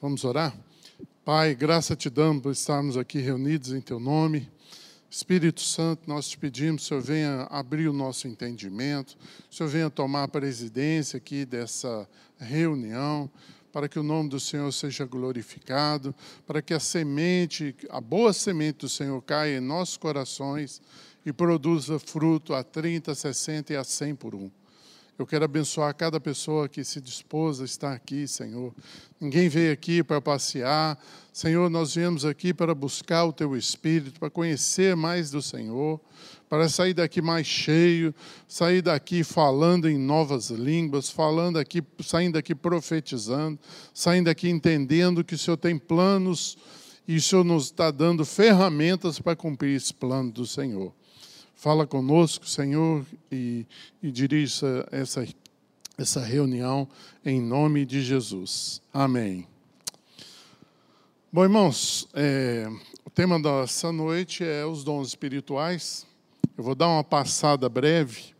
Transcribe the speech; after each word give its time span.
Vamos 0.00 0.24
orar? 0.24 0.56
Pai, 1.24 1.56
graça 1.56 1.96
te 1.96 2.08
damos 2.08 2.40
por 2.40 2.52
estarmos 2.52 2.96
aqui 2.96 3.18
reunidos 3.18 3.72
em 3.72 3.80
Teu 3.80 3.98
nome. 3.98 4.48
Espírito 5.10 5.60
Santo, 5.60 6.02
nós 6.06 6.28
te 6.28 6.38
pedimos, 6.38 6.86
Senhor, 6.86 7.02
venha 7.02 7.48
abrir 7.50 7.88
o 7.88 7.92
nosso 7.92 8.28
entendimento, 8.28 9.18
Senhor, 9.50 9.68
venha 9.68 9.90
tomar 9.90 10.22
a 10.22 10.28
presidência 10.28 11.16
aqui 11.16 11.44
dessa 11.44 12.08
reunião, 12.38 13.28
para 13.72 13.88
que 13.88 13.98
o 13.98 14.04
nome 14.04 14.28
do 14.28 14.38
Senhor 14.38 14.72
seja 14.72 15.04
glorificado, 15.04 16.14
para 16.46 16.62
que 16.62 16.72
a 16.72 16.78
semente, 16.78 17.74
a 17.90 18.00
boa 18.00 18.32
semente 18.32 18.78
do 18.78 18.88
Senhor 18.88 19.20
caia 19.22 19.56
em 19.56 19.60
nossos 19.60 19.96
corações 19.96 20.80
e 21.26 21.32
produza 21.32 21.98
fruto 21.98 22.54
a 22.54 22.62
30, 22.62 23.16
60 23.16 23.72
e 23.72 23.76
a 23.76 23.82
100 23.82 24.14
por 24.14 24.36
um. 24.36 24.48
Eu 25.18 25.26
quero 25.26 25.44
abençoar 25.44 25.92
cada 25.96 26.20
pessoa 26.20 26.68
que 26.68 26.84
se 26.84 27.00
dispôs 27.00 27.60
a 27.60 27.64
estar 27.64 27.92
aqui, 27.92 28.28
Senhor. 28.28 28.72
Ninguém 29.20 29.48
veio 29.48 29.72
aqui 29.72 30.00
para 30.00 30.20
passear. 30.20 30.96
Senhor, 31.32 31.68
nós 31.68 31.96
viemos 31.96 32.24
aqui 32.24 32.54
para 32.54 32.72
buscar 32.72 33.24
o 33.24 33.32
Teu 33.32 33.56
Espírito, 33.56 34.20
para 34.20 34.30
conhecer 34.30 34.94
mais 34.94 35.28
do 35.28 35.42
Senhor, 35.42 36.00
para 36.48 36.68
sair 36.68 36.94
daqui 36.94 37.20
mais 37.20 37.48
cheio, 37.48 38.14
sair 38.46 38.80
daqui 38.80 39.24
falando 39.24 39.90
em 39.90 39.98
novas 39.98 40.50
línguas, 40.50 41.10
falando 41.10 41.58
aqui, 41.58 41.82
saindo 42.00 42.34
daqui 42.34 42.54
profetizando, 42.54 43.58
saindo 43.92 44.26
daqui 44.26 44.48
entendendo 44.48 45.24
que 45.24 45.34
o 45.34 45.38
Senhor 45.38 45.56
tem 45.56 45.76
planos 45.76 46.56
e 47.08 47.16
o 47.16 47.20
Senhor 47.20 47.42
nos 47.42 47.64
está 47.64 47.90
dando 47.90 48.24
ferramentas 48.24 49.18
para 49.18 49.34
cumprir 49.34 49.74
esse 49.74 49.92
plano 49.92 50.30
do 50.30 50.46
Senhor. 50.46 50.92
Fala 51.58 51.88
conosco, 51.88 52.46
Senhor, 52.46 53.04
e, 53.32 53.66
e 54.00 54.12
dirija 54.12 54.86
essa, 54.92 55.26
essa 55.98 56.20
reunião 56.20 56.88
em 57.24 57.40
nome 57.40 57.84
de 57.84 58.00
Jesus. 58.00 58.80
Amém. 58.94 59.44
Bom, 61.32 61.42
irmãos, 61.42 62.08
é, 62.14 62.68
o 63.04 63.10
tema 63.10 63.42
dessa 63.42 63.90
noite 63.90 64.44
é 64.44 64.64
os 64.64 64.84
dons 64.84 65.08
espirituais. 65.08 66.06
Eu 66.56 66.62
vou 66.62 66.76
dar 66.76 66.86
uma 66.86 67.02
passada 67.02 67.68
breve 67.68 68.36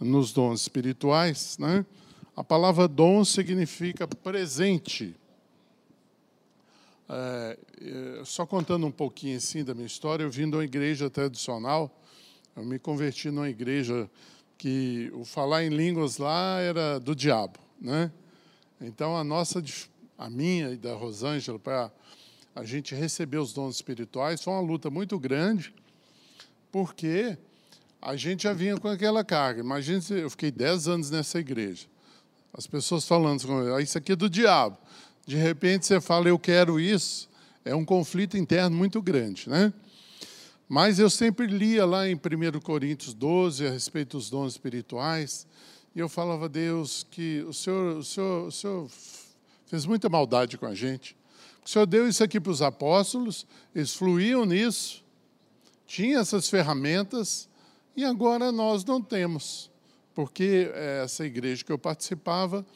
nos 0.00 0.32
dons 0.32 0.62
espirituais. 0.62 1.56
Né? 1.56 1.86
A 2.34 2.42
palavra 2.42 2.88
dom 2.88 3.24
significa 3.24 4.08
presente. 4.08 5.14
É, 7.08 7.58
é 7.80 8.24
só 8.24 8.44
contando 8.44 8.84
um 8.88 8.90
pouquinho 8.90 9.36
assim 9.36 9.62
da 9.62 9.72
minha 9.72 9.86
história, 9.86 10.24
eu 10.24 10.30
vim 10.30 10.50
de 10.50 10.56
uma 10.56 10.64
igreja 10.64 11.08
tradicional 11.08 12.00
eu 12.56 12.64
me 12.64 12.78
converti 12.78 13.30
numa 13.30 13.48
igreja 13.48 14.08
que 14.56 15.10
o 15.14 15.24
falar 15.24 15.64
em 15.64 15.68
línguas 15.68 16.18
lá 16.18 16.60
era 16.60 16.98
do 17.00 17.14
diabo, 17.14 17.58
né? 17.80 18.12
Então 18.80 19.16
a 19.16 19.24
nossa, 19.24 19.62
a 20.16 20.30
minha 20.30 20.70
e 20.70 20.76
da 20.76 20.94
Rosângela 20.94 21.58
para 21.58 21.90
a 22.54 22.64
gente 22.64 22.94
receber 22.94 23.38
os 23.38 23.52
dons 23.52 23.74
espirituais 23.74 24.42
foi 24.42 24.52
uma 24.52 24.62
luta 24.62 24.88
muito 24.88 25.18
grande, 25.18 25.74
porque 26.70 27.36
a 28.00 28.14
gente 28.16 28.44
já 28.44 28.52
vinha 28.52 28.76
com 28.76 28.88
aquela 28.88 29.24
carga. 29.24 29.60
Imagina, 29.60 30.00
eu 30.10 30.30
fiquei 30.30 30.50
10 30.50 30.88
anos 30.88 31.10
nessa 31.10 31.40
igreja. 31.40 31.86
As 32.52 32.66
pessoas 32.66 33.06
falando, 33.06 33.74
ah, 33.74 33.82
isso 33.82 33.98
aqui 33.98 34.12
é 34.12 34.16
do 34.16 34.30
diabo. 34.30 34.78
De 35.26 35.36
repente 35.36 35.86
você 35.86 36.00
fala, 36.00 36.28
eu 36.28 36.38
quero 36.38 36.78
isso. 36.78 37.28
É 37.64 37.74
um 37.74 37.84
conflito 37.84 38.36
interno 38.36 38.76
muito 38.76 39.02
grande, 39.02 39.48
né? 39.48 39.72
Mas 40.74 40.98
eu 40.98 41.08
sempre 41.08 41.46
lia 41.46 41.86
lá 41.86 42.08
em 42.08 42.16
1 42.16 42.58
Coríntios 42.58 43.14
12 43.14 43.64
a 43.64 43.70
respeito 43.70 44.16
dos 44.16 44.28
dons 44.28 44.54
espirituais, 44.54 45.46
e 45.94 46.00
eu 46.00 46.08
falava 46.08 46.46
a 46.46 46.48
Deus 46.48 47.06
que 47.08 47.44
o 47.46 47.52
Senhor, 47.52 47.98
o 47.98 48.02
Senhor, 48.02 48.48
o 48.48 48.50
Senhor 48.50 48.90
fez 49.66 49.86
muita 49.86 50.08
maldade 50.08 50.58
com 50.58 50.66
a 50.66 50.74
gente. 50.74 51.16
O 51.64 51.70
Senhor 51.70 51.86
deu 51.86 52.08
isso 52.08 52.24
aqui 52.24 52.40
para 52.40 52.50
os 52.50 52.60
apóstolos, 52.60 53.46
eles 53.72 53.94
fluíam 53.94 54.44
nisso, 54.44 55.04
tinham 55.86 56.20
essas 56.20 56.50
ferramentas, 56.50 57.48
e 57.96 58.04
agora 58.04 58.50
nós 58.50 58.84
não 58.84 59.00
temos, 59.00 59.70
porque 60.12 60.72
essa 61.04 61.24
igreja 61.24 61.64
que 61.64 61.70
eu 61.70 61.78
participava, 61.78 62.66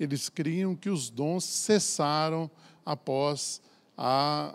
eles 0.00 0.30
criam 0.30 0.74
que 0.74 0.88
os 0.88 1.10
dons 1.10 1.44
cessaram 1.44 2.50
após 2.82 3.60
a, 3.94 4.54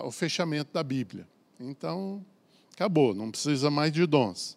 a, 0.00 0.06
o 0.06 0.10
fechamento 0.10 0.72
da 0.72 0.82
Bíblia. 0.82 1.28
Então, 1.62 2.24
acabou, 2.72 3.14
não 3.14 3.30
precisa 3.30 3.70
mais 3.70 3.92
de 3.92 4.06
dons. 4.06 4.56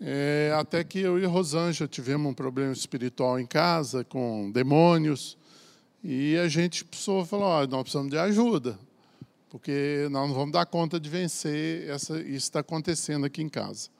É, 0.00 0.50
até 0.56 0.82
que 0.82 0.98
eu 0.98 1.18
e 1.18 1.26
Rosângela 1.26 1.86
tivemos 1.86 2.30
um 2.30 2.32
problema 2.32 2.72
espiritual 2.72 3.38
em 3.38 3.44
casa, 3.44 4.02
com 4.02 4.50
demônios, 4.50 5.36
e 6.02 6.38
a 6.38 6.48
gente 6.48 6.86
precisou 6.86 7.26
falar: 7.26 7.68
nós 7.68 7.82
precisamos 7.82 8.10
de 8.10 8.16
ajuda, 8.16 8.78
porque 9.50 10.08
nós 10.10 10.26
não 10.26 10.34
vamos 10.34 10.52
dar 10.52 10.64
conta 10.64 10.98
de 10.98 11.10
vencer 11.10 11.86
essa, 11.86 12.18
isso 12.18 12.32
está 12.32 12.60
acontecendo 12.60 13.26
aqui 13.26 13.42
em 13.42 13.48
casa. 13.50 13.90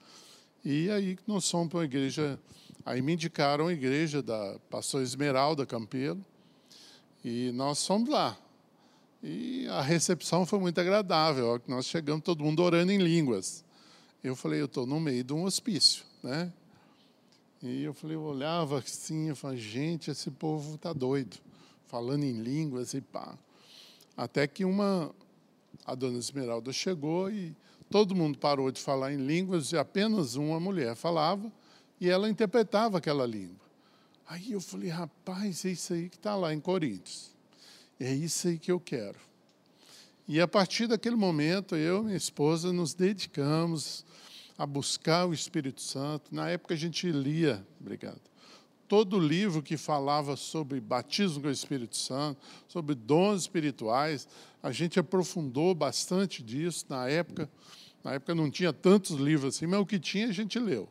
E 0.63 0.89
aí 0.89 1.19
nós 1.27 1.47
fomos 1.49 1.67
para 1.69 1.77
uma 1.79 1.85
igreja, 1.85 2.39
aí 2.83 2.99
me 2.99 3.13
indicaram 3.13 3.67
a 3.67 3.73
igreja 3.73 4.23
da 4.23 4.57
pastor 4.71 5.03
Esmeralda 5.03 5.67
Campelo, 5.67 6.25
e 7.23 7.51
nós 7.51 7.85
fomos 7.85 8.09
lá. 8.09 8.35
E 9.27 9.67
a 9.69 9.81
recepção 9.81 10.45
foi 10.45 10.59
muito 10.59 10.79
agradável. 10.79 11.59
Nós 11.67 11.87
chegamos, 11.87 12.23
todo 12.23 12.43
mundo 12.43 12.61
orando 12.61 12.91
em 12.91 12.99
línguas. 12.99 13.65
Eu 14.23 14.35
falei, 14.35 14.61
eu 14.61 14.65
estou 14.65 14.85
no 14.85 14.99
meio 14.99 15.23
de 15.23 15.33
um 15.33 15.45
hospício, 15.45 16.05
né? 16.21 16.53
E 17.59 17.81
eu 17.81 17.91
falei, 17.91 18.15
eu 18.15 18.21
olhava 18.21 18.77
assim, 18.77 19.29
eu 19.29 19.35
falei, 19.35 19.57
gente, 19.57 20.11
esse 20.11 20.29
povo 20.29 20.75
está 20.75 20.93
doido, 20.93 21.37
falando 21.87 22.23
em 22.23 22.33
línguas 22.33 22.93
e 22.93 23.01
pá. 23.01 23.35
Até 24.15 24.45
que 24.45 24.63
uma, 24.63 25.09
a 25.87 25.95
dona 25.95 26.19
Esmeralda 26.19 26.71
chegou 26.71 27.31
e 27.31 27.55
todo 27.89 28.13
mundo 28.13 28.37
parou 28.37 28.69
de 28.69 28.79
falar 28.79 29.11
em 29.11 29.17
línguas 29.17 29.71
e 29.71 29.77
apenas 29.77 30.35
uma 30.35 30.59
mulher 30.59 30.95
falava 30.95 31.51
e 31.99 32.07
ela 32.07 32.29
interpretava 32.29 32.99
aquela 32.99 33.25
língua. 33.25 33.65
Aí 34.27 34.51
eu 34.51 34.61
falei, 34.61 34.89
rapaz, 34.89 35.65
é 35.65 35.69
isso 35.69 35.93
aí 35.93 36.09
que 36.09 36.17
está 36.17 36.35
lá 36.35 36.53
em 36.53 36.59
Coríntios. 36.59 37.34
É 37.99 38.13
isso 38.13 38.47
aí 38.47 38.57
que 38.57 38.71
eu 38.71 38.79
quero. 38.79 39.17
E 40.27 40.41
a 40.41 40.47
partir 40.47 40.87
daquele 40.87 41.15
momento, 41.15 41.75
eu 41.75 42.01
e 42.01 42.05
minha 42.05 42.17
esposa 42.17 42.73
nos 42.73 42.93
dedicamos 42.93 44.05
a 44.57 44.65
buscar 44.65 45.25
o 45.27 45.33
Espírito 45.33 45.81
Santo. 45.81 46.33
Na 46.33 46.49
época 46.49 46.73
a 46.73 46.77
gente 46.77 47.09
lia, 47.11 47.65
obrigado, 47.79 48.19
todo 48.87 49.19
livro 49.19 49.61
que 49.61 49.77
falava 49.77 50.35
sobre 50.35 50.79
batismo 50.79 51.41
com 51.41 51.47
o 51.47 51.51
Espírito 51.51 51.95
Santo, 51.95 52.39
sobre 52.67 52.95
dons 52.95 53.41
espirituais, 53.41 54.27
a 54.61 54.71
gente 54.71 54.99
aprofundou 54.99 55.73
bastante 55.75 56.41
disso 56.43 56.85
na 56.89 57.07
época. 57.07 57.49
Na 58.03 58.13
época 58.13 58.35
não 58.35 58.51
tinha 58.51 58.71
tantos 58.71 59.11
livros 59.11 59.55
assim, 59.55 59.65
mas 59.65 59.79
o 59.79 59.85
que 59.85 59.99
tinha 59.99 60.27
a 60.27 60.31
gente 60.31 60.59
leu. 60.59 60.87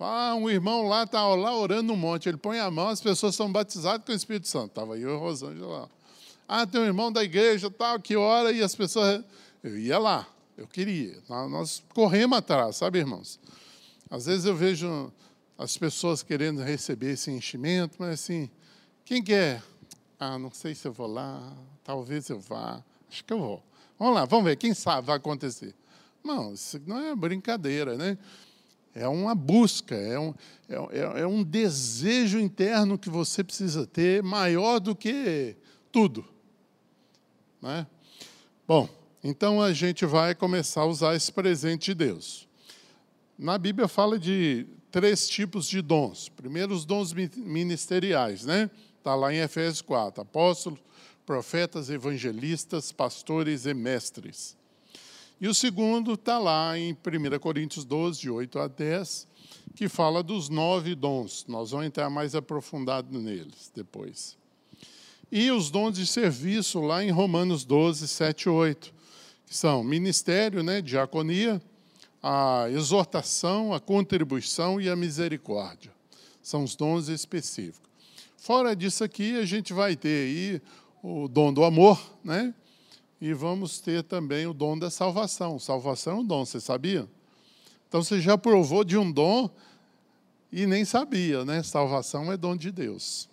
Ah, 0.00 0.34
um 0.36 0.48
irmão 0.48 0.86
lá 0.86 1.02
está 1.02 1.26
lá 1.34 1.56
orando 1.56 1.92
um 1.92 1.96
monte, 1.96 2.28
ele 2.28 2.38
põe 2.38 2.58
a 2.60 2.70
mão, 2.70 2.88
as 2.88 3.00
pessoas 3.00 3.34
são 3.34 3.50
batizadas 3.50 4.06
com 4.06 4.12
o 4.12 4.14
Espírito 4.14 4.46
Santo. 4.46 4.68
Estava 4.68 4.98
eu 4.98 5.10
e 5.10 5.14
a 5.14 5.18
Rosângela 5.18 5.80
lá. 5.80 5.88
Ah, 6.50 6.66
tem 6.66 6.80
um 6.80 6.84
irmão 6.86 7.12
da 7.12 7.22
igreja, 7.22 7.70
tal, 7.70 8.00
que 8.00 8.16
hora, 8.16 8.50
e 8.50 8.62
as 8.62 8.74
pessoas. 8.74 9.22
Eu 9.62 9.78
ia 9.78 9.98
lá, 9.98 10.26
eu 10.56 10.66
queria. 10.66 11.22
Nós 11.28 11.84
corremos 11.92 12.38
atrás, 12.38 12.76
sabe, 12.76 13.00
irmãos? 13.00 13.38
Às 14.08 14.24
vezes 14.24 14.46
eu 14.46 14.56
vejo 14.56 15.12
as 15.58 15.76
pessoas 15.76 16.22
querendo 16.22 16.62
receber 16.62 17.10
esse 17.12 17.30
enchimento, 17.30 17.96
mas 17.98 18.20
assim, 18.20 18.48
quem 19.04 19.22
quer? 19.22 19.62
Ah, 20.18 20.38
não 20.38 20.50
sei 20.50 20.74
se 20.74 20.88
eu 20.88 20.92
vou 20.92 21.06
lá, 21.06 21.54
talvez 21.84 22.30
eu 22.30 22.40
vá, 22.40 22.82
acho 23.10 23.22
que 23.22 23.32
eu 23.32 23.38
vou. 23.38 23.62
Vamos 23.98 24.14
lá, 24.14 24.24
vamos 24.24 24.46
ver, 24.46 24.56
quem 24.56 24.72
sabe 24.72 25.06
vai 25.06 25.16
acontecer. 25.16 25.74
Não, 26.24 26.54
isso 26.54 26.80
não 26.86 26.98
é 26.98 27.14
brincadeira, 27.14 27.96
né? 27.96 28.16
É 28.94 29.06
uma 29.06 29.34
busca, 29.34 29.94
é 29.94 30.18
um, 30.18 30.34
é, 30.66 31.20
é 31.20 31.26
um 31.26 31.44
desejo 31.44 32.38
interno 32.38 32.98
que 32.98 33.10
você 33.10 33.44
precisa 33.44 33.86
ter 33.86 34.22
maior 34.22 34.80
do 34.80 34.96
que 34.96 35.56
tudo. 35.92 36.24
Né? 37.60 37.86
Bom, 38.66 38.88
então 39.22 39.60
a 39.60 39.72
gente 39.72 40.06
vai 40.06 40.34
começar 40.34 40.82
a 40.82 40.86
usar 40.86 41.14
esse 41.14 41.32
presente 41.32 41.86
de 41.86 41.94
Deus. 41.94 42.48
Na 43.38 43.58
Bíblia 43.58 43.88
fala 43.88 44.18
de 44.18 44.66
três 44.90 45.28
tipos 45.28 45.68
de 45.68 45.80
dons. 45.80 46.28
Primeiro, 46.28 46.74
os 46.74 46.84
dons 46.84 47.12
ministeriais, 47.12 48.44
né? 48.44 48.70
Está 48.98 49.14
lá 49.14 49.32
em 49.32 49.38
Efésios 49.38 49.80
4: 49.80 50.22
apóstolos, 50.22 50.80
profetas, 51.24 51.90
evangelistas, 51.90 52.90
pastores 52.90 53.66
e 53.66 53.74
mestres. 53.74 54.56
E 55.40 55.46
o 55.46 55.54
segundo 55.54 56.14
está 56.14 56.38
lá 56.38 56.76
em 56.76 56.92
1 56.92 57.38
Coríntios 57.38 57.84
12, 57.84 58.20
de 58.20 58.30
8 58.30 58.58
a 58.58 58.66
10, 58.66 59.28
que 59.76 59.88
fala 59.88 60.22
dos 60.22 60.48
nove 60.48 60.96
dons. 60.96 61.44
Nós 61.46 61.70
vamos 61.70 61.86
entrar 61.86 62.10
mais 62.10 62.34
aprofundado 62.34 63.16
neles 63.16 63.70
depois. 63.72 64.36
E 65.30 65.50
os 65.50 65.70
dons 65.70 65.96
de 65.96 66.06
serviço 66.06 66.80
lá 66.80 67.04
em 67.04 67.10
Romanos 67.10 67.64
12, 67.64 68.08
7 68.08 68.42
e 68.44 68.48
8, 68.48 68.94
que 69.46 69.54
são 69.56 69.84
ministério, 69.84 70.62
né, 70.62 70.80
diaconia, 70.80 71.60
a 72.22 72.66
exortação, 72.70 73.74
a 73.74 73.80
contribuição 73.80 74.80
e 74.80 74.88
a 74.88 74.96
misericórdia. 74.96 75.92
São 76.42 76.64
os 76.64 76.74
dons 76.74 77.08
específicos. 77.08 77.88
Fora 78.38 78.74
disso 78.74 79.04
aqui, 79.04 79.38
a 79.38 79.44
gente 79.44 79.72
vai 79.72 79.96
ter 79.96 80.26
aí 80.26 80.62
o 81.02 81.28
dom 81.28 81.52
do 81.52 81.62
amor, 81.62 82.00
né? 82.24 82.54
E 83.20 83.34
vamos 83.34 83.80
ter 83.80 84.02
também 84.02 84.46
o 84.46 84.54
dom 84.54 84.78
da 84.78 84.90
salvação. 84.90 85.58
Salvação 85.58 86.18
é 86.18 86.20
um 86.20 86.24
dom, 86.24 86.46
você 86.46 86.60
sabia? 86.60 87.06
Então 87.88 88.02
você 88.02 88.20
já 88.20 88.38
provou 88.38 88.84
de 88.84 88.96
um 88.96 89.10
dom 89.10 89.50
e 90.52 90.66
nem 90.66 90.84
sabia, 90.84 91.44
né? 91.44 91.62
Salvação 91.62 92.32
é 92.32 92.36
dom 92.36 92.56
de 92.56 92.70
Deus. 92.70 93.28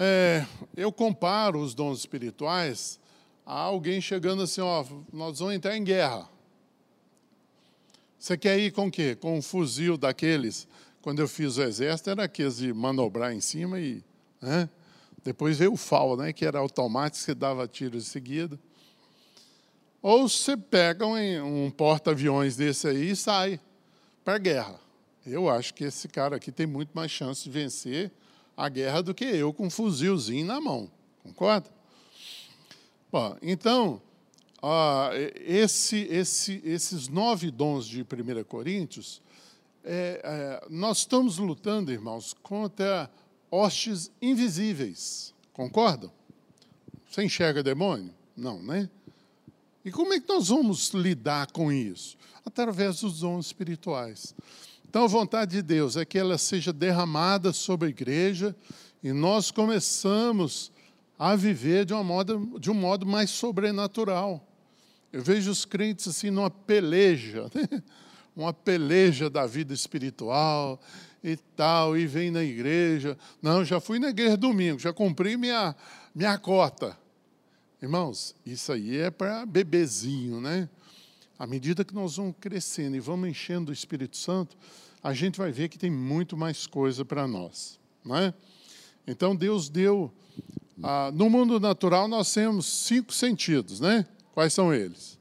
É, 0.00 0.46
eu 0.76 0.92
comparo 0.92 1.60
os 1.60 1.74
dons 1.74 1.98
espirituais 1.98 3.00
a 3.44 3.58
alguém 3.58 4.00
chegando 4.00 4.44
assim, 4.44 4.60
ó, 4.60 4.84
nós 5.12 5.40
vamos 5.40 5.54
entrar 5.54 5.76
em 5.76 5.82
guerra. 5.82 6.28
Você 8.16 8.38
quer 8.38 8.56
ir 8.60 8.70
com 8.70 8.86
o 8.86 8.90
quê? 8.92 9.16
Com 9.16 9.36
um 9.36 9.42
fuzil 9.42 9.96
daqueles. 9.98 10.68
Quando 11.02 11.18
eu 11.18 11.26
fiz 11.26 11.56
o 11.56 11.64
exército, 11.64 12.10
era 12.10 12.22
aqueles 12.22 12.58
de 12.58 12.72
manobrar 12.72 13.32
em 13.32 13.40
cima 13.40 13.80
e. 13.80 14.04
Né? 14.40 14.70
Depois 15.24 15.58
veio 15.58 15.72
o 15.72 15.76
FAL, 15.76 16.16
né? 16.16 16.32
que 16.32 16.46
era 16.46 16.60
automático, 16.60 17.24
você 17.24 17.34
dava 17.34 17.66
tiros 17.66 18.06
em 18.06 18.08
seguida. 18.08 18.56
Ou 20.00 20.28
você 20.28 20.56
pega 20.56 21.04
um, 21.04 21.64
um 21.66 21.70
porta-aviões 21.72 22.54
desse 22.54 22.86
aí 22.86 23.10
e 23.10 23.16
sai 23.16 23.58
para 24.24 24.36
a 24.36 24.38
guerra. 24.38 24.80
Eu 25.26 25.50
acho 25.50 25.74
que 25.74 25.82
esse 25.82 26.06
cara 26.06 26.36
aqui 26.36 26.52
tem 26.52 26.68
muito 26.68 26.90
mais 26.94 27.10
chance 27.10 27.42
de 27.42 27.50
vencer 27.50 28.12
a 28.58 28.68
guerra 28.68 29.04
do 29.04 29.14
que 29.14 29.24
eu 29.24 29.52
com 29.54 29.66
um 29.66 29.70
fuzilzinho 29.70 30.44
na 30.44 30.60
mão. 30.60 30.90
Concorda? 31.22 31.70
Bom, 33.10 33.36
então, 33.40 34.02
ah, 34.60 35.10
esse, 35.36 35.98
esse, 36.10 36.60
esses 36.64 37.06
nove 37.06 37.52
dons 37.52 37.86
de 37.86 38.02
1 38.02 38.42
Coríntios, 38.42 39.22
é, 39.84 40.20
é, 40.24 40.66
nós 40.68 40.98
estamos 40.98 41.38
lutando, 41.38 41.92
irmãos, 41.92 42.34
contra 42.42 43.08
hostes 43.48 44.10
invisíveis. 44.20 45.32
Concordam? 45.52 46.10
Você 47.08 47.22
enxerga 47.22 47.62
demônio? 47.62 48.12
Não, 48.36 48.60
né? 48.60 48.90
E 49.84 49.92
como 49.92 50.12
é 50.12 50.20
que 50.20 50.28
nós 50.28 50.48
vamos 50.48 50.88
lidar 50.88 51.52
com 51.52 51.70
isso? 51.70 52.18
Através 52.44 53.02
dos 53.02 53.20
dons 53.20 53.46
espirituais. 53.46 54.34
Então, 54.88 55.04
a 55.04 55.06
vontade 55.06 55.50
de 55.56 55.62
Deus 55.62 55.98
é 55.98 56.04
que 56.04 56.18
ela 56.18 56.38
seja 56.38 56.72
derramada 56.72 57.52
sobre 57.52 57.88
a 57.88 57.90
igreja 57.90 58.56
e 59.02 59.12
nós 59.12 59.50
começamos 59.50 60.72
a 61.18 61.36
viver 61.36 61.84
de, 61.84 61.92
uma 61.92 62.24
de 62.58 62.70
um 62.70 62.74
modo 62.74 63.04
mais 63.04 63.28
sobrenatural. 63.28 64.42
Eu 65.12 65.22
vejo 65.22 65.50
os 65.50 65.66
crentes 65.66 66.08
assim 66.08 66.30
numa 66.30 66.50
peleja, 66.50 67.50
né? 67.54 67.82
uma 68.34 68.52
peleja 68.52 69.28
da 69.28 69.46
vida 69.46 69.74
espiritual 69.74 70.80
e 71.22 71.36
tal, 71.36 71.94
e 71.94 72.06
vem 72.06 72.30
na 72.30 72.42
igreja. 72.42 73.18
Não, 73.42 73.62
já 73.64 73.80
fui 73.80 73.98
na 73.98 74.08
igreja 74.08 74.38
domingo, 74.38 74.78
já 74.78 74.92
cumpri 74.92 75.36
minha, 75.36 75.76
minha 76.14 76.38
cota. 76.38 76.96
Irmãos, 77.82 78.34
isso 78.44 78.72
aí 78.72 78.96
é 78.96 79.10
para 79.10 79.44
bebezinho, 79.44 80.40
né? 80.40 80.66
À 81.38 81.46
medida 81.46 81.84
que 81.84 81.94
nós 81.94 82.16
vamos 82.16 82.34
crescendo 82.40 82.96
e 82.96 83.00
vamos 83.00 83.28
enchendo 83.28 83.70
o 83.70 83.72
Espírito 83.72 84.16
Santo, 84.16 84.56
a 85.02 85.14
gente 85.14 85.38
vai 85.38 85.52
ver 85.52 85.68
que 85.68 85.78
tem 85.78 85.90
muito 85.90 86.36
mais 86.36 86.66
coisa 86.66 87.04
para 87.04 87.26
nós, 87.28 87.78
não 88.04 88.16
é? 88.16 88.34
Então 89.06 89.36
Deus 89.36 89.68
deu 89.68 90.12
ah, 90.82 91.10
no 91.12 91.28
mundo 91.28 91.58
natural, 91.58 92.06
nós 92.06 92.32
temos 92.32 92.66
cinco 92.66 93.12
sentidos, 93.12 93.80
né? 93.80 94.06
Quais 94.32 94.52
são 94.52 94.72
eles? 94.72 95.18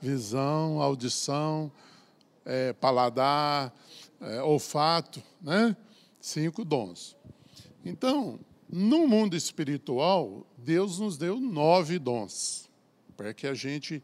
Visão, 0.00 0.80
audição, 0.80 1.70
é, 2.44 2.72
paladar, 2.72 3.72
é, 4.20 4.42
olfato, 4.42 5.22
né? 5.40 5.76
Cinco 6.20 6.64
dons. 6.64 7.16
Então, 7.84 8.40
no 8.68 9.06
mundo 9.06 9.36
espiritual, 9.36 10.44
Deus 10.58 10.98
nos 10.98 11.16
deu 11.16 11.38
nove 11.40 11.98
dons, 12.00 12.65
para 13.16 13.32
que 13.32 13.46
a 13.46 13.54
gente. 13.54 14.02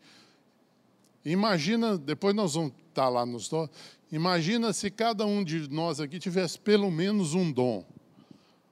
Imagina, 1.24 1.96
depois 1.96 2.34
nós 2.34 2.54
vamos 2.54 2.72
estar 2.88 3.08
lá 3.08 3.24
nos 3.24 3.48
dons. 3.48 3.70
Imagina 4.10 4.72
se 4.72 4.90
cada 4.90 5.24
um 5.24 5.42
de 5.42 5.68
nós 5.68 6.00
aqui 6.00 6.18
tivesse 6.18 6.58
pelo 6.58 6.90
menos 6.90 7.34
um 7.34 7.50
dom. 7.50 7.84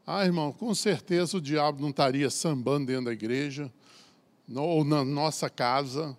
Ah, 0.07 0.25
irmão, 0.25 0.53
com 0.53 0.75
certeza 0.75 1.37
o 1.37 1.41
diabo 1.41 1.81
não 1.81 1.91
estaria 1.91 2.29
sambando 2.29 2.87
dentro 2.87 3.05
da 3.07 3.13
igreja, 3.13 3.73
ou 4.55 4.85
na 4.85 5.05
nossa 5.05 5.49
casa, 5.49 6.17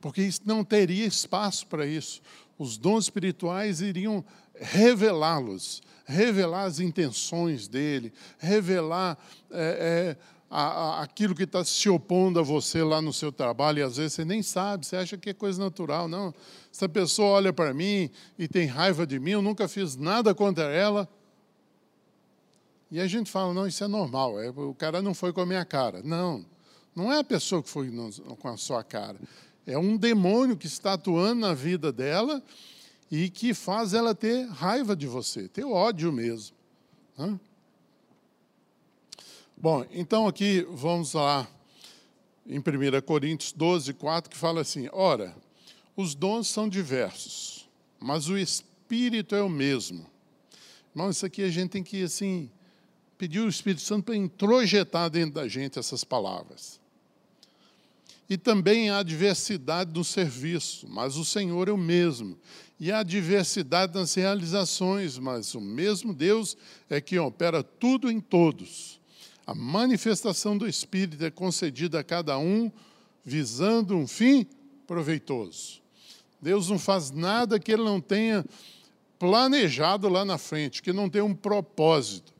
porque 0.00 0.28
não 0.44 0.64
teria 0.64 1.06
espaço 1.06 1.66
para 1.66 1.86
isso. 1.86 2.20
Os 2.58 2.76
dons 2.76 3.04
espirituais 3.04 3.80
iriam 3.80 4.24
revelá-los, 4.54 5.82
revelar 6.04 6.64
as 6.64 6.80
intenções 6.80 7.68
dele, 7.68 8.12
revelar 8.38 9.18
é, 9.50 10.16
é, 10.18 10.35
a, 10.50 10.62
a, 10.62 11.02
aquilo 11.02 11.34
que 11.34 11.42
está 11.42 11.64
se 11.64 11.88
opondo 11.88 12.38
a 12.38 12.42
você 12.42 12.82
lá 12.82 13.02
no 13.02 13.12
seu 13.12 13.32
trabalho, 13.32 13.80
e 13.80 13.82
às 13.82 13.96
vezes 13.96 14.14
você 14.14 14.24
nem 14.24 14.42
sabe, 14.42 14.86
você 14.86 14.96
acha 14.96 15.16
que 15.16 15.30
é 15.30 15.34
coisa 15.34 15.62
natural. 15.62 16.08
Não, 16.08 16.34
essa 16.72 16.88
pessoa 16.88 17.28
olha 17.30 17.52
para 17.52 17.74
mim 17.74 18.10
e 18.38 18.46
tem 18.46 18.66
raiva 18.66 19.06
de 19.06 19.18
mim, 19.18 19.32
eu 19.32 19.42
nunca 19.42 19.68
fiz 19.68 19.96
nada 19.96 20.34
contra 20.34 20.64
ela, 20.64 21.08
e 22.90 23.00
a 23.00 23.06
gente 23.06 23.30
fala, 23.30 23.52
não, 23.52 23.66
isso 23.66 23.82
é 23.82 23.88
normal, 23.88 24.40
é, 24.40 24.48
o 24.50 24.74
cara 24.74 25.02
não 25.02 25.12
foi 25.12 25.32
com 25.32 25.40
a 25.40 25.46
minha 25.46 25.64
cara. 25.64 26.02
Não, 26.04 26.44
não 26.94 27.12
é 27.12 27.18
a 27.18 27.24
pessoa 27.24 27.62
que 27.62 27.68
foi 27.68 27.92
com 28.38 28.48
a 28.48 28.56
sua 28.56 28.84
cara. 28.84 29.18
É 29.66 29.76
um 29.76 29.96
demônio 29.96 30.56
que 30.56 30.66
está 30.66 30.92
atuando 30.92 31.40
na 31.40 31.52
vida 31.52 31.90
dela 31.90 32.40
e 33.10 33.28
que 33.28 33.52
faz 33.52 33.92
ela 33.92 34.14
ter 34.14 34.46
raiva 34.48 34.94
de 34.94 35.06
você, 35.06 35.48
ter 35.48 35.64
ódio 35.64 36.12
mesmo. 36.12 36.56
Né? 37.18 37.38
Bom, 39.58 39.86
então 39.90 40.28
aqui 40.28 40.66
vamos 40.70 41.14
lá 41.14 41.48
em 42.46 42.58
1 42.58 42.62
Coríntios 43.06 43.52
12, 43.52 43.94
4, 43.94 44.30
que 44.30 44.36
fala 44.36 44.60
assim: 44.60 44.86
Ora, 44.92 45.34
os 45.96 46.14
dons 46.14 46.46
são 46.46 46.68
diversos, 46.68 47.66
mas 47.98 48.28
o 48.28 48.36
Espírito 48.36 49.34
é 49.34 49.42
o 49.42 49.48
mesmo. 49.48 50.06
Irmão, 50.94 51.08
isso 51.08 51.24
aqui 51.24 51.42
a 51.42 51.48
gente 51.48 51.70
tem 51.70 51.82
que 51.82 52.02
assim 52.02 52.50
pedir 53.16 53.40
o 53.40 53.48
Espírito 53.48 53.80
Santo 53.80 54.04
para 54.04 54.16
introjetar 54.16 55.08
dentro 55.08 55.36
da 55.36 55.48
gente 55.48 55.78
essas 55.78 56.04
palavras. 56.04 56.78
E 58.28 58.36
também 58.36 58.90
há 58.90 59.02
diversidade 59.02 59.90
no 59.94 60.04
serviço, 60.04 60.86
mas 60.86 61.16
o 61.16 61.24
Senhor 61.24 61.66
é 61.66 61.72
o 61.72 61.78
mesmo. 61.78 62.36
E 62.78 62.92
há 62.92 63.02
diversidade 63.02 63.94
nas 63.94 64.12
realizações, 64.14 65.16
mas 65.16 65.54
o 65.54 65.62
mesmo 65.62 66.12
Deus 66.12 66.58
é 66.90 67.00
que 67.00 67.18
opera 67.18 67.62
tudo 67.62 68.10
em 68.10 68.20
todos. 68.20 68.95
A 69.46 69.54
manifestação 69.54 70.58
do 70.58 70.66
Espírito 70.66 71.24
é 71.24 71.30
concedida 71.30 72.00
a 72.00 72.04
cada 72.04 72.36
um, 72.36 72.70
visando 73.24 73.96
um 73.96 74.06
fim 74.06 74.44
proveitoso. 74.86 75.80
Deus 76.42 76.68
não 76.68 76.78
faz 76.78 77.10
nada 77.12 77.58
que 77.60 77.72
Ele 77.72 77.84
não 77.84 78.00
tenha 78.00 78.44
planejado 79.18 80.08
lá 80.08 80.24
na 80.24 80.36
frente, 80.36 80.82
que 80.82 80.92
não 80.92 81.08
tenha 81.08 81.24
um 81.24 81.34
propósito. 81.34 82.34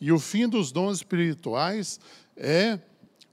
E 0.00 0.10
o 0.10 0.18
fim 0.18 0.48
dos 0.48 0.72
dons 0.72 0.98
espirituais 0.98 2.00
é 2.36 2.78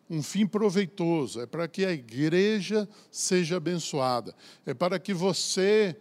um 0.09 0.21
fim 0.21 0.45
proveitoso, 0.45 1.41
é 1.41 1.45
para 1.45 1.67
que 1.67 1.85
a 1.85 1.91
igreja 1.91 2.87
seja 3.09 3.57
abençoada, 3.57 4.35
é 4.65 4.73
para 4.73 4.99
que 4.99 5.13
você 5.13 5.95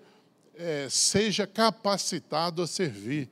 é, 0.55 0.88
seja 0.91 1.47
capacitado 1.47 2.62
a 2.62 2.67
servir. 2.67 3.31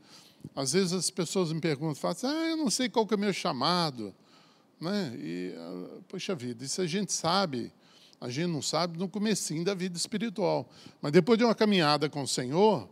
Às 0.55 0.73
vezes 0.73 0.93
as 0.93 1.11
pessoas 1.11 1.53
me 1.53 1.61
perguntam, 1.61 1.95
falam 1.95 2.17
assim, 2.17 2.27
ah, 2.27 2.51
eu 2.51 2.57
não 2.57 2.71
sei 2.71 2.89
qual 2.89 3.07
que 3.07 3.15
é 3.15 3.17
o 3.17 3.21
meu 3.21 3.33
chamado. 3.33 4.15
Né? 4.81 5.15
E, 5.19 5.55
ah, 5.57 5.99
poxa 6.09 6.35
vida, 6.35 6.65
isso 6.65 6.81
a 6.81 6.87
gente 6.87 7.13
sabe, 7.13 7.73
a 8.21 8.29
gente 8.29 8.49
não 8.49 8.63
sabe 8.63 8.99
no 8.99 9.09
comecinho 9.09 9.65
da 9.65 9.75
vida 9.75 9.97
espiritual. 9.97 10.69
Mas 11.01 11.13
depois 11.13 11.39
de 11.39 11.45
uma 11.45 11.55
caminhada 11.55 12.09
com 12.09 12.23
o 12.23 12.29
Senhor, 12.29 12.89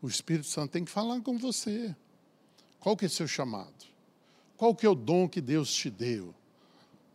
o 0.00 0.08
Espírito 0.08 0.46
Santo 0.48 0.72
tem 0.72 0.84
que 0.84 0.90
falar 0.90 1.20
com 1.20 1.38
você. 1.38 1.94
Qual 2.80 2.96
que 2.96 3.04
é 3.04 3.08
o 3.08 3.10
seu 3.10 3.28
chamado? 3.28 3.86
Qual 4.56 4.74
que 4.74 4.84
é 4.84 4.88
o 4.88 4.94
dom 4.94 5.28
que 5.28 5.40
Deus 5.40 5.72
te 5.72 5.88
deu? 5.88 6.34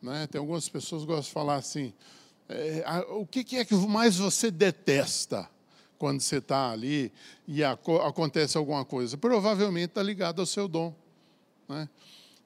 Né? 0.01 0.27
Tem 0.27 0.39
algumas 0.39 0.69
pessoas 0.69 1.01
que 1.01 1.07
gostam 1.07 1.23
de 1.23 1.31
falar 1.31 1.55
assim, 1.55 1.93
é, 2.47 2.83
o 3.09 3.25
que, 3.25 3.43
que 3.43 3.57
é 3.57 3.65
que 3.65 3.75
mais 3.75 4.17
você 4.17 4.49
detesta 4.49 5.49
quando 5.97 6.21
você 6.21 6.37
está 6.37 6.71
ali 6.71 7.11
e 7.47 7.63
acontece 7.63 8.57
alguma 8.57 8.85
coisa? 8.85 9.17
Provavelmente 9.17 9.89
está 9.89 10.03
ligado 10.03 10.39
ao 10.39 10.45
seu 10.45 10.67
dom. 10.67 10.95
Né? 11.67 11.89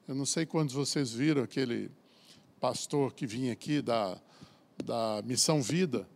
Eu 0.06 0.14
não 0.14 0.26
sei 0.26 0.44
quantos 0.44 0.74
vocês 0.74 1.12
viram 1.12 1.42
aquele 1.42 1.90
pastor 2.60 3.12
que 3.12 3.26
vinha 3.26 3.52
aqui 3.52 3.82
da, 3.82 4.16
da 4.84 5.22
Missão 5.24 5.60
Vida, 5.60 6.08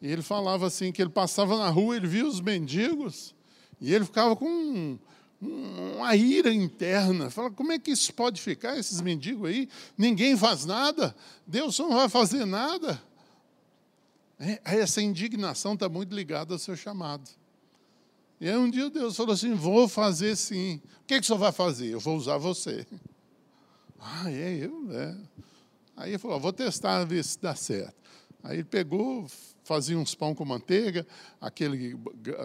e 0.00 0.10
ele 0.10 0.22
falava 0.22 0.66
assim 0.66 0.90
que 0.90 1.02
ele 1.02 1.10
passava 1.10 1.56
na 1.56 1.68
rua, 1.68 1.96
ele 1.96 2.06
via 2.06 2.26
os 2.26 2.40
mendigos, 2.40 3.34
e 3.80 3.94
ele 3.94 4.04
ficava 4.04 4.34
com 4.34 4.98
uma 5.40 6.14
ira 6.14 6.52
interna. 6.52 7.30
Fala, 7.30 7.50
como 7.50 7.72
é 7.72 7.78
que 7.78 7.90
isso 7.90 8.12
pode 8.14 8.40
ficar, 8.40 8.78
esses 8.78 9.00
mendigos 9.00 9.48
aí? 9.48 9.68
Ninguém 9.96 10.36
faz 10.36 10.64
nada, 10.64 11.14
Deus 11.46 11.78
não 11.78 11.90
vai 11.94 12.08
fazer 12.08 12.44
nada. 12.44 13.02
É, 14.44 14.80
essa 14.80 15.00
indignação 15.00 15.74
está 15.74 15.88
muito 15.88 16.12
ligada 16.12 16.52
ao 16.52 16.58
seu 16.58 16.74
chamado. 16.74 17.30
E 18.40 18.48
aí 18.48 18.56
um 18.56 18.68
dia 18.68 18.90
Deus 18.90 19.16
falou 19.16 19.32
assim: 19.32 19.54
vou 19.54 19.86
fazer 19.86 20.34
sim. 20.34 20.82
O 21.02 21.06
que, 21.06 21.14
que 21.14 21.20
o 21.20 21.24
senhor 21.24 21.38
vai 21.38 21.52
fazer? 21.52 21.90
Eu 21.90 22.00
vou 22.00 22.16
usar 22.16 22.38
você. 22.38 22.84
Ah, 24.00 24.28
é, 24.28 24.64
eu? 24.64 24.92
É. 24.92 25.16
Aí 25.96 26.10
ele 26.10 26.18
falou: 26.18 26.40
vou 26.40 26.52
testar, 26.52 27.04
ver 27.04 27.22
se 27.22 27.38
dá 27.38 27.54
certo. 27.54 27.94
Aí 28.42 28.56
ele 28.56 28.64
pegou, 28.64 29.28
fazia 29.62 29.96
uns 29.96 30.12
pão 30.16 30.34
com 30.34 30.44
manteiga, 30.44 31.06
aquele 31.40 31.96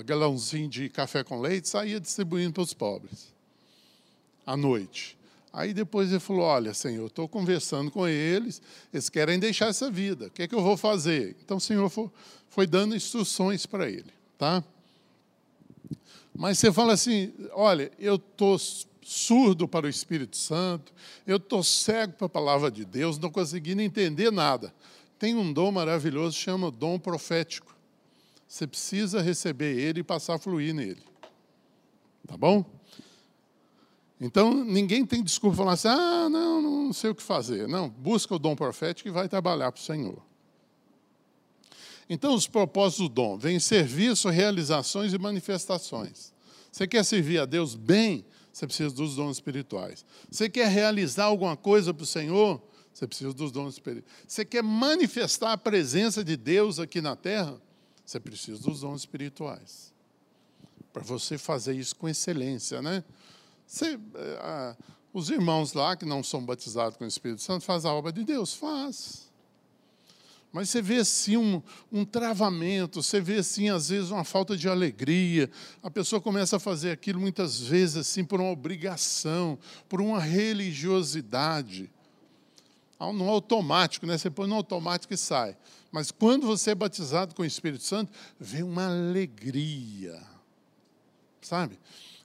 galãozinho 0.05 0.69
de 0.69 0.89
café 0.89 1.23
com 1.23 1.41
leite, 1.41 1.67
saía 1.67 1.99
distribuindo 1.99 2.53
para 2.53 2.61
os 2.61 2.75
pobres, 2.75 3.33
à 4.45 4.55
noite. 4.55 5.16
Aí 5.57 5.73
depois 5.73 6.11
ele 6.11 6.19
falou: 6.19 6.43
Olha, 6.43 6.73
Senhor, 6.73 7.07
estou 7.07 7.27
conversando 7.27 7.89
com 7.89 8.07
eles, 8.07 8.61
eles 8.93 9.09
querem 9.09 9.39
deixar 9.39 9.67
essa 9.67 9.89
vida, 9.89 10.27
o 10.27 10.29
que 10.29 10.43
é 10.43 10.47
que 10.47 10.53
eu 10.53 10.61
vou 10.61 10.77
fazer? 10.77 11.35
Então 11.43 11.57
o 11.57 11.61
Senhor 11.61 11.89
foi, 12.49 12.67
dando 12.67 12.95
instruções 12.95 13.65
para 13.65 13.89
ele, 13.89 14.11
tá? 14.37 14.63
Mas 16.35 16.59
você 16.59 16.71
fala 16.71 16.93
assim: 16.93 17.33
Olha, 17.53 17.91
eu 17.97 18.15
estou 18.15 18.57
surdo 19.01 19.67
para 19.67 19.85
o 19.85 19.89
Espírito 19.89 20.37
Santo, 20.37 20.93
eu 21.25 21.37
estou 21.37 21.63
cego 21.63 22.13
para 22.13 22.27
a 22.27 22.29
palavra 22.29 22.69
de 22.69 22.85
Deus, 22.85 23.17
não 23.17 23.31
conseguindo 23.31 23.81
entender 23.81 24.31
nada 24.31 24.71
tem 25.19 25.35
um 25.35 25.51
dom 25.51 25.71
maravilhoso, 25.71 26.37
chama 26.37 26.71
dom 26.71 26.99
profético. 26.99 27.75
Você 28.47 28.65
precisa 28.65 29.21
receber 29.21 29.77
ele 29.77 30.01
e 30.01 30.03
passar 30.03 30.35
a 30.35 30.39
fluir 30.39 30.73
nele. 30.73 31.03
Tá 32.25 32.37
bom? 32.37 32.63
Então, 34.19 34.63
ninguém 34.63 35.05
tem 35.05 35.23
desculpa 35.23 35.57
falar 35.57 35.73
assim: 35.73 35.87
ah, 35.87 36.27
não, 36.29 36.61
não 36.61 36.93
sei 36.93 37.11
o 37.11 37.15
que 37.15 37.23
fazer. 37.23 37.67
Não, 37.67 37.89
busca 37.89 38.33
o 38.33 38.39
dom 38.39 38.55
profético 38.55 39.07
e 39.07 39.11
vai 39.11 39.29
trabalhar 39.29 39.71
para 39.71 39.79
o 39.79 39.83
Senhor. 39.83 40.21
Então, 42.09 42.33
os 42.33 42.47
propósitos 42.47 43.07
do 43.07 43.13
dom 43.13 43.37
vêm 43.37 43.59
serviço, 43.59 44.29
realizações 44.29 45.13
e 45.13 45.17
manifestações. 45.17 46.33
Você 46.71 46.87
quer 46.87 47.03
servir 47.03 47.39
a 47.39 47.45
Deus 47.45 47.75
bem, 47.75 48.25
você 48.51 48.65
precisa 48.65 48.93
dos 48.93 49.15
dons 49.15 49.37
espirituais. 49.37 50.05
Você 50.31 50.49
quer 50.49 50.67
realizar 50.67 51.25
alguma 51.25 51.57
coisa 51.57 51.93
para 51.93 52.03
o 52.03 52.07
Senhor, 52.07 52.61
você 52.93 53.05
precisa 53.05 53.33
dos 53.33 53.51
dons 53.51 53.73
espirituais. 53.73 54.15
Você 54.27 54.45
quer 54.45 54.63
manifestar 54.63 55.53
a 55.53 55.57
presença 55.57 56.23
de 56.23 56.35
Deus 56.37 56.79
aqui 56.79 57.01
na 57.01 57.15
terra? 57.15 57.61
Você 58.05 58.19
precisa 58.19 58.59
dos 58.61 58.79
dons 58.79 59.01
espirituais. 59.01 59.93
Para 60.93 61.03
você 61.03 61.37
fazer 61.37 61.75
isso 61.75 61.95
com 61.95 62.07
excelência, 62.07 62.81
né? 62.81 63.03
Você, 63.67 63.99
ah, 64.39 64.75
os 65.13 65.29
irmãos 65.29 65.73
lá 65.73 65.95
que 65.95 66.05
não 66.05 66.23
são 66.23 66.43
batizados 66.43 66.97
com 66.97 67.03
o 67.03 67.07
Espírito 67.07 67.41
Santo 67.41 67.65
fazem 67.65 67.91
a 67.91 67.93
obra 67.93 68.13
de 68.13 68.23
Deus? 68.23 68.53
Faz. 68.53 69.27
Mas 70.53 70.69
você 70.69 70.81
vê 70.81 70.97
assim 70.97 71.35
um, 71.35 71.61
um, 71.91 72.05
travamento, 72.05 73.03
você 73.03 73.19
vê 73.19 73.35
assim, 73.35 73.69
às 73.69 73.89
vezes, 73.89 74.09
uma 74.09 74.23
falta 74.23 74.55
de 74.55 74.69
alegria. 74.69 75.51
A 75.83 75.91
pessoa 75.91 76.21
começa 76.21 76.55
a 76.55 76.59
fazer 76.59 76.91
aquilo 76.91 77.19
muitas 77.19 77.59
vezes 77.59 77.97
assim 77.97 78.23
por 78.23 78.39
uma 78.39 78.49
obrigação, 78.49 79.59
por 79.89 79.99
uma 80.01 80.21
religiosidade 80.21 81.91
no 82.99 83.29
automático, 83.29 84.07
né? 84.07 84.17
Você 84.17 84.29
põe 84.29 84.47
no 84.47 84.55
automático 84.55 85.13
e 85.13 85.17
sai. 85.17 85.55
Mas 85.91 86.09
quando 86.09 86.47
você 86.47 86.71
é 86.71 86.75
batizado 86.75 87.35
com 87.35 87.43
o 87.43 87.45
Espírito 87.45 87.83
Santo, 87.83 88.11
vem 88.39 88.63
uma 88.63 88.87
alegria. 88.87 90.19
Sabe? 91.41 91.77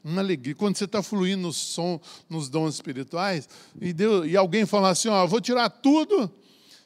Uma 0.05 0.21
alegria. 0.21 0.55
Quando 0.55 0.77
você 0.77 0.85
está 0.85 1.03
fluindo 1.03 1.43
no 1.43 1.53
som, 1.53 2.01
nos 2.29 2.49
dons 2.49 2.75
espirituais, 2.75 3.49
e, 3.81 3.93
Deus, 3.93 4.27
e 4.27 4.37
alguém 4.37 4.67
fala 4.67 4.91
assim: 4.91 5.09
ó, 5.09 5.27
vou 5.27 5.41
tirar 5.41 5.71
tudo 5.71 6.31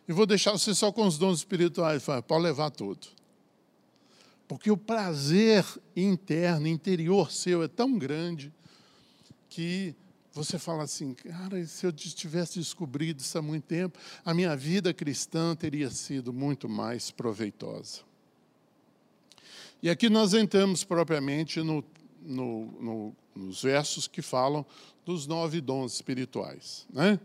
e 0.08 0.12
vou 0.12 0.26
deixar 0.26 0.52
você 0.52 0.74
só 0.74 0.92
com 0.92 1.06
os 1.06 1.18
dons 1.18 1.38
espirituais. 1.38 2.04
Fala, 2.04 2.22
pode 2.22 2.42
levar 2.42 2.70
tudo. 2.70 3.06
Porque 4.46 4.70
o 4.70 4.76
prazer 4.76 5.64
interno, 5.96 6.68
interior 6.68 7.32
seu 7.32 7.62
é 7.62 7.68
tão 7.68 7.98
grande 7.98 8.52
que 9.48 9.94
você 10.32 10.58
fala 10.58 10.84
assim, 10.84 11.14
cara, 11.14 11.64
se 11.64 11.86
eu 11.86 11.92
tivesse 11.92 12.58
descobrido 12.58 13.22
isso 13.22 13.38
há 13.38 13.42
muito 13.42 13.64
tempo, 13.64 13.98
a 14.22 14.34
minha 14.34 14.54
vida 14.54 14.92
cristã 14.92 15.56
teria 15.56 15.90
sido 15.90 16.30
muito 16.30 16.68
mais 16.68 17.10
proveitosa. 17.10 18.00
E 19.82 19.88
aqui 19.88 20.10
nós 20.10 20.34
entramos 20.34 20.84
propriamente 20.84 21.62
no, 21.62 21.82
no, 22.26 22.66
no, 22.80 23.16
nos 23.34 23.62
versos 23.62 24.08
que 24.08 24.20
falam 24.20 24.64
dos 25.04 25.26
nove 25.26 25.60
dons 25.60 25.94
espirituais. 25.94 26.86
Né? 26.92 27.18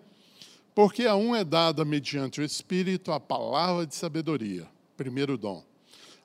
Porque 0.74 1.06
a 1.06 1.16
um 1.16 1.36
é 1.36 1.44
dada 1.44 1.84
mediante 1.84 2.40
o 2.40 2.44
Espírito 2.44 3.12
a 3.12 3.20
palavra 3.20 3.86
de 3.86 3.96
sabedoria, 3.96 4.68
primeiro 4.96 5.38
dom. 5.38 5.64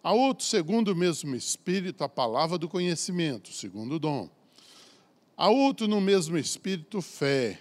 A 0.02 0.12
outro, 0.12 0.44
segundo 0.44 0.92
o 0.92 0.96
mesmo 0.96 1.34
Espírito, 1.34 2.04
a 2.04 2.08
palavra 2.08 2.56
do 2.56 2.68
conhecimento, 2.68 3.52
segundo 3.52 3.98
dom 3.98 4.28
a 5.36 5.50
outro 5.50 5.86
no 5.86 6.00
mesmo 6.00 6.38
espírito, 6.38 7.02
fé. 7.02 7.60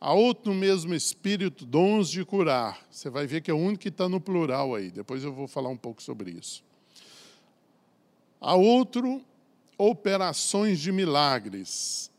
A 0.00 0.12
outro 0.12 0.52
no 0.52 0.58
mesmo 0.58 0.92
espírito, 0.92 1.64
dons 1.64 2.10
de 2.10 2.24
curar. 2.24 2.84
Você 2.90 3.08
vai 3.08 3.28
ver 3.28 3.40
que 3.40 3.50
é 3.50 3.54
o 3.54 3.58
único 3.58 3.82
que 3.82 3.88
está 3.88 4.08
no 4.08 4.20
plural 4.20 4.74
aí. 4.74 4.90
Depois 4.90 5.22
eu 5.22 5.32
vou 5.32 5.46
falar 5.46 5.68
um 5.68 5.76
pouco 5.76 6.02
sobre 6.02 6.32
isso. 6.32 6.64
A 8.40 8.56
outro, 8.56 9.22
operações 9.76 10.80
de 10.80 10.92
milagres. 10.92 12.10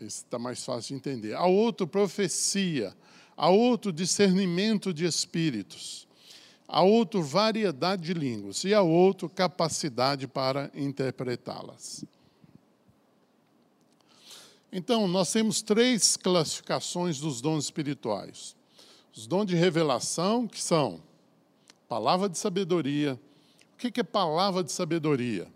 Esse 0.00 0.24
está 0.24 0.38
mais 0.38 0.64
fácil 0.64 0.88
de 0.88 0.94
entender. 0.94 1.34
A 1.34 1.46
outro, 1.46 1.86
profecia. 1.86 2.96
A 3.36 3.50
outro, 3.50 3.92
discernimento 3.92 4.94
de 4.94 5.04
espíritos. 5.04 6.08
A 6.66 6.82
outro, 6.82 7.22
variedade 7.22 8.02
de 8.02 8.14
línguas. 8.14 8.64
E 8.64 8.72
a 8.72 8.80
outro, 8.80 9.28
capacidade 9.28 10.26
para 10.26 10.70
interpretá-las. 10.74 12.04
Então, 14.72 15.08
nós 15.08 15.32
temos 15.32 15.60
três 15.60 16.16
classificações 16.16 17.18
dos 17.18 17.40
dons 17.40 17.64
espirituais: 17.64 18.54
os 19.14 19.26
dons 19.26 19.46
de 19.46 19.56
revelação, 19.56 20.46
que 20.46 20.62
são 20.62 21.02
palavra 21.88 22.28
de 22.28 22.38
sabedoria. 22.38 23.20
O 23.74 23.76
que 23.76 24.00
é 24.00 24.04
palavra 24.04 24.62
de 24.62 24.70
sabedoria? 24.70 25.48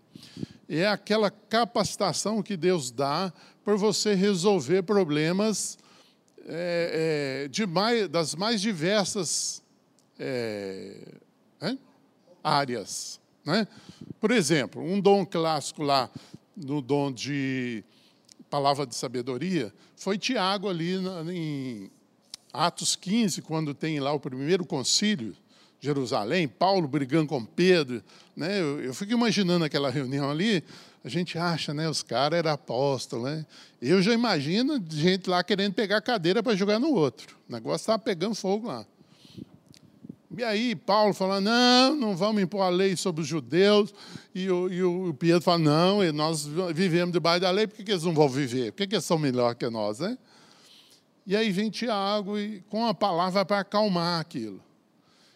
É 0.67 0.87
aquela 0.87 1.29
capacitação 1.29 2.41
que 2.41 2.57
Deus 2.57 2.91
dá 2.91 3.31
para 3.63 3.75
você 3.75 4.13
resolver 4.13 4.83
problemas 4.83 5.77
é, 6.47 7.45
é, 7.45 7.47
de 7.47 7.65
mais, 7.65 8.07
das 8.07 8.35
mais 8.35 8.61
diversas 8.61 9.63
é, 10.19 10.97
áreas. 12.43 13.19
Né? 13.43 13.67
Por 14.19 14.31
exemplo, 14.31 14.81
um 14.81 14.99
dom 14.99 15.25
clássico 15.25 15.83
lá, 15.83 16.09
no 16.55 16.81
dom 16.81 17.11
de 17.11 17.83
palavra 18.49 18.85
de 18.85 18.95
sabedoria, 18.95 19.73
foi 19.97 20.17
Tiago 20.17 20.69
ali 20.69 20.95
em 21.31 21.91
Atos 22.53 22.95
15, 22.95 23.41
quando 23.41 23.73
tem 23.73 23.99
lá 23.99 24.13
o 24.13 24.19
primeiro 24.19 24.65
concílio, 24.65 25.35
Jerusalém, 25.85 26.47
Paulo 26.47 26.87
brigando 26.87 27.27
com 27.27 27.45
Pedro. 27.45 28.03
Né? 28.35 28.59
Eu, 28.59 28.81
eu 28.81 28.93
fico 28.93 29.13
imaginando 29.13 29.63
aquela 29.63 29.89
reunião 29.89 30.29
ali, 30.29 30.63
a 31.03 31.09
gente 31.09 31.37
acha, 31.37 31.73
né, 31.73 31.87
os 31.87 32.01
caras 32.01 32.39
eram 32.39 32.51
apóstolos, 32.51 33.25
né? 33.25 33.45
Eu 33.79 34.01
já 34.01 34.11
imagino 34.11 34.83
gente 34.89 35.29
lá 35.29 35.43
querendo 35.43 35.73
pegar 35.73 36.01
cadeira 36.01 36.41
para 36.41 36.55
jogar 36.55 36.79
no 36.79 36.91
outro. 36.91 37.37
O 37.47 37.53
negócio 37.53 37.83
estava 37.83 37.99
pegando 37.99 38.33
fogo 38.33 38.67
lá. 38.67 38.83
E 40.35 40.43
aí 40.43 40.75
Paulo 40.75 41.13
fala, 41.13 41.39
não, 41.39 41.95
não 41.95 42.17
vamos 42.17 42.41
impor 42.41 42.63
a 42.63 42.69
lei 42.69 42.97
sobre 42.97 43.21
os 43.21 43.27
judeus. 43.27 43.93
E 44.33 44.49
o, 44.49 44.67
e 44.67 44.83
o 44.83 45.13
Pedro 45.13 45.41
fala, 45.41 45.59
não, 45.59 46.11
nós 46.11 46.47
vivemos 46.73 47.13
debaixo 47.13 47.41
da 47.41 47.51
lei, 47.51 47.67
por 47.67 47.75
que, 47.75 47.83
que 47.83 47.91
eles 47.91 48.03
não 48.03 48.13
vão 48.13 48.27
viver? 48.27 48.71
Por 48.71 48.77
que, 48.77 48.87
que 48.87 48.95
eles 48.95 49.05
são 49.05 49.19
melhor 49.19 49.53
que 49.53 49.69
nós? 49.69 49.99
Né? 49.99 50.17
E 51.27 51.35
aí 51.35 51.51
vem 51.51 51.69
Tiago 51.69 52.37
e, 52.37 52.61
com 52.61 52.85
a 52.85 52.93
palavra 52.93 53.45
para 53.45 53.59
acalmar 53.59 54.19
aquilo. 54.19 54.59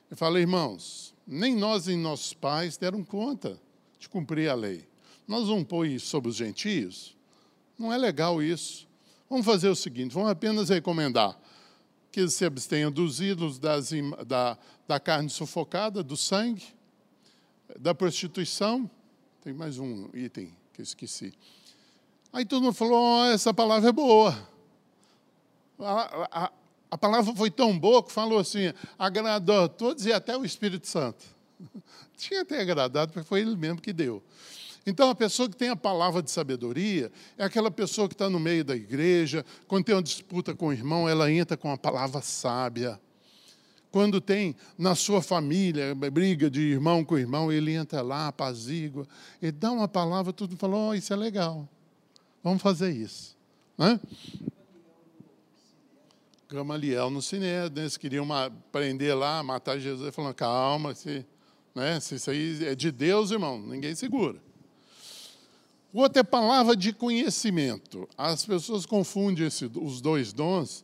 Eu 0.10 0.18
falei, 0.18 0.44
irmãos, 0.44 1.14
nem 1.26 1.56
nós 1.56 1.86
nem 1.86 1.98
nossos 1.98 2.34
pais 2.34 2.78
deram 2.78 3.04
conta 3.04 3.60
de 4.00 4.10
cumprir 4.10 4.50
a 4.50 4.56
lei. 4.56 4.88
Nós 5.28 5.48
vamos 5.48 5.66
pôr 5.66 5.86
isso 5.86 6.08
sobre 6.08 6.30
os 6.30 6.36
gentios? 6.36 7.16
Não 7.78 7.94
é 7.94 7.98
legal 7.98 8.42
isso. 8.42 8.88
Vamos 9.30 9.46
fazer 9.46 9.70
o 9.70 9.76
seguinte, 9.76 10.14
vamos 10.14 10.32
apenas 10.32 10.70
recomendar 10.70 11.40
que 12.12 12.20
eles 12.20 12.34
se 12.34 12.44
abstenham 12.44 12.92
dos 12.92 13.22
ídolos, 13.22 13.60
das, 13.60 13.92
da, 14.26 14.58
da 14.88 15.00
carne 15.00 15.30
sufocada, 15.30 16.02
do 16.02 16.18
sangue, 16.18 16.66
da 17.80 17.94
prostituição. 17.94 18.90
Tem 19.42 19.54
mais 19.54 19.78
um 19.78 20.10
item 20.14 20.52
que 20.74 20.82
eu 20.82 20.84
esqueci. 20.84 21.34
Aí 22.34 22.46
todo 22.46 22.64
mundo 22.64 22.74
falou: 22.74 23.22
oh, 23.22 23.26
essa 23.26 23.54
palavra 23.54 23.90
é 23.90 23.92
boa. 23.92 24.50
A, 25.80 26.52
a, 26.90 26.98
palavra 26.98 27.36
foi 27.36 27.52
tão 27.52 27.78
boa 27.78 28.04
que 28.04 28.12
falou 28.12 28.40
assim: 28.40 28.74
agradou 28.98 29.64
a 29.64 29.68
todos 29.68 30.06
e 30.06 30.14
até 30.14 30.38
o 30.38 30.46
Espírito 30.46 30.88
Santo. 30.88 31.24
Tinha 32.18 32.42
até 32.42 32.62
agradado, 32.62 33.14
porque 33.14 33.28
foi 33.28 33.42
ele 33.42 33.56
mesmo 33.56 33.82
que 33.82 33.94
deu. 33.94 34.24
Então, 34.86 35.10
a 35.10 35.16
pessoa 35.16 35.50
que 35.50 35.56
tem 35.56 35.70
a 35.70 35.76
palavra 35.76 36.22
de 36.22 36.32
sabedoria 36.32 37.12
é 37.38 37.44
aquela 37.44 37.70
pessoa 37.70 38.08
que 38.08 38.14
está 38.14 38.30
no 38.30 38.40
meio 38.40 38.64
da 38.64 38.76
igreja, 38.76 39.46
quando 39.68 39.86
tem 39.86 39.96
uma 39.96 40.02
disputa 40.02 40.56
com 40.56 40.68
o 40.68 40.74
irmão, 40.74 41.08
ela 41.08 41.32
entra 41.32 41.56
com 41.56 41.72
a 41.72 41.78
palavra 41.78 42.22
sábia, 42.22 43.00
Quando 43.92 44.22
tem 44.22 44.56
na 44.78 44.96
sua 44.96 45.22
família 45.22 45.94
briga 45.96 46.50
de 46.50 46.62
irmão 46.62 47.04
com 47.04 47.18
irmão, 47.18 47.52
ele 47.52 47.74
entra 47.74 48.02
lá, 48.02 48.28
apazigua, 48.28 49.08
ele 49.42 49.52
dá 49.52 49.72
uma 49.72 49.88
palavra, 49.88 50.32
tudo 50.32 50.56
falou, 50.58 50.90
oh, 50.90 50.94
isso 50.96 51.12
é 51.14 51.16
legal, 51.16 51.68
vamos 52.44 52.62
fazer 52.62 52.92
isso. 52.92 53.38
Né? 53.78 54.00
Gamaliel 56.52 57.12
no 57.12 57.22
Sinédrio, 57.22 57.76
né? 57.76 57.82
eles 57.84 57.96
queriam 57.96 58.28
prender 58.72 59.16
lá, 59.16 59.44
matar 59.44 59.78
Jesus, 59.78 60.14
falou, 60.16 60.34
calma, 60.34 60.96
se, 60.96 61.24
né? 61.76 62.00
se 62.00 62.16
isso 62.16 62.32
aí 62.32 62.66
é 62.66 62.74
de 62.74 62.92
Deus, 62.92 63.30
irmão, 63.30 63.60
ninguém 63.60 63.94
segura. 63.94 64.42
O 65.94 66.02
outro 66.02 66.20
é 66.20 66.24
palavra 66.24 66.76
de 66.76 66.92
conhecimento. 66.92 68.10
As 68.18 68.48
pessoas 68.48 68.84
confundem 68.88 69.46
esse, 69.46 69.70
os 69.76 70.02
dois 70.02 70.34
dons, 70.34 70.84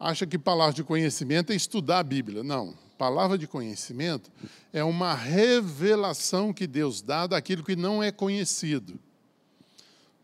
acham 0.00 0.26
que 0.26 0.38
palavra 0.38 0.72
de 0.72 0.82
conhecimento 0.82 1.52
é 1.52 1.54
estudar 1.54 1.98
a 1.98 2.02
Bíblia. 2.02 2.42
Não. 2.42 2.74
Palavra 2.96 3.36
de 3.36 3.46
conhecimento 3.46 4.30
é 4.72 4.82
uma 4.82 5.12
revelação 5.12 6.50
que 6.50 6.66
Deus 6.66 7.02
dá 7.02 7.26
daquilo 7.26 7.62
que 7.62 7.76
não 7.76 8.02
é 8.02 8.10
conhecido. 8.10 8.98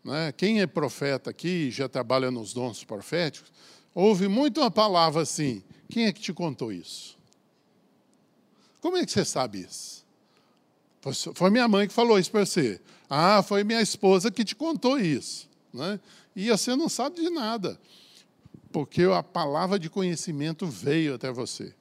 Né? 0.03 0.31
Quem 0.31 0.59
é 0.59 0.65
profeta 0.65 1.29
aqui, 1.29 1.69
já 1.69 1.87
trabalha 1.87 2.31
nos 2.31 2.51
dons 2.51 2.83
proféticos, 2.83 3.51
ouve 3.93 4.27
muito 4.27 4.61
uma 4.61 4.71
palavra 4.71 5.21
assim: 5.21 5.63
quem 5.89 6.05
é 6.05 6.13
que 6.13 6.21
te 6.21 6.33
contou 6.33 6.71
isso? 6.71 7.17
Como 8.81 8.97
é 8.97 9.05
que 9.05 9.11
você 9.11 9.23
sabe 9.23 9.61
isso? 9.61 10.05
Foi 11.33 11.49
minha 11.49 11.67
mãe 11.67 11.87
que 11.87 11.93
falou 11.93 12.19
isso 12.19 12.31
para 12.31 12.45
você. 12.45 12.79
Ah, 13.09 13.43
foi 13.43 13.63
minha 13.63 13.81
esposa 13.81 14.31
que 14.31 14.43
te 14.43 14.55
contou 14.55 14.99
isso. 14.99 15.49
Né? 15.73 15.99
E 16.35 16.49
você 16.49 16.75
não 16.75 16.87
sabe 16.87 17.21
de 17.21 17.29
nada, 17.29 17.79
porque 18.71 19.03
a 19.03 19.23
palavra 19.23 19.77
de 19.77 19.89
conhecimento 19.89 20.65
veio 20.67 21.15
até 21.15 21.31
você. 21.31 21.73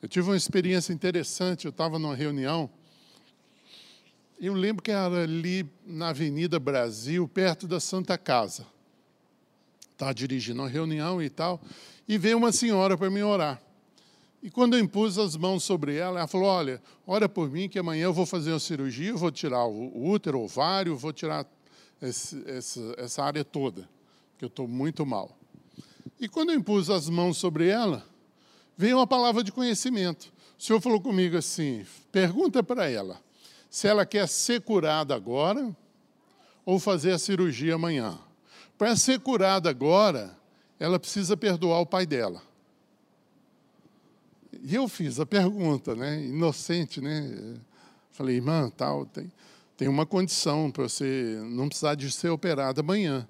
Eu 0.00 0.08
tive 0.08 0.28
uma 0.28 0.36
experiência 0.36 0.92
interessante, 0.92 1.64
eu 1.64 1.70
estava 1.70 1.98
numa 1.98 2.14
reunião, 2.14 2.70
eu 4.40 4.52
lembro 4.52 4.82
que 4.82 4.90
era 4.90 5.22
ali 5.22 5.66
na 5.86 6.08
Avenida 6.08 6.58
Brasil, 6.58 7.26
perto 7.28 7.66
da 7.66 7.80
Santa 7.80 8.18
Casa. 8.18 8.66
Estava 9.94 10.12
dirigindo 10.12 10.60
uma 10.60 10.68
reunião 10.68 11.22
e 11.22 11.30
tal, 11.30 11.60
e 12.06 12.18
veio 12.18 12.36
uma 12.36 12.52
senhora 12.52 12.98
para 12.98 13.08
me 13.08 13.22
orar. 13.22 13.62
E 14.42 14.50
quando 14.50 14.74
eu 14.74 14.80
impus 14.80 15.16
as 15.18 15.36
mãos 15.36 15.64
sobre 15.64 15.96
ela, 15.96 16.18
ela 16.18 16.28
falou: 16.28 16.48
Olha, 16.48 16.82
ora 17.06 17.28
por 17.28 17.50
mim 17.50 17.68
que 17.68 17.78
amanhã 17.78 18.04
eu 18.04 18.12
vou 18.12 18.26
fazer 18.26 18.50
uma 18.50 18.60
cirurgia, 18.60 19.10
eu 19.10 19.16
vou 19.16 19.30
tirar 19.30 19.64
o 19.64 20.06
útero, 20.10 20.38
o 20.38 20.44
ovário, 20.44 20.96
vou 20.96 21.14
tirar 21.14 21.46
esse, 22.02 22.42
essa, 22.46 22.94
essa 22.98 23.22
área 23.22 23.42
toda, 23.42 23.88
que 24.36 24.44
eu 24.44 24.48
estou 24.48 24.68
muito 24.68 25.06
mal. 25.06 25.34
E 26.20 26.28
quando 26.28 26.50
eu 26.50 26.56
impus 26.56 26.90
as 26.90 27.08
mãos 27.08 27.38
sobre 27.38 27.68
ela, 27.68 28.04
veio 28.76 28.98
uma 28.98 29.06
palavra 29.06 29.42
de 29.42 29.50
conhecimento. 29.50 30.30
O 30.58 30.62
Senhor 30.62 30.80
falou 30.80 31.00
comigo 31.00 31.36
assim: 31.36 31.86
pergunta 32.12 32.62
para 32.62 32.90
ela 32.90 33.18
se 33.70 33.88
ela 33.88 34.04
quer 34.04 34.28
ser 34.28 34.60
curada 34.60 35.14
agora 35.14 35.74
ou 36.64 36.78
fazer 36.78 37.12
a 37.12 37.18
cirurgia 37.18 37.74
amanhã. 37.76 38.18
Para 38.84 38.96
ser 38.96 39.18
curada 39.18 39.70
agora, 39.70 40.36
ela 40.78 41.00
precisa 41.00 41.38
perdoar 41.38 41.80
o 41.80 41.86
pai 41.86 42.04
dela. 42.04 42.42
E 44.62 44.74
eu 44.74 44.86
fiz 44.88 45.18
a 45.18 45.24
pergunta, 45.24 45.96
né? 45.96 46.22
Inocente, 46.22 47.00
né? 47.00 47.56
Falei, 48.12 48.36
irmã, 48.36 48.70
tal, 48.76 49.06
tem, 49.06 49.32
tem 49.74 49.88
uma 49.88 50.04
condição 50.04 50.70
para 50.70 50.82
você 50.82 51.40
não 51.46 51.66
precisar 51.66 51.94
de 51.94 52.12
ser 52.12 52.28
operado 52.28 52.82
amanhã. 52.82 53.26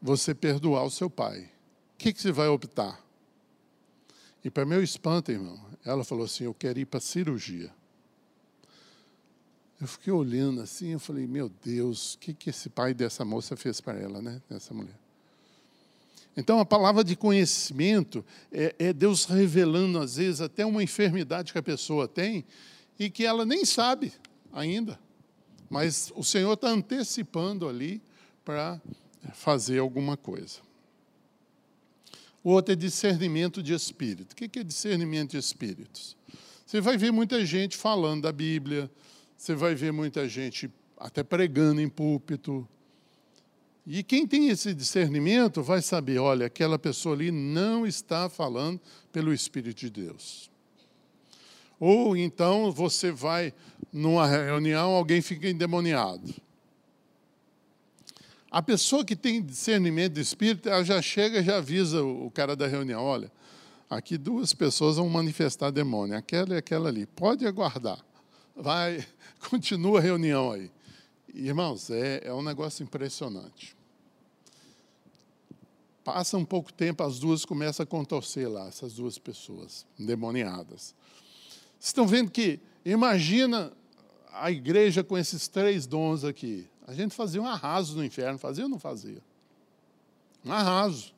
Você 0.00 0.34
perdoar 0.34 0.84
o 0.84 0.90
seu 0.90 1.10
pai. 1.10 1.40
O 1.40 1.98
que, 1.98 2.10
que 2.10 2.22
você 2.22 2.32
vai 2.32 2.48
optar? 2.48 2.98
E 4.42 4.48
para 4.48 4.64
meu 4.64 4.82
espanto, 4.82 5.30
irmão, 5.30 5.60
ela 5.84 6.02
falou 6.02 6.24
assim: 6.24 6.44
Eu 6.44 6.54
quero 6.54 6.78
ir 6.78 6.86
para 6.86 6.96
a 6.96 7.02
cirurgia. 7.02 7.70
Eu 9.80 9.88
fiquei 9.88 10.12
olhando 10.12 10.60
assim, 10.60 10.92
eu 10.92 11.00
falei: 11.00 11.26
Meu 11.26 11.48
Deus, 11.48 12.14
o 12.14 12.18
que, 12.18 12.32
que 12.32 12.50
esse 12.50 12.68
pai 12.68 12.94
dessa 12.94 13.24
moça 13.24 13.56
fez 13.56 13.80
para 13.80 13.98
ela, 13.98 14.22
né? 14.22 14.40
Dessa 14.48 14.72
mulher. 14.72 14.98
Então, 16.36 16.58
a 16.58 16.64
palavra 16.64 17.04
de 17.04 17.14
conhecimento 17.14 18.24
é, 18.50 18.74
é, 18.78 18.92
Deus 18.92 19.24
revelando, 19.24 20.00
às 20.00 20.16
vezes, 20.16 20.40
até 20.40 20.66
uma 20.66 20.82
enfermidade 20.82 21.52
que 21.52 21.58
a 21.58 21.62
pessoa 21.62 22.08
tem 22.08 22.44
e 22.98 23.08
que 23.08 23.24
ela 23.24 23.44
nem 23.44 23.64
sabe 23.64 24.12
ainda. 24.52 24.98
Mas 25.70 26.12
o 26.14 26.24
Senhor 26.24 26.52
está 26.52 26.68
antecipando 26.68 27.68
ali 27.68 28.02
para 28.44 28.80
fazer 29.32 29.78
alguma 29.78 30.16
coisa. 30.16 30.58
O 32.42 32.50
outro 32.50 32.72
é 32.72 32.76
discernimento 32.76 33.62
de 33.62 33.72
espírito. 33.72 34.32
O 34.32 34.36
que 34.36 34.58
é 34.58 34.62
discernimento 34.62 35.30
de 35.30 35.38
espíritos? 35.38 36.16
Você 36.66 36.80
vai 36.80 36.96
ver 36.96 37.10
muita 37.10 37.44
gente 37.46 37.76
falando 37.76 38.22
da 38.22 38.32
Bíblia, 38.32 38.90
você 39.36 39.54
vai 39.54 39.74
ver 39.74 39.92
muita 39.92 40.28
gente 40.28 40.70
até 40.96 41.22
pregando 41.22 41.80
em 41.80 41.88
púlpito, 41.88 42.66
e 43.86 44.02
quem 44.02 44.26
tem 44.26 44.48
esse 44.48 44.72
discernimento 44.72 45.62
vai 45.62 45.82
saber: 45.82 46.18
olha, 46.18 46.46
aquela 46.46 46.78
pessoa 46.78 47.14
ali 47.14 47.30
não 47.30 47.86
está 47.86 48.28
falando 48.30 48.80
pelo 49.12 49.32
Espírito 49.32 49.80
de 49.80 49.90
Deus. 49.90 50.50
Ou 51.78 52.16
então 52.16 52.72
você 52.72 53.10
vai 53.10 53.52
numa 53.92 54.26
reunião, 54.26 54.92
alguém 54.92 55.20
fica 55.20 55.48
endemoniado. 55.48 56.34
A 58.50 58.62
pessoa 58.62 59.04
que 59.04 59.16
tem 59.16 59.42
discernimento 59.42 60.14
de 60.14 60.20
espírito, 60.20 60.68
ela 60.68 60.84
já 60.84 61.02
chega 61.02 61.42
já 61.42 61.56
avisa 61.58 62.02
o 62.02 62.30
cara 62.30 62.56
da 62.56 62.66
reunião: 62.66 63.02
olha, 63.02 63.30
aqui 63.90 64.16
duas 64.16 64.54
pessoas 64.54 64.96
vão 64.96 65.10
manifestar 65.10 65.70
demônio, 65.70 66.16
aquela 66.16 66.54
e 66.54 66.56
aquela 66.56 66.88
ali. 66.88 67.04
Pode 67.04 67.46
aguardar. 67.46 67.98
Vai, 68.54 69.04
continua 69.50 69.98
a 69.98 70.02
reunião 70.02 70.52
aí. 70.52 70.70
Irmãos, 71.32 71.90
é, 71.90 72.20
é 72.24 72.32
um 72.32 72.42
negócio 72.42 72.82
impressionante. 72.82 73.76
Passa 76.04 76.36
um 76.36 76.44
pouco 76.44 76.72
tempo, 76.72 77.02
as 77.02 77.18
duas 77.18 77.44
começam 77.44 77.82
a 77.82 77.86
contorcer 77.86 78.48
lá, 78.48 78.68
essas 78.68 78.92
duas 78.94 79.18
pessoas 79.18 79.86
endemoniadas. 79.98 80.94
Vocês 81.78 81.86
estão 81.86 82.06
vendo 82.06 82.30
que, 82.30 82.60
imagina 82.84 83.72
a 84.32 84.50
igreja 84.50 85.02
com 85.02 85.16
esses 85.16 85.48
três 85.48 85.86
dons 85.86 86.22
aqui. 86.24 86.68
A 86.86 86.92
gente 86.92 87.14
fazia 87.14 87.40
um 87.40 87.46
arraso 87.46 87.96
no 87.96 88.04
inferno, 88.04 88.38
fazia 88.38 88.64
ou 88.64 88.70
não 88.70 88.78
fazia? 88.78 89.22
Um 90.44 90.52
arraso. 90.52 91.14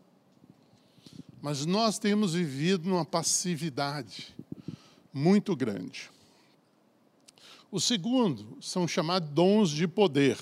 Mas 1.42 1.66
nós 1.66 1.98
temos 1.98 2.34
vivido 2.34 2.88
numa 2.88 3.04
passividade 3.04 4.34
muito 5.12 5.56
grande. 5.56 6.10
O 7.70 7.80
segundo 7.80 8.58
são 8.60 8.86
chamados 8.86 9.28
dons 9.30 9.70
de 9.70 9.88
poder. 9.88 10.38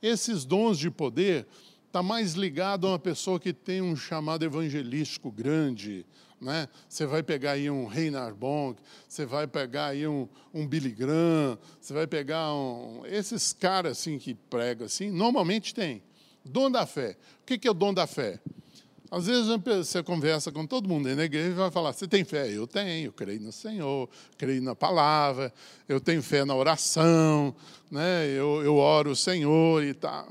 Esses 0.00 0.44
dons 0.44 0.78
de 0.78 0.90
poder 0.90 1.46
está 1.86 2.02
mais 2.02 2.34
ligado 2.34 2.86
a 2.86 2.90
uma 2.90 2.98
pessoa 2.98 3.40
que 3.40 3.52
tem 3.52 3.82
um 3.82 3.96
chamado 3.96 4.44
evangelístico 4.44 5.30
grande. 5.30 6.06
Né? 6.40 6.68
Você 6.88 7.06
vai 7.06 7.22
pegar 7.22 7.52
aí 7.52 7.70
um 7.70 7.86
Reinhard 7.86 8.36
Bonk, 8.38 8.80
você 9.08 9.24
vai 9.24 9.46
pegar 9.46 9.86
aí 9.86 10.06
um, 10.06 10.28
um 10.52 10.66
Billy 10.66 10.90
Graham, 10.90 11.58
você 11.80 11.94
vai 11.94 12.06
pegar 12.06 12.52
um, 12.52 13.02
esses 13.06 13.52
caras 13.52 13.98
assim 13.98 14.18
que 14.18 14.34
pregam 14.34 14.86
assim, 14.86 15.10
normalmente 15.10 15.74
tem. 15.74 16.02
Dom 16.44 16.70
da 16.70 16.86
fé. 16.86 17.16
O 17.42 17.44
que 17.44 17.66
é 17.66 17.70
o 17.70 17.74
dom 17.74 17.92
da 17.92 18.06
fé? 18.06 18.38
Às 19.10 19.26
vezes 19.26 19.46
você 19.64 20.02
conversa 20.02 20.50
com 20.50 20.66
todo 20.66 20.88
mundo 20.88 21.14
na 21.14 21.24
igreja 21.24 21.50
e 21.50 21.54
vai 21.54 21.70
falar: 21.70 21.92
Você 21.92 22.08
tem 22.08 22.24
fé? 22.24 22.50
Eu 22.50 22.66
tenho, 22.66 23.06
eu 23.06 23.12
creio 23.12 23.40
no 23.40 23.52
Senhor, 23.52 24.08
creio 24.36 24.60
na 24.62 24.74
palavra, 24.74 25.52
eu 25.88 26.00
tenho 26.00 26.22
fé 26.22 26.44
na 26.44 26.54
oração, 26.54 27.54
né? 27.90 28.26
eu, 28.26 28.62
eu 28.64 28.76
oro 28.76 29.10
o 29.10 29.16
Senhor 29.16 29.84
e 29.84 29.94
tal. 29.94 30.28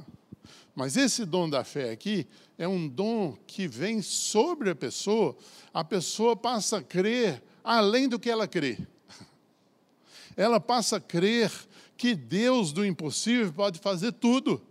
Mas 0.75 0.97
esse 0.97 1.25
dom 1.25 1.49
da 1.49 1.63
fé 1.63 1.91
aqui 1.91 2.27
é 2.57 2.67
um 2.67 2.85
dom 2.85 3.37
que 3.47 3.65
vem 3.65 4.01
sobre 4.01 4.69
a 4.69 4.75
pessoa, 4.75 5.37
a 5.73 5.83
pessoa 5.83 6.35
passa 6.35 6.77
a 6.77 6.83
crer 6.83 7.41
além 7.63 8.09
do 8.09 8.19
que 8.19 8.29
ela 8.29 8.47
crê. 8.47 8.77
Ela 10.35 10.59
passa 10.59 10.97
a 10.97 10.99
crer 10.99 11.49
que 11.95 12.13
Deus 12.13 12.73
do 12.73 12.85
impossível 12.85 13.53
pode 13.53 13.79
fazer 13.79 14.11
tudo. 14.11 14.61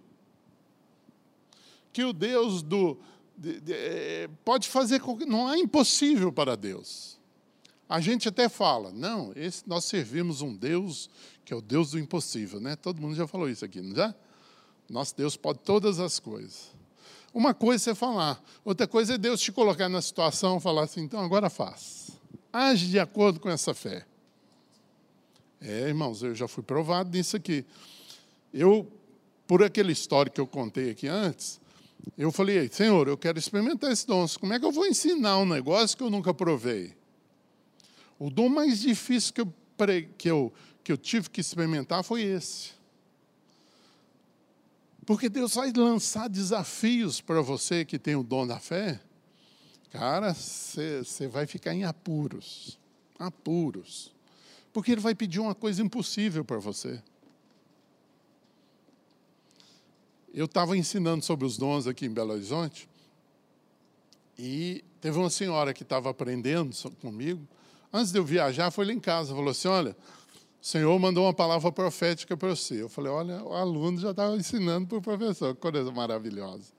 Que 1.90 2.04
o 2.04 2.12
Deus 2.12 2.62
do, 2.62 2.98
de, 3.36 3.60
de, 3.60 3.72
é, 3.72 4.28
pode 4.44 4.68
fazer, 4.68 5.00
não 5.26 5.52
é 5.52 5.58
impossível 5.58 6.32
para 6.32 6.56
Deus. 6.56 7.18
A 7.88 8.00
gente 8.00 8.28
até 8.28 8.48
fala, 8.48 8.90
não, 8.90 9.32
esse, 9.36 9.62
nós 9.66 9.84
servimos 9.84 10.40
um 10.40 10.54
Deus 10.54 11.10
que 11.44 11.52
é 11.52 11.56
o 11.56 11.60
Deus 11.60 11.90
do 11.90 11.98
impossível, 11.98 12.58
né? 12.58 12.74
Todo 12.74 13.00
mundo 13.00 13.14
já 13.14 13.26
falou 13.26 13.48
isso 13.48 13.64
aqui, 13.64 13.80
não 13.80 13.94
já? 13.94 14.14
Nosso 14.88 15.14
Deus 15.16 15.36
pode 15.36 15.58
todas 15.58 16.00
as 16.00 16.18
coisas. 16.18 16.72
Uma 17.32 17.52
coisa 17.52 17.90
é 17.90 17.94
falar, 17.94 18.42
outra 18.64 18.86
coisa 18.86 19.14
é 19.14 19.18
Deus 19.18 19.40
te 19.40 19.52
colocar 19.52 19.88
na 19.88 20.00
situação 20.00 20.60
falar 20.60 20.84
assim, 20.84 21.02
então 21.02 21.20
agora 21.20 21.50
faz. 21.50 22.10
Age 22.52 22.86
de 22.86 22.98
acordo 22.98 23.40
com 23.40 23.50
essa 23.50 23.74
fé. 23.74 24.06
É, 25.60 25.88
irmãos, 25.88 26.22
eu 26.22 26.34
já 26.34 26.46
fui 26.46 26.62
provado 26.62 27.10
nisso 27.10 27.36
aqui. 27.36 27.64
Eu, 28.52 28.90
por 29.46 29.62
aquele 29.62 29.92
histórico 29.92 30.36
que 30.36 30.40
eu 30.40 30.46
contei 30.46 30.90
aqui 30.90 31.08
antes, 31.08 31.60
eu 32.16 32.30
falei, 32.30 32.68
Senhor, 32.68 33.08
eu 33.08 33.16
quero 33.16 33.38
experimentar 33.38 33.90
esse 33.90 34.06
dom. 34.06 34.26
Como 34.40 34.52
é 34.52 34.58
que 34.58 34.64
eu 34.64 34.72
vou 34.72 34.86
ensinar 34.86 35.38
um 35.38 35.46
negócio 35.46 35.96
que 35.96 36.02
eu 36.02 36.10
nunca 36.10 36.32
provei? 36.34 36.94
O 38.18 38.30
dom 38.30 38.48
mais 38.48 38.80
difícil 38.80 39.32
que 39.32 39.40
eu, 39.40 39.54
que 40.16 40.30
eu, 40.30 40.52
que 40.82 40.92
eu 40.92 40.96
tive 40.96 41.30
que 41.30 41.40
experimentar 41.40 42.04
foi 42.04 42.22
esse. 42.22 42.72
Porque 45.04 45.28
Deus 45.28 45.54
vai 45.54 45.72
lançar 45.72 46.28
desafios 46.28 47.20
para 47.20 47.40
você 47.40 47.84
que 47.84 47.98
tem 47.98 48.16
o 48.16 48.22
dom 48.22 48.46
da 48.46 48.58
fé. 48.58 49.00
Cara, 49.90 50.34
você 50.34 51.28
vai 51.28 51.46
ficar 51.46 51.74
em 51.74 51.84
apuros. 51.84 52.78
Apuros. 53.18 54.14
Porque 54.72 54.92
Ele 54.92 55.00
vai 55.00 55.14
pedir 55.14 55.40
uma 55.40 55.54
coisa 55.54 55.82
impossível 55.82 56.44
para 56.44 56.58
você. 56.58 57.02
Eu 60.34 60.46
estava 60.46 60.76
ensinando 60.76 61.24
sobre 61.24 61.46
os 61.46 61.56
dons 61.56 61.86
aqui 61.86 62.06
em 62.06 62.10
Belo 62.10 62.32
Horizonte. 62.32 62.88
E 64.36 64.84
teve 65.00 65.16
uma 65.16 65.30
senhora 65.30 65.72
que 65.72 65.84
estava 65.84 66.10
aprendendo 66.10 66.74
comigo. 67.00 67.46
Antes 67.92 68.10
de 68.10 68.18
eu 68.18 68.24
viajar, 68.24 68.72
foi 68.72 68.84
lá 68.84 68.92
em 68.92 68.98
casa. 68.98 69.32
Falou 69.32 69.50
assim: 69.50 69.68
Olha, 69.68 69.96
o 70.60 70.66
Senhor 70.66 70.98
mandou 70.98 71.26
uma 71.26 71.32
palavra 71.32 71.70
profética 71.70 72.36
para 72.36 72.48
você. 72.48 72.82
Eu 72.82 72.88
falei, 72.88 73.12
olha, 73.12 73.44
o 73.44 73.52
aluno 73.52 74.00
já 74.00 74.12
estava 74.12 74.34
ensinando 74.34 74.88
para 74.88 74.96
o 74.96 75.02
professor, 75.02 75.54
que 75.54 75.60
coisa 75.60 75.92
maravilhosa. 75.92 76.72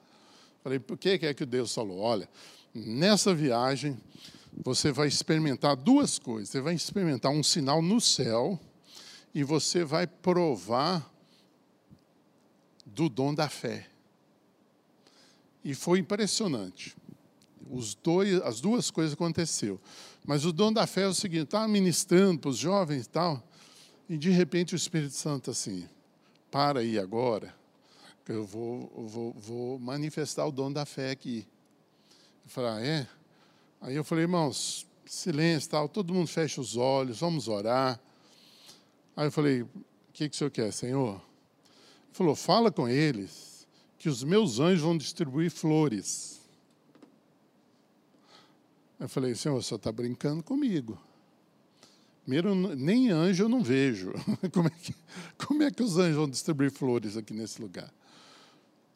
Falei, 0.63 0.79
por 0.79 0.97
que 0.97 1.19
é 1.21 1.33
que 1.35 1.45
Deus 1.45 1.71
falou? 1.73 1.99
Olha, 1.99 2.27
nessa 2.73 3.31
viagem 3.31 3.95
você 4.63 4.91
vai 4.91 5.07
experimentar 5.07 5.75
duas 5.75 6.17
coisas. 6.17 6.49
Você 6.49 6.59
vai 6.59 6.73
experimentar 6.73 7.31
um 7.31 7.43
sinal 7.43 7.79
no 7.79 8.01
céu 8.01 8.59
e 9.35 9.43
você 9.43 9.85
vai 9.85 10.07
provar 10.07 11.07
do 12.95 13.09
dom 13.09 13.35
da 13.35 13.49
fé. 13.49 13.87
E 15.63 15.75
foi 15.75 15.99
impressionante. 15.99 16.95
Os 17.69 17.93
dois, 17.95 18.41
as 18.41 18.61
duas 18.61 18.89
coisas 18.89 19.13
aconteceram. 19.13 19.79
Mas 20.25 20.45
o 20.45 20.53
dom 20.53 20.71
da 20.71 20.87
fé 20.87 21.01
é 21.01 21.07
o 21.07 21.13
seguinte: 21.13 21.43
estava 21.43 21.67
ministrando 21.67 22.39
para 22.39 22.49
os 22.49 22.57
jovens 22.57 23.05
e 23.05 23.09
tal. 23.09 23.43
E 24.07 24.17
de 24.17 24.29
repente 24.29 24.73
o 24.73 24.77
Espírito 24.77 25.15
Santo 25.15 25.51
assim, 25.51 25.89
para 26.51 26.79
aí 26.79 26.97
agora, 26.97 27.53
que 28.23 28.31
eu 28.31 28.45
vou, 28.45 28.91
vou, 29.07 29.33
vou 29.33 29.79
manifestar 29.79 30.45
o 30.45 30.51
dom 30.51 30.71
da 30.71 30.85
fé 30.85 31.11
aqui. 31.11 31.47
Eu 32.43 32.49
falei, 32.49 32.69
ah, 32.71 32.85
é? 32.85 33.07
Aí 33.81 33.95
eu 33.95 34.03
falei, 34.03 34.25
irmãos, 34.25 34.87
silêncio 35.05 35.71
tal, 35.71 35.89
todo 35.89 36.13
mundo 36.13 36.27
fecha 36.27 36.61
os 36.61 36.77
olhos, 36.77 37.19
vamos 37.19 37.47
orar. 37.47 37.99
Aí 39.17 39.25
eu 39.25 39.31
falei, 39.31 39.63
o 39.63 39.69
que, 40.13 40.29
que 40.29 40.35
o 40.35 40.37
senhor 40.37 40.51
quer, 40.51 40.71
Senhor? 40.71 41.19
Falou, 42.15 42.33
fala 42.33 42.71
com 42.71 42.87
eles 42.87 43.67
que 43.97 44.07
os 44.07 44.23
meus 44.23 44.61
anjos 44.61 44.83
vão 44.83 44.97
distribuir 44.97 45.51
flores. 45.51 46.39
Eu 48.97 49.09
falei, 49.09 49.35
Senhor, 49.35 49.61
senhor 49.61 49.77
está 49.77 49.91
brincando 49.91 50.41
comigo. 50.41 50.97
Primeiro, 52.21 52.55
nem 52.55 53.11
anjo 53.11 53.43
eu 53.43 53.49
não 53.49 53.61
vejo. 53.61 54.13
Como 54.53 54.69
é, 54.69 54.71
que, 54.71 54.95
como 55.37 55.63
é 55.63 55.69
que 55.69 55.83
os 55.83 55.97
anjos 55.97 56.15
vão 56.15 56.29
distribuir 56.29 56.71
flores 56.71 57.17
aqui 57.17 57.33
nesse 57.33 57.61
lugar? 57.61 57.93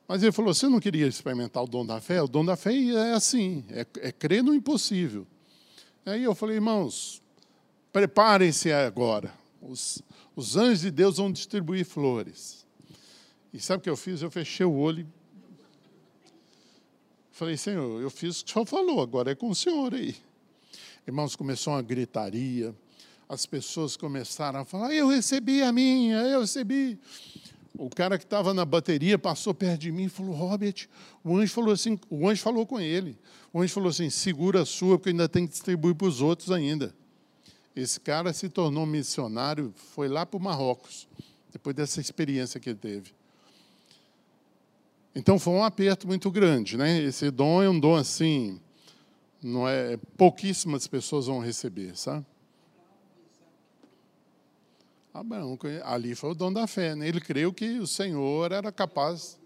Mas 0.08 0.24
ele 0.24 0.32
falou: 0.32 0.54
você 0.54 0.70
não 0.70 0.80
queria 0.80 1.06
experimentar 1.06 1.62
o 1.62 1.68
dom 1.68 1.86
da 1.86 2.00
fé? 2.00 2.22
O 2.22 2.28
dom 2.28 2.46
da 2.46 2.56
fé 2.56 2.74
é 2.74 3.12
assim, 3.12 3.66
é, 3.70 3.86
é 3.98 4.14
crer 4.14 4.42
no 4.42 4.56
impossível. 4.56 5.28
Aí 6.06 6.24
eu 6.24 6.34
falei, 6.34 6.56
irmãos, 6.56 7.22
preparem-se 7.92 8.72
agora. 8.72 9.34
Os, 9.62 10.02
os 10.38 10.56
anjos 10.56 10.80
de 10.80 10.92
Deus 10.92 11.18
vão 11.18 11.30
distribuir 11.30 11.86
flores. 11.86 12.59
E 13.54 13.60
sabe 13.60 13.80
o 13.80 13.84
que 13.84 13.90
eu 13.90 13.98
fiz? 13.98 14.22
Eu 14.22 14.32
fechei 14.32 14.66
o 14.66 14.74
olho. 14.74 15.08
Falei, 17.32 17.58
Senhor, 17.58 18.02
eu 18.02 18.10
fiz 18.10 18.42
o 18.42 18.46
que 18.46 18.52
o 18.52 18.54
Senhor 18.54 18.66
falou, 18.66 19.02
agora 19.02 19.32
é 19.32 19.36
com 19.36 19.50
o 19.50 19.56
Senhor 19.56 19.94
aí. 19.94 20.16
Irmãos, 21.08 21.36
começou 21.36 21.74
uma 21.74 21.82
gritaria 21.82 22.76
as 23.30 23.46
pessoas 23.46 23.96
começaram 23.96 24.62
a 24.62 24.66
falar: 24.66 24.92
eu 24.92 25.08
recebi 25.08 25.62
a 25.62 25.72
minha, 25.72 26.18
eu 26.24 26.42
recebi. 26.42 27.00
O 27.78 27.90
cara 27.90 28.18
que 28.18 28.24
estava 28.24 28.54
na 28.54 28.66
bateria 28.66 29.18
passou 29.20 29.54
perto 29.54 29.82
de 29.82 29.92
mim 29.92 30.06
e 30.06 30.10
falou: 30.10 30.34
Robert, 30.34 30.90
o 31.24 31.38
anjo 31.38 31.54
falou 31.54 31.72
assim, 31.72 32.00
o 32.10 32.28
anjo 32.28 32.42
falou 32.42 32.66
com 32.66 32.80
ele. 32.80 33.16
O 33.54 33.62
anjo 33.62 33.72
falou 33.72 33.90
assim: 33.90 34.10
segura 34.10 34.64
a 34.64 34.66
sua, 34.66 34.98
porque 34.98 35.10
ainda 35.10 35.30
tem 35.30 35.46
que 35.46 35.54
distribuir 35.54 35.94
para 35.94 36.08
os 36.08 36.22
outros 36.22 36.50
ainda. 36.50 36.94
Esse 37.76 38.00
cara 38.00 38.34
se 38.34 38.50
tornou 38.50 38.86
missionário, 38.86 39.72
foi 39.94 40.10
lá 40.10 40.26
para 40.26 40.38
o 40.38 40.42
Marrocos, 40.42 41.08
depois 41.52 41.76
dessa 41.76 42.02
experiência 42.02 42.60
que 42.60 42.72
ele 42.72 42.80
teve. 42.80 43.19
Então 45.16 45.40
foi 45.40 45.54
um 45.54 45.64
aperto 45.64 46.08
muito 46.08 46.30
grande, 46.30 46.78
né? 46.78 47.02
Esse 47.02 47.32
dom 47.32 47.64
é 47.64 47.70
um 47.70 47.80
dom 47.80 47.96
assim, 47.96 48.60
não 49.42 49.68
é 49.68 49.98
pouquíssimas 50.18 50.88
pessoas 50.88 51.26
vão 51.26 51.40
receber, 51.40 51.98
sabe? 51.98 52.26
Abraão, 55.14 55.58
ali 55.84 56.16
foi 56.16 56.32
o 56.32 56.36
dom 56.36 56.54
da 56.54 56.68
fé. 56.68 56.96
Né? 56.96 57.08
Ele 57.08 57.20
creu 57.20 57.52
que 57.52 57.80
o 57.80 57.88
Senhor 57.88 58.52
era 58.52 58.72
capaz 58.72 59.40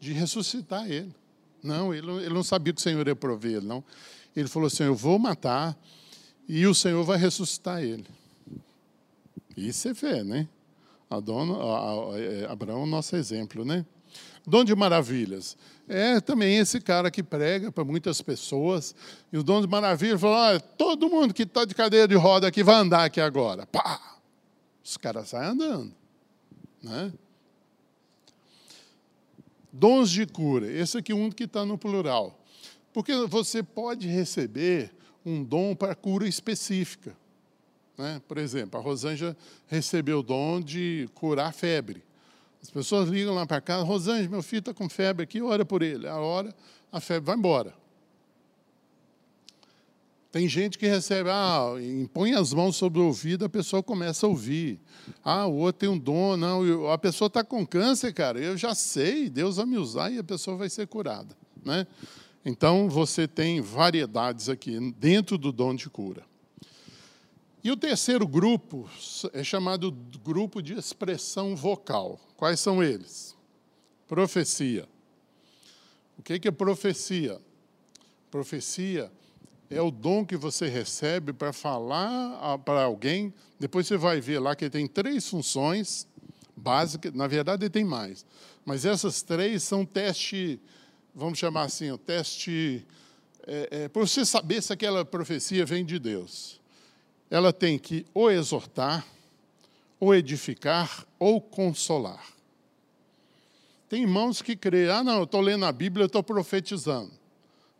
de 0.00 0.12
ressuscitar 0.12 0.90
ele. 0.90 1.14
Não, 1.62 1.92
ele, 1.92 2.10
ele 2.10 2.34
não 2.34 2.42
sabia 2.42 2.72
que 2.72 2.80
o 2.80 2.82
Senhor 2.82 3.06
ia 3.06 3.14
prover 3.14 3.56
ele, 3.56 3.66
não. 3.66 3.84
Ele 4.34 4.48
falou 4.48 4.66
assim: 4.68 4.84
Eu 4.84 4.94
vou 4.94 5.18
matar 5.18 5.76
e 6.48 6.66
o 6.66 6.74
Senhor 6.74 7.04
vai 7.04 7.18
ressuscitar 7.18 7.82
ele. 7.82 8.06
Isso 9.56 9.88
é 9.88 9.94
fé, 9.94 10.24
né? 10.24 10.48
É, 11.10 12.46
Abraão 12.48 12.80
é 12.80 12.84
o 12.84 12.86
nosso 12.86 13.16
exemplo, 13.16 13.64
né? 13.64 13.84
Dom 14.46 14.64
de 14.64 14.74
maravilhas. 14.74 15.56
É 15.88 16.20
também 16.20 16.58
esse 16.58 16.80
cara 16.80 17.10
que 17.10 17.22
prega 17.22 17.72
para 17.72 17.84
muitas 17.84 18.20
pessoas. 18.20 18.94
E 19.32 19.38
o 19.38 19.42
dom 19.42 19.60
de 19.60 19.66
maravilhas 19.66 20.20
falou: 20.20 20.36
olha, 20.36 20.60
todo 20.60 21.08
mundo 21.08 21.32
que 21.32 21.44
está 21.44 21.64
de 21.64 21.74
cadeira 21.74 22.06
de 22.06 22.14
roda 22.14 22.46
aqui 22.46 22.62
vai 22.62 22.74
andar 22.74 23.04
aqui 23.04 23.20
agora. 23.20 23.66
Pá! 23.66 24.18
Os 24.84 24.96
caras 24.96 25.30
saem 25.30 25.50
andando. 25.50 25.94
Né? 26.82 27.12
Dons 29.72 30.10
de 30.10 30.26
cura. 30.26 30.70
Esse 30.70 30.98
aqui 30.98 31.12
é 31.12 31.14
um 31.14 31.30
que 31.30 31.44
está 31.44 31.64
no 31.64 31.78
plural. 31.78 32.38
Porque 32.92 33.14
você 33.26 33.62
pode 33.62 34.08
receber 34.08 34.92
um 35.24 35.42
dom 35.44 35.74
para 35.74 35.94
cura 35.94 36.26
específica. 36.26 37.16
Né? 37.96 38.20
Por 38.26 38.38
exemplo, 38.38 38.78
a 38.78 38.82
Rosângela 38.82 39.36
recebeu 39.66 40.20
o 40.20 40.22
dom 40.22 40.60
de 40.60 41.08
curar 41.14 41.52
febre. 41.52 42.02
As 42.62 42.70
pessoas 42.70 43.08
ligam 43.08 43.34
lá 43.34 43.46
para 43.46 43.60
casa, 43.60 43.84
Rosângela, 43.84 44.28
meu 44.28 44.42
filho 44.42 44.60
está 44.60 44.74
com 44.74 44.88
febre 44.88 45.22
aqui, 45.22 45.40
ora 45.40 45.64
por 45.64 45.82
ele. 45.82 46.08
A 46.08 46.16
hora, 46.16 46.54
a 46.90 47.00
febre 47.00 47.26
vai 47.26 47.36
embora. 47.36 47.74
Tem 50.30 50.46
gente 50.46 50.76
que 50.76 50.86
recebe, 50.86 51.30
ah, 51.30 51.74
impõe 51.80 52.34
as 52.34 52.52
mãos 52.52 52.76
sobre 52.76 53.00
o 53.00 53.06
ouvido, 53.06 53.46
a 53.46 53.48
pessoa 53.48 53.82
começa 53.82 54.26
a 54.26 54.28
ouvir. 54.28 54.78
Ah, 55.24 55.46
o 55.46 55.54
outro 55.56 55.80
tem 55.80 55.88
um 55.88 55.98
dom, 55.98 56.36
não, 56.36 56.90
a 56.90 56.98
pessoa 56.98 57.28
está 57.28 57.42
com 57.42 57.66
câncer, 57.66 58.12
cara, 58.12 58.38
eu 58.38 58.54
já 58.56 58.74
sei, 58.74 59.30
Deus 59.30 59.56
vai 59.56 59.64
me 59.64 59.78
usar 59.78 60.10
e 60.10 60.18
a 60.18 60.24
pessoa 60.24 60.56
vai 60.56 60.68
ser 60.68 60.86
curada. 60.86 61.34
Né? 61.64 61.86
Então, 62.44 62.90
você 62.90 63.26
tem 63.26 63.62
variedades 63.62 64.50
aqui 64.50 64.78
dentro 64.98 65.38
do 65.38 65.50
dom 65.50 65.74
de 65.74 65.88
cura. 65.88 66.22
E 67.62 67.70
o 67.70 67.76
terceiro 67.76 68.26
grupo 68.26 68.88
é 69.32 69.42
chamado 69.42 69.90
grupo 70.22 70.62
de 70.62 70.74
expressão 70.74 71.56
vocal. 71.56 72.20
Quais 72.36 72.60
são 72.60 72.82
eles? 72.82 73.36
Profecia. 74.06 74.88
O 76.16 76.22
que 76.22 76.46
é 76.46 76.50
profecia? 76.50 77.40
Profecia 78.30 79.10
é 79.70 79.80
o 79.80 79.90
dom 79.90 80.24
que 80.24 80.36
você 80.36 80.68
recebe 80.68 81.32
para 81.32 81.52
falar 81.52 82.58
para 82.58 82.84
alguém. 82.84 83.34
Depois 83.58 83.86
você 83.86 83.96
vai 83.96 84.20
ver 84.20 84.38
lá 84.38 84.54
que 84.54 84.70
tem 84.70 84.86
três 84.86 85.28
funções 85.28 86.06
básicas. 86.56 87.12
Na 87.12 87.26
verdade, 87.26 87.68
tem 87.68 87.84
mais. 87.84 88.24
Mas 88.64 88.84
essas 88.84 89.22
três 89.22 89.62
são 89.62 89.84
teste, 89.84 90.60
vamos 91.14 91.38
chamar 91.38 91.62
assim, 91.62 91.90
o 91.90 91.98
teste 91.98 92.86
é, 93.46 93.68
é, 93.70 93.88
para 93.88 94.02
você 94.02 94.24
saber 94.24 94.62
se 94.62 94.72
aquela 94.72 95.04
profecia 95.04 95.64
vem 95.64 95.84
de 95.84 95.98
Deus. 95.98 96.60
Ela 97.30 97.52
tem 97.52 97.78
que 97.78 98.06
ou 98.14 98.30
exortar, 98.30 99.06
ou 100.00 100.14
edificar, 100.14 101.06
ou 101.18 101.40
consolar. 101.40 102.24
Tem 103.88 104.02
irmãos 104.02 104.42
que 104.42 104.54
creem, 104.54 104.90
ah, 104.90 105.02
não, 105.02 105.18
eu 105.18 105.24
estou 105.24 105.40
lendo 105.40 105.64
a 105.64 105.72
Bíblia, 105.72 106.04
eu 106.04 106.08
estou 106.08 106.22
profetizando. 106.22 107.10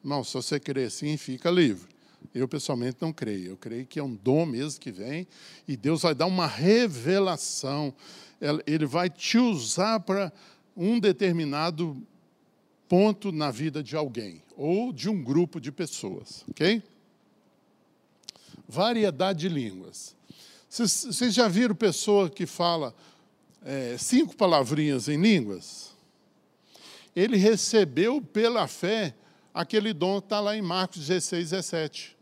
Não, 0.02 0.24
se 0.24 0.34
você 0.34 0.58
crer 0.58 0.86
assim, 0.86 1.16
fica 1.16 1.50
livre. 1.50 1.88
Eu, 2.34 2.48
pessoalmente, 2.48 2.98
não 3.00 3.12
creio. 3.12 3.52
Eu 3.52 3.56
creio 3.56 3.86
que 3.86 3.98
é 3.98 4.02
um 4.02 4.14
dom 4.14 4.46
mesmo 4.46 4.80
que 4.80 4.90
vem 4.90 5.26
e 5.66 5.76
Deus 5.76 6.02
vai 6.02 6.14
dar 6.14 6.26
uma 6.26 6.46
revelação. 6.46 7.94
Ele 8.66 8.86
vai 8.86 9.10
te 9.10 9.38
usar 9.38 10.00
para 10.00 10.32
um 10.76 10.98
determinado 10.98 12.00
ponto 12.88 13.30
na 13.30 13.50
vida 13.50 13.82
de 13.82 13.94
alguém 13.96 14.42
ou 14.56 14.92
de 14.92 15.08
um 15.08 15.22
grupo 15.22 15.60
de 15.60 15.70
pessoas, 15.70 16.44
ok? 16.48 16.82
Variedade 18.66 19.40
de 19.40 19.48
línguas. 19.48 20.16
Vocês 20.68 21.34
já 21.34 21.48
viram 21.48 21.74
pessoa 21.74 22.28
que 22.28 22.46
fala 22.46 22.94
é, 23.64 23.96
cinco 23.98 24.36
palavrinhas 24.36 25.08
em 25.08 25.20
línguas? 25.20 25.92
Ele 27.14 27.36
recebeu 27.36 28.20
pela 28.20 28.66
fé 28.66 29.14
Aquele 29.58 29.92
dom 29.92 30.18
está 30.18 30.38
lá 30.38 30.56
em 30.56 30.62
Marcos 30.62 31.04
16, 31.04 31.50
17. 31.50 32.16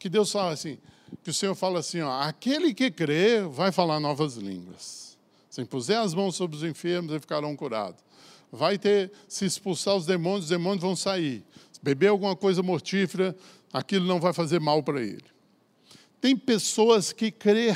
que 0.00 0.08
Deus 0.08 0.32
fala 0.32 0.50
assim, 0.50 0.78
que 1.22 1.30
o 1.30 1.34
Senhor 1.34 1.54
fala 1.54 1.78
assim, 1.78 2.00
ó, 2.00 2.22
aquele 2.22 2.74
que 2.74 2.90
crê 2.90 3.42
vai 3.42 3.70
falar 3.70 4.00
novas 4.00 4.34
línguas. 4.34 5.16
Se 5.48 5.62
impuser 5.62 6.00
as 6.00 6.12
mãos 6.12 6.34
sobre 6.34 6.56
os 6.56 6.64
enfermos, 6.64 7.12
eles 7.12 7.20
ficarão 7.20 7.54
curados. 7.54 8.02
Vai 8.50 8.78
ter, 8.78 9.12
se 9.28 9.44
expulsar 9.44 9.94
os 9.94 10.06
demônios, 10.06 10.46
os 10.46 10.50
demônios 10.50 10.82
vão 10.82 10.96
sair. 10.96 11.44
Se 11.70 11.78
beber 11.80 12.08
alguma 12.08 12.34
coisa 12.34 12.64
mortífera, 12.64 13.36
aquilo 13.72 14.06
não 14.06 14.20
vai 14.20 14.32
fazer 14.32 14.60
mal 14.60 14.82
para 14.82 15.00
ele. 15.00 15.24
Tem 16.20 16.36
pessoas 16.36 17.12
que 17.12 17.30
crê, 17.30 17.74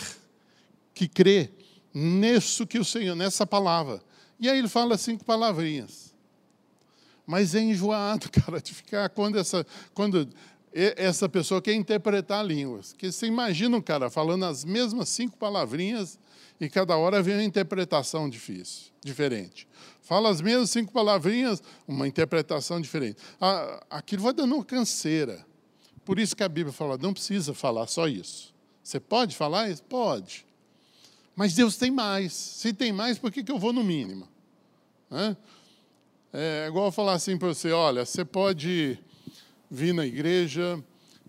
que 0.95 1.09
crê 1.09 1.51
nisso 1.93 2.67
que 2.67 2.79
o 2.79 2.85
Senhor, 2.85 3.15
nessa 3.15 3.47
palavra. 3.47 4.03
E 4.39 4.49
aí 4.49 4.59
ele 4.59 4.69
fala 4.69 4.99
cinco 4.99 5.25
palavrinhas. 5.25 6.13
Mas 7.27 7.55
é 7.55 7.61
enjoado, 7.61 8.29
cara, 8.33 8.61
de 8.61 8.75
ficar 8.75 9.09
quando 9.09 9.39
essa, 9.39 9.67
quando 9.95 10.29
essa 10.75 11.29
pessoa 11.29 11.63
quer 11.63 11.75
interpretar 11.75 12.45
línguas. 12.45 12.93
Que 12.93 13.11
você 13.11 13.27
imagina 13.27 13.77
um 13.77 13.83
cara 13.83 14.11
falando 14.11 14.45
as 14.45 14.65
mesmas 14.65 15.09
cinco 15.09 15.37
palavrinhas 15.37 16.19
e 16.61 16.69
cada 16.69 16.97
hora 16.97 17.23
vem 17.23 17.35
uma 17.35 17.45
interpretação 17.45 18.29
difícil, 18.29 18.93
diferente. 19.03 19.67
Fala 20.03 20.29
as 20.29 20.41
mesmas 20.41 20.71
cinco 20.71 20.93
palavrinhas, 20.93 21.63
uma 21.89 22.07
interpretação 22.07 22.81
diferente. 22.81 23.17
Aquilo 23.89 24.23
vai 24.23 24.35
dando 24.35 24.55
uma 24.55 24.65
canseira. 24.65 25.47
Por 26.05 26.19
isso 26.19 26.37
que 26.37 26.43
a 26.43 26.49
Bíblia 26.49 26.73
fala, 26.73 26.99
não 26.99 27.13
precisa 27.13 27.55
falar 27.55 27.87
só 27.87 28.07
isso. 28.07 28.55
Você 28.83 29.01
pode 29.01 29.35
falar 29.35 29.71
isso? 29.71 29.83
Pode. 29.83 30.47
Mas 31.35 31.55
Deus 31.55 31.77
tem 31.77 31.91
mais. 31.91 32.33
Se 32.33 32.73
tem 32.73 32.93
mais, 32.93 33.19
por 33.19 33.33
que, 33.33 33.43
que 33.43 33.51
eu 33.51 33.59
vou 33.59 33.73
no 33.73 33.83
mínimo? 33.83 34.29
É 36.33 36.67
igual 36.67 36.91
falar 36.93 37.15
assim 37.15 37.39
para 37.39 37.49
você: 37.49 37.71
olha, 37.73 38.05
você 38.05 38.25
pode 38.25 38.99
vir 39.71 39.95
na 39.95 40.05
igreja, 40.05 40.83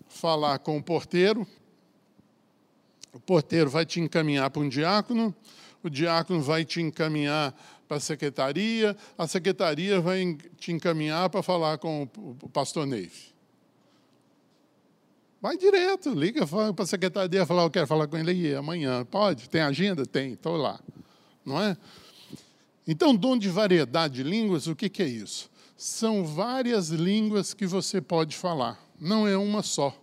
falar 0.08 0.58
com 0.58 0.76
o 0.76 0.82
porteiro, 0.82 1.46
o 3.12 3.20
porteiro 3.20 3.70
vai 3.70 3.86
te 3.86 4.00
encaminhar 4.00 4.50
para 4.50 4.62
um 4.62 4.68
diácono, 4.68 5.34
o 5.82 5.88
diácono 5.88 6.42
vai 6.42 6.64
te 6.64 6.80
encaminhar 6.80 7.54
para 7.86 7.98
a 7.98 8.00
secretaria, 8.00 8.96
a 9.16 9.26
secretaria 9.26 10.00
vai 10.00 10.36
te 10.58 10.72
encaminhar 10.72 11.30
para 11.30 11.42
falar 11.42 11.78
com 11.78 12.08
o 12.42 12.48
pastor 12.48 12.86
Neif. 12.86 13.35
Vai 15.40 15.56
direto, 15.56 16.10
liga 16.10 16.46
para 16.46 16.84
a 16.84 16.86
secretaria 16.86 17.44
falar, 17.44 17.64
eu 17.64 17.70
quero 17.70 17.86
falar 17.86 18.08
com 18.08 18.16
ele 18.16 18.54
amanhã. 18.54 19.04
Pode? 19.04 19.48
Tem 19.48 19.60
agenda? 19.60 20.06
Tem, 20.06 20.32
estou 20.32 20.56
lá. 20.56 20.80
Não 21.44 21.60
é? 21.60 21.76
Então, 22.86 23.14
dom 23.14 23.36
de 23.36 23.48
variedade 23.48 24.14
de 24.14 24.22
línguas, 24.22 24.66
o 24.66 24.74
que, 24.76 24.88
que 24.88 25.02
é 25.02 25.06
isso? 25.06 25.50
São 25.76 26.24
várias 26.24 26.88
línguas 26.88 27.52
que 27.52 27.66
você 27.66 28.00
pode 28.00 28.36
falar, 28.36 28.80
não 28.98 29.26
é 29.26 29.36
uma 29.36 29.62
só. 29.62 29.94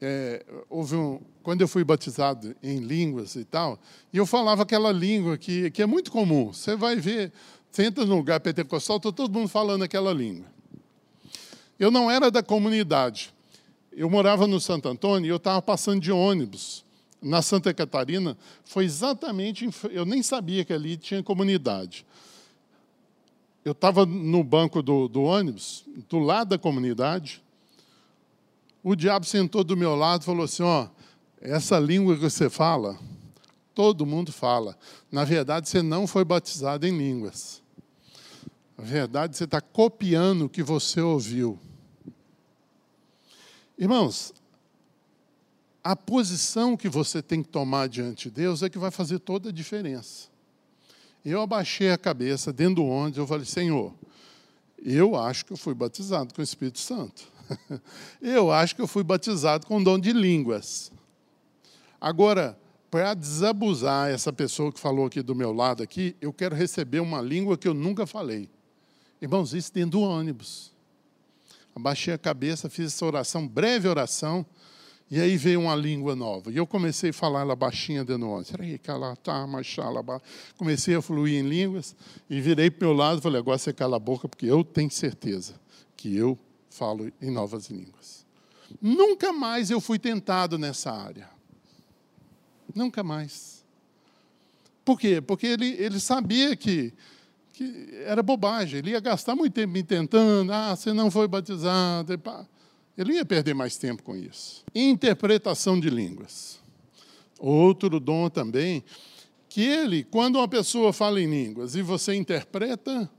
É, 0.00 0.44
houve 0.70 0.94
um, 0.94 1.20
quando 1.42 1.60
eu 1.60 1.68
fui 1.68 1.82
batizado 1.82 2.54
em 2.62 2.78
línguas 2.78 3.34
e 3.34 3.44
tal, 3.44 3.78
e 4.12 4.16
eu 4.16 4.24
falava 4.24 4.62
aquela 4.62 4.92
língua 4.92 5.36
que, 5.36 5.70
que 5.72 5.82
é 5.82 5.86
muito 5.86 6.10
comum. 6.10 6.52
Você 6.52 6.76
vai 6.76 6.96
ver, 6.96 7.32
você 7.70 7.84
entra 7.84 8.06
no 8.06 8.16
lugar 8.16 8.38
pentecostal, 8.38 8.98
está 8.98 9.10
todo 9.10 9.32
mundo 9.32 9.48
falando 9.48 9.82
aquela 9.82 10.12
língua. 10.12 10.46
Eu 11.78 11.90
não 11.90 12.10
era 12.10 12.30
da 12.30 12.42
comunidade, 12.42 13.34
eu 13.98 14.08
morava 14.08 14.46
no 14.46 14.60
Santo 14.60 14.88
Antônio 14.88 15.26
e 15.26 15.30
eu 15.30 15.38
estava 15.38 15.60
passando 15.60 16.00
de 16.00 16.12
ônibus 16.12 16.84
na 17.20 17.42
Santa 17.42 17.74
Catarina. 17.74 18.38
Foi 18.64 18.84
exatamente, 18.84 19.68
eu 19.90 20.04
nem 20.04 20.22
sabia 20.22 20.64
que 20.64 20.72
ali 20.72 20.96
tinha 20.96 21.20
comunidade. 21.20 22.06
Eu 23.64 23.72
estava 23.72 24.06
no 24.06 24.44
banco 24.44 24.80
do, 24.82 25.08
do 25.08 25.22
ônibus, 25.22 25.84
do 26.08 26.20
lado 26.20 26.50
da 26.50 26.58
comunidade. 26.58 27.42
O 28.84 28.94
diabo 28.94 29.26
sentou 29.26 29.64
do 29.64 29.76
meu 29.76 29.96
lado 29.96 30.22
e 30.22 30.24
falou 30.24 30.44
assim: 30.44 30.62
Ó, 30.62 30.86
essa 31.40 31.76
língua 31.80 32.14
que 32.14 32.22
você 32.22 32.48
fala, 32.48 32.96
todo 33.74 34.06
mundo 34.06 34.30
fala. 34.30 34.78
Na 35.10 35.24
verdade, 35.24 35.68
você 35.68 35.82
não 35.82 36.06
foi 36.06 36.24
batizado 36.24 36.86
em 36.86 36.96
línguas. 36.96 37.60
Na 38.76 38.84
verdade, 38.84 39.36
você 39.36 39.42
está 39.42 39.60
copiando 39.60 40.44
o 40.44 40.48
que 40.48 40.62
você 40.62 41.00
ouviu. 41.00 41.58
Irmãos, 43.78 44.34
a 45.84 45.94
posição 45.94 46.76
que 46.76 46.88
você 46.88 47.22
tem 47.22 47.44
que 47.44 47.48
tomar 47.48 47.88
diante 47.88 48.28
de 48.28 48.34
Deus 48.34 48.60
é 48.64 48.68
que 48.68 48.76
vai 48.76 48.90
fazer 48.90 49.20
toda 49.20 49.50
a 49.50 49.52
diferença. 49.52 50.28
Eu 51.24 51.40
abaixei 51.40 51.92
a 51.92 51.96
cabeça 51.96 52.52
dentro 52.52 52.76
do 52.76 52.84
ônibus, 52.84 53.18
eu 53.18 53.26
falei, 53.26 53.44
Senhor, 53.44 53.94
eu 54.84 55.14
acho 55.14 55.44
que 55.46 55.52
eu 55.52 55.56
fui 55.56 55.74
batizado 55.74 56.34
com 56.34 56.40
o 56.40 56.44
Espírito 56.44 56.80
Santo. 56.80 57.22
eu 58.20 58.50
acho 58.50 58.74
que 58.74 58.82
eu 58.82 58.88
fui 58.88 59.04
batizado 59.04 59.64
com 59.64 59.78
o 59.78 59.84
dom 59.84 59.96
de 59.96 60.12
línguas. 60.12 60.90
Agora, 62.00 62.58
para 62.90 63.14
desabusar 63.14 64.10
essa 64.10 64.32
pessoa 64.32 64.72
que 64.72 64.80
falou 64.80 65.06
aqui 65.06 65.22
do 65.22 65.36
meu 65.36 65.52
lado 65.52 65.84
aqui, 65.84 66.16
eu 66.20 66.32
quero 66.32 66.56
receber 66.56 66.98
uma 66.98 67.20
língua 67.20 67.56
que 67.56 67.68
eu 67.68 67.74
nunca 67.74 68.06
falei. 68.08 68.50
Irmãos, 69.22 69.54
isso 69.54 69.72
dentro 69.72 69.92
do 69.92 70.00
ônibus 70.00 70.76
abaixei 71.78 72.12
a 72.12 72.18
cabeça, 72.18 72.68
fiz 72.68 72.86
essa 72.86 73.06
oração, 73.06 73.46
breve 73.46 73.88
oração, 73.88 74.44
e 75.10 75.18
aí 75.20 75.36
veio 75.36 75.60
uma 75.60 75.74
língua 75.74 76.14
nova. 76.14 76.52
E 76.52 76.56
eu 76.56 76.66
comecei 76.66 77.10
a 77.10 77.12
falar 77.12 77.40
ela 77.40 77.56
baixinha 77.56 78.04
de 78.04 78.16
novo. 78.16 78.44
Tá, 79.22 79.48
comecei 80.56 80.94
a 80.94 81.00
fluir 81.00 81.42
em 81.42 81.48
línguas 81.48 81.96
e 82.28 82.40
virei 82.40 82.70
para 82.70 82.86
o 82.86 82.90
meu 82.90 82.96
lado 82.96 83.18
e 83.18 83.22
falei, 83.22 83.38
agora 83.40 83.56
você 83.56 83.72
cala 83.72 83.96
a 83.96 83.98
boca, 83.98 84.28
porque 84.28 84.46
eu 84.46 84.62
tenho 84.62 84.90
certeza 84.90 85.54
que 85.96 86.14
eu 86.14 86.38
falo 86.68 87.10
em 87.22 87.30
novas 87.30 87.68
línguas. 87.68 88.26
Nunca 88.82 89.32
mais 89.32 89.70
eu 89.70 89.80
fui 89.80 89.98
tentado 89.98 90.58
nessa 90.58 90.92
área. 90.92 91.30
Nunca 92.74 93.02
mais. 93.02 93.64
Por 94.84 95.00
quê? 95.00 95.22
Porque 95.22 95.46
ele, 95.46 95.74
ele 95.78 95.98
sabia 95.98 96.54
que 96.54 96.92
que 97.58 97.88
era 98.04 98.22
bobagem. 98.22 98.78
Ele 98.78 98.90
ia 98.92 99.00
gastar 99.00 99.34
muito 99.34 99.52
tempo 99.52 99.72
me 99.72 99.82
tentando. 99.82 100.52
Ah, 100.52 100.76
você 100.76 100.92
não 100.92 101.10
foi 101.10 101.26
batizado. 101.26 102.12
Ele 102.96 103.14
ia 103.14 103.24
perder 103.24 103.52
mais 103.52 103.76
tempo 103.76 104.00
com 104.04 104.14
isso. 104.14 104.64
Interpretação 104.72 105.78
de 105.80 105.90
línguas. 105.90 106.60
Outro 107.36 107.98
dom 107.98 108.30
também, 108.30 108.84
que 109.48 109.60
ele, 109.60 110.04
quando 110.04 110.36
uma 110.36 110.46
pessoa 110.46 110.92
fala 110.92 111.20
em 111.20 111.28
línguas 111.28 111.74
e 111.74 111.82
você 111.82 112.14
interpreta, 112.14 113.10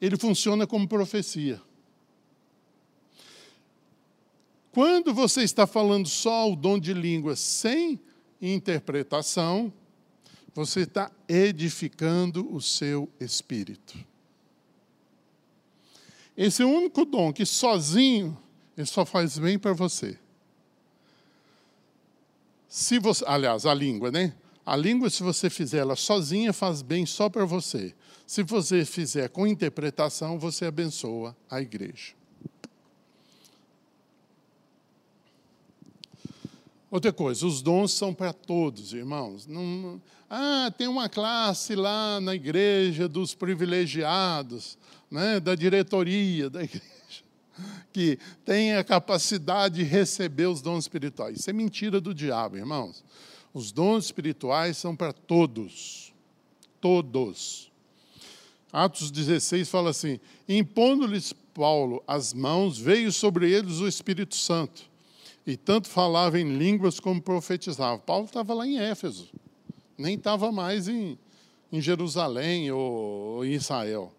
ele 0.00 0.16
funciona 0.16 0.66
como 0.66 0.88
profecia. 0.88 1.62
Quando 4.72 5.14
você 5.14 5.42
está 5.42 5.64
falando 5.64 6.08
só 6.08 6.50
o 6.50 6.56
dom 6.56 6.76
de 6.76 6.92
línguas 6.92 7.38
sem 7.38 8.00
interpretação, 8.42 9.72
você 10.58 10.80
está 10.80 11.08
edificando 11.28 12.52
o 12.52 12.60
seu 12.60 13.08
espírito. 13.20 13.96
Esse 16.36 16.64
único 16.64 17.04
dom 17.04 17.32
que 17.32 17.46
sozinho 17.46 18.36
ele 18.76 18.84
só 18.84 19.06
faz 19.06 19.38
bem 19.38 19.56
para 19.56 19.72
você. 19.72 20.18
Se 22.68 22.98
você, 22.98 23.24
aliás, 23.24 23.66
a 23.66 23.72
língua, 23.72 24.10
né? 24.10 24.34
A 24.66 24.74
língua, 24.74 25.08
se 25.10 25.22
você 25.22 25.48
fizer 25.48 25.78
ela 25.78 25.94
sozinha, 25.94 26.52
faz 26.52 26.82
bem 26.82 27.06
só 27.06 27.28
para 27.28 27.44
você. 27.44 27.94
Se 28.26 28.42
você 28.42 28.84
fizer 28.84 29.28
com 29.28 29.46
interpretação, 29.46 30.40
você 30.40 30.64
abençoa 30.64 31.36
a 31.48 31.60
igreja. 31.60 32.17
Outra 36.90 37.12
coisa, 37.12 37.46
os 37.46 37.60
dons 37.60 37.92
são 37.92 38.14
para 38.14 38.32
todos, 38.32 38.94
irmãos. 38.94 39.46
Não, 39.46 40.00
ah, 40.28 40.72
tem 40.76 40.88
uma 40.88 41.06
classe 41.06 41.74
lá 41.74 42.18
na 42.18 42.34
igreja 42.34 43.06
dos 43.06 43.34
privilegiados, 43.34 44.78
né, 45.10 45.38
da 45.38 45.54
diretoria 45.54 46.48
da 46.48 46.62
igreja, 46.64 46.82
que 47.92 48.18
tem 48.42 48.74
a 48.74 48.82
capacidade 48.82 49.76
de 49.76 49.82
receber 49.82 50.46
os 50.46 50.62
dons 50.62 50.84
espirituais. 50.84 51.40
Isso 51.40 51.50
é 51.50 51.52
mentira 51.52 52.00
do 52.00 52.14
diabo, 52.14 52.56
irmãos. 52.56 53.04
Os 53.52 53.70
dons 53.70 54.06
espirituais 54.06 54.78
são 54.78 54.96
para 54.96 55.12
todos. 55.12 56.14
Todos. 56.80 57.70
Atos 58.72 59.10
16 59.10 59.68
fala 59.68 59.90
assim: 59.90 60.18
impondo-lhes 60.48 61.34
Paulo 61.52 62.02
as 62.06 62.32
mãos, 62.32 62.78
veio 62.78 63.12
sobre 63.12 63.50
eles 63.50 63.80
o 63.80 63.88
Espírito 63.88 64.36
Santo 64.36 64.87
e 65.46 65.56
tanto 65.56 65.88
falava 65.88 66.38
em 66.38 66.56
línguas 66.56 67.00
como 67.00 67.20
profetizava. 67.20 67.98
Paulo 67.98 68.26
estava 68.26 68.52
lá 68.54 68.66
em 68.66 68.78
Éfeso, 68.78 69.30
nem 69.96 70.14
estava 70.14 70.52
mais 70.52 70.88
em, 70.88 71.18
em 71.72 71.80
Jerusalém 71.80 72.70
ou, 72.70 73.44
em 73.44 73.52
Israel. 73.52 74.12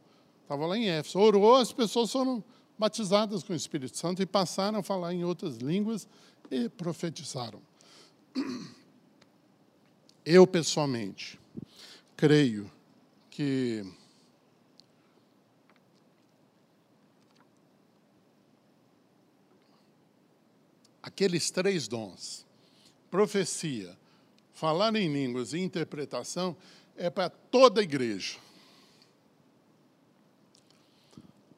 Estava 0.43 0.65
lá 0.65 0.77
em 0.77 0.89
Éfeso. 0.89 1.19
Orou, 1.19 1.55
as 1.55 1.71
pessoas 1.71 2.11
foram 2.11 2.43
batizadas 2.77 3.43
com 3.43 3.53
o 3.53 3.55
Espírito 3.55 3.97
Santo 3.97 4.21
e 4.21 4.25
passaram 4.25 4.79
a 4.79 4.83
falar 4.83 5.13
em 5.13 5.23
outras 5.23 5.57
línguas 5.57 6.07
e 6.49 6.69
profetizaram. 6.69 7.61
Eu, 10.25 10.45
pessoalmente, 10.47 11.39
creio 12.15 12.71
que 13.29 13.85
aqueles 21.09 21.49
três 21.49 21.87
dons, 21.87 22.45
profecia, 23.09 23.97
falar 24.53 24.95
em 24.95 25.11
línguas 25.11 25.53
e 25.53 25.59
interpretação, 25.59 26.55
é 26.95 27.09
para 27.09 27.29
toda 27.29 27.81
a 27.81 27.83
igreja. 27.83 28.37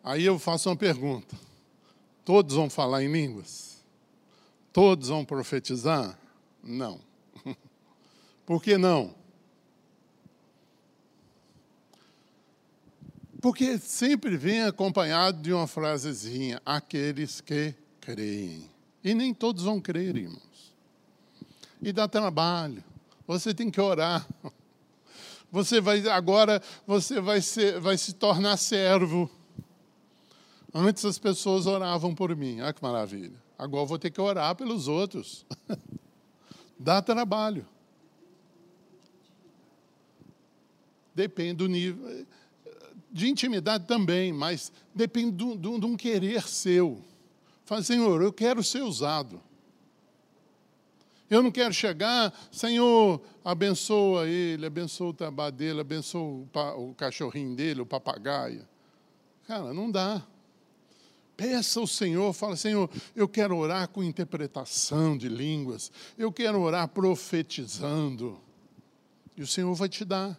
Aí 0.03 0.23
eu 0.23 0.39
faço 0.39 0.69
uma 0.69 0.75
pergunta: 0.75 1.37
todos 2.23 2.55
vão 2.55 2.69
falar 2.69 3.03
em 3.03 3.11
línguas? 3.11 3.83
Todos 4.71 5.09
vão 5.09 5.25
profetizar? 5.25 6.17
Não. 6.63 6.99
Por 8.45 8.63
que 8.63 8.77
não? 8.77 9.13
Porque 13.41 13.77
sempre 13.79 14.37
vem 14.37 14.61
acompanhado 14.61 15.41
de 15.41 15.51
uma 15.51 15.67
frasezinha: 15.67 16.61
aqueles 16.65 17.41
que 17.41 17.75
creem. 17.99 18.71
E 19.03 19.13
nem 19.13 19.33
todos 19.33 19.63
vão 19.63 19.79
crer, 19.79 20.15
irmãos. 20.15 20.73
E 21.81 21.91
dá 21.91 22.07
trabalho. 22.07 22.83
Você 23.27 23.53
tem 23.53 23.71
que 23.71 23.81
orar. 23.81 24.27
Você 25.51 25.81
vai 25.81 26.07
agora 26.07 26.61
você 26.87 27.19
vai, 27.19 27.41
ser, 27.41 27.79
vai 27.79 27.97
se 27.97 28.13
tornar 28.13 28.55
servo. 28.57 29.29
Antes 30.73 31.03
as 31.03 31.19
pessoas 31.19 31.65
oravam 31.65 32.15
por 32.15 32.35
mim. 32.35 32.61
Olha 32.61 32.71
que 32.71 32.81
maravilha. 32.81 33.41
Agora 33.57 33.85
vou 33.85 33.99
ter 33.99 34.11
que 34.11 34.21
orar 34.21 34.55
pelos 34.55 34.87
outros. 34.87 35.45
Dá 36.79 37.01
trabalho. 37.01 37.67
Depende 41.13 41.55
do 41.55 41.67
nível 41.67 42.25
de 43.11 43.29
intimidade 43.29 43.85
também, 43.85 44.31
mas 44.31 44.71
depende 44.95 45.35
de 45.57 45.67
um 45.67 45.97
querer 45.97 46.47
seu. 46.47 47.03
Fala, 47.65 47.83
Senhor, 47.83 48.21
eu 48.21 48.33
quero 48.33 48.63
ser 48.63 48.81
usado. 48.81 49.41
Eu 51.31 51.41
não 51.41 51.49
quero 51.49 51.73
chegar, 51.73 52.33
Senhor, 52.51 53.21
abençoa 53.41 54.27
ele, 54.27 54.65
abençoa 54.65 55.11
o 55.11 55.13
trabalho 55.13 55.55
dele, 55.55 55.79
abençoa 55.79 56.45
o, 56.75 56.93
cachorrinho 56.93 57.55
dele, 57.55 57.79
o 57.79 57.85
papagaio. 57.85 58.67
Cara, 59.47 59.73
não 59.73 59.89
dá. 59.89 60.21
Peça 61.37 61.79
ao 61.79 61.87
Senhor, 61.87 62.33
fala, 62.33 62.57
Senhor, 62.57 62.89
eu 63.15 63.29
quero 63.29 63.55
orar 63.55 63.87
com 63.87 64.03
interpretação 64.03 65.17
de 65.17 65.29
línguas, 65.29 65.89
eu 66.17 66.33
quero 66.33 66.59
orar 66.59 66.89
profetizando. 66.89 68.37
E 69.37 69.41
o 69.41 69.47
Senhor 69.47 69.73
vai 69.73 69.87
te 69.87 70.03
dar. 70.03 70.37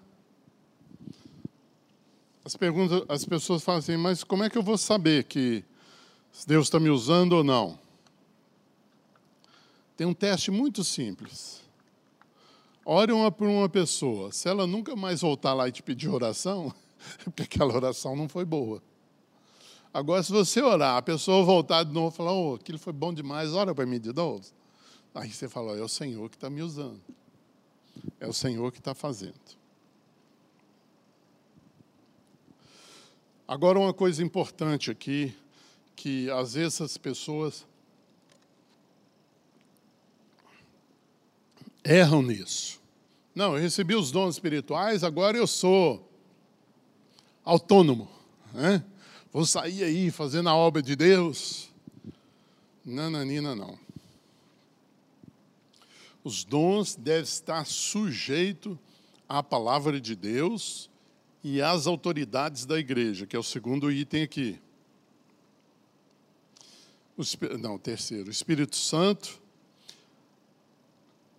As, 2.45 2.55
perguntas, 2.55 3.03
as 3.09 3.25
pessoas 3.25 3.63
falam 3.65 3.79
assim, 3.79 3.97
mas 3.97 4.23
como 4.23 4.45
é 4.45 4.51
que 4.51 4.59
eu 4.59 4.63
vou 4.63 4.77
saber 4.77 5.25
que 5.25 5.65
Deus 6.47 6.67
está 6.67 6.81
me 6.81 6.91
usando 6.91 7.35
ou 7.35 7.45
não? 7.45 7.79
Tem 9.97 10.07
um 10.07 10.15
teste 10.15 10.51
muito 10.51 10.83
simples. 10.83 11.63
Ore 12.85 13.13
uma 13.13 13.31
por 13.31 13.47
uma 13.47 13.69
pessoa. 13.69 14.33
Se 14.33 14.49
ela 14.49 14.67
nunca 14.67 14.97
mais 14.97 15.21
voltar 15.21 15.55
lá 15.55 15.69
e 15.69 15.73
te 15.73 15.83
pedir 15.83 16.09
oração, 16.09 16.75
é 17.21 17.25
porque 17.25 17.43
aquela 17.43 17.75
oração 17.75 18.17
não 18.17 18.29
foi 18.29 18.45
boa. 18.45 18.83
Agora, 19.95 20.23
se 20.23 20.33
você 20.33 20.63
orar, 20.63 20.97
a 20.97 21.03
pessoa 21.03 21.45
voltar 21.45 21.85
de 21.85 21.93
novo 21.93 22.15
e 22.15 22.17
falar, 22.17 22.33
oh, 22.33 22.55
aquilo 22.55 22.79
foi 22.79 22.93
bom 22.93 23.13
demais, 23.13 23.53
ora 23.53 23.75
para 23.75 23.85
mim 23.85 24.01
de 24.01 24.13
novo. 24.13 24.43
Aí 25.15 25.31
você 25.31 25.49
fala, 25.49 25.77
é 25.77 25.83
o 25.83 25.89
Senhor 25.89 26.31
que 26.31 26.37
está 26.37 26.49
me 26.49 26.63
usando. 26.63 27.01
É 28.19 28.27
o 28.27 28.33
Senhor 28.33 28.73
que 28.73 28.79
está 28.79 28.95
fazendo. 28.95 29.35
Agora, 33.47 33.79
uma 33.79 33.93
coisa 33.93 34.23
importante 34.23 34.91
aqui, 34.91 35.37
que 35.97 36.31
às 36.31 36.55
vezes 36.55 36.81
as 36.81 36.97
pessoas 36.97 37.67
erram 41.85 42.23
nisso. 42.23 42.81
Não, 43.35 43.55
eu 43.57 43.63
recebi 43.63 43.95
os 43.95 44.11
dons 44.11 44.35
espirituais, 44.35 45.03
agora 45.03 45.37
eu 45.37 45.47
sou 45.47 46.09
autônomo. 47.45 48.09
Né? 48.53 48.85
Vou 49.33 49.47
sair 49.47 49.83
aí 49.83 50.11
fazendo 50.11 50.49
a 50.49 50.55
obra 50.55 50.83
de 50.83 50.95
Deus. 50.95 51.71
Nananina, 52.85 53.55
não. 53.55 53.79
Os 56.25 56.45
dons 56.45 56.95
devem 56.95 57.23
estar 57.23 57.65
sujeitos 57.67 58.77
à 59.29 59.43
palavra 59.43 60.01
de 60.01 60.15
Deus 60.15 60.91
e 61.43 61.61
as 61.61 61.87
autoridades 61.87 62.65
da 62.65 62.79
igreja, 62.79 63.27
que 63.27 63.35
é 63.35 63.39
o 63.39 63.43
segundo 63.43 63.91
item 63.91 64.23
aqui. 64.23 64.61
O, 67.17 67.23
não, 67.59 67.79
terceiro. 67.79 68.29
O 68.29 68.31
Espírito 68.31 68.77
Santo 68.77 69.41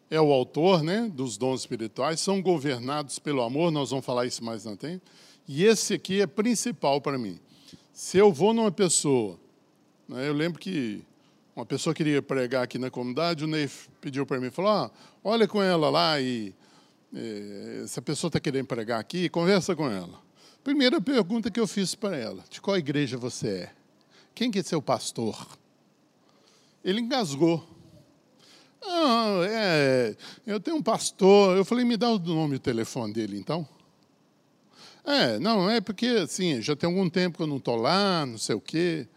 é 0.09 0.21
o 0.21 0.31
autor 0.31 0.83
né, 0.83 1.09
dos 1.11 1.37
dons 1.37 1.61
espirituais, 1.61 2.19
são 2.19 2.41
governados 2.41 3.17
pelo 3.17 3.41
amor, 3.41 3.71
nós 3.71 3.89
vamos 3.89 4.05
falar 4.05 4.25
isso 4.27 4.43
mais 4.43 4.63
na 4.65 4.75
tempo. 4.75 5.03
E 5.47 5.63
esse 5.65 5.95
aqui 5.95 6.21
é 6.21 6.27
principal 6.27 7.01
para 7.01 7.17
mim. 7.17 7.39
Se 7.91 8.17
eu 8.17 8.31
vou 8.31 8.53
numa 8.53 8.71
pessoa, 8.71 9.39
né, 10.07 10.27
eu 10.27 10.33
lembro 10.33 10.59
que 10.59 11.03
uma 11.55 11.65
pessoa 11.65 11.93
queria 11.93 12.21
pregar 12.21 12.63
aqui 12.63 12.77
na 12.77 12.89
comunidade, 12.89 13.43
o 13.43 13.47
Ney 13.47 13.69
pediu 13.99 14.25
para 14.25 14.39
mim, 14.39 14.51
falou, 14.51 14.71
ah, 14.71 14.91
olha 15.23 15.47
com 15.47 15.61
ela 15.61 15.89
lá 15.89 16.19
e 16.21 16.53
é, 17.13 17.85
se 17.87 17.99
a 17.99 18.01
pessoa 18.01 18.29
está 18.29 18.39
querendo 18.39 18.65
pregar 18.65 18.99
aqui, 18.99 19.29
conversa 19.29 19.75
com 19.75 19.89
ela. 19.89 20.21
Primeira 20.63 21.01
pergunta 21.01 21.51
que 21.51 21.59
eu 21.59 21.67
fiz 21.67 21.93
para 21.93 22.17
ela: 22.17 22.43
de 22.49 22.61
qual 22.61 22.77
igreja 22.77 23.17
você 23.17 23.47
é? 23.47 23.71
Quem 24.33 24.49
que 24.49 24.59
é 24.59 24.63
seu 24.63 24.81
pastor? 24.81 25.47
Ele 26.83 27.01
engasgou. 27.01 27.67
Ah, 28.85 29.41
é, 29.47 30.15
eu 30.45 30.59
tenho 30.59 30.77
um 30.77 30.83
pastor. 30.83 31.55
Eu 31.55 31.63
falei, 31.63 31.85
me 31.85 31.95
dá 31.95 32.09
o 32.09 32.19
nome 32.19 32.53
e 32.53 32.57
o 32.57 32.59
telefone 32.59 33.13
dele, 33.13 33.37
então. 33.37 33.67
É, 35.05 35.37
não, 35.39 35.69
é 35.69 35.81
porque, 35.81 36.05
assim, 36.07 36.61
já 36.61 36.75
tem 36.75 36.89
algum 36.89 37.09
tempo 37.09 37.37
que 37.37 37.43
eu 37.43 37.47
não 37.47 37.57
estou 37.57 37.75
lá, 37.75 38.25
não 38.25 38.37
sei 38.37 38.55
o 38.55 38.61
quê. 38.61 39.07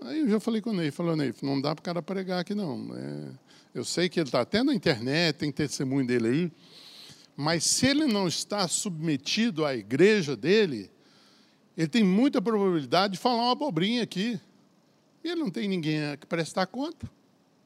Aí 0.00 0.20
eu 0.20 0.28
já 0.28 0.40
falei 0.40 0.60
com 0.60 0.70
o 0.70 0.72
Ney, 0.72 0.90
falou, 0.90 1.16
Ney, 1.16 1.32
não 1.42 1.60
dá 1.60 1.74
para 1.74 1.80
o 1.80 1.84
cara 1.84 2.02
pregar 2.02 2.40
aqui, 2.40 2.54
não. 2.54 2.88
É, 2.96 3.28
eu 3.74 3.84
sei 3.84 4.08
que 4.08 4.18
ele 4.20 4.28
está 4.28 4.40
até 4.40 4.62
na 4.62 4.74
internet, 4.74 5.36
tem 5.36 5.52
testemunho 5.52 6.06
dele 6.06 6.28
aí. 6.28 6.52
Mas 7.36 7.64
se 7.64 7.86
ele 7.86 8.06
não 8.06 8.28
está 8.28 8.68
submetido 8.68 9.64
à 9.64 9.74
igreja 9.74 10.36
dele, 10.36 10.90
ele 11.76 11.88
tem 11.88 12.04
muita 12.04 12.42
probabilidade 12.42 13.14
de 13.14 13.18
falar 13.18 13.42
uma 13.42 13.52
abobrinha 13.52 14.02
aqui. 14.02 14.38
E 15.22 15.28
ele 15.28 15.40
não 15.40 15.50
tem 15.50 15.68
ninguém 15.68 16.04
a 16.04 16.16
prestar 16.28 16.66
conta. 16.66 17.10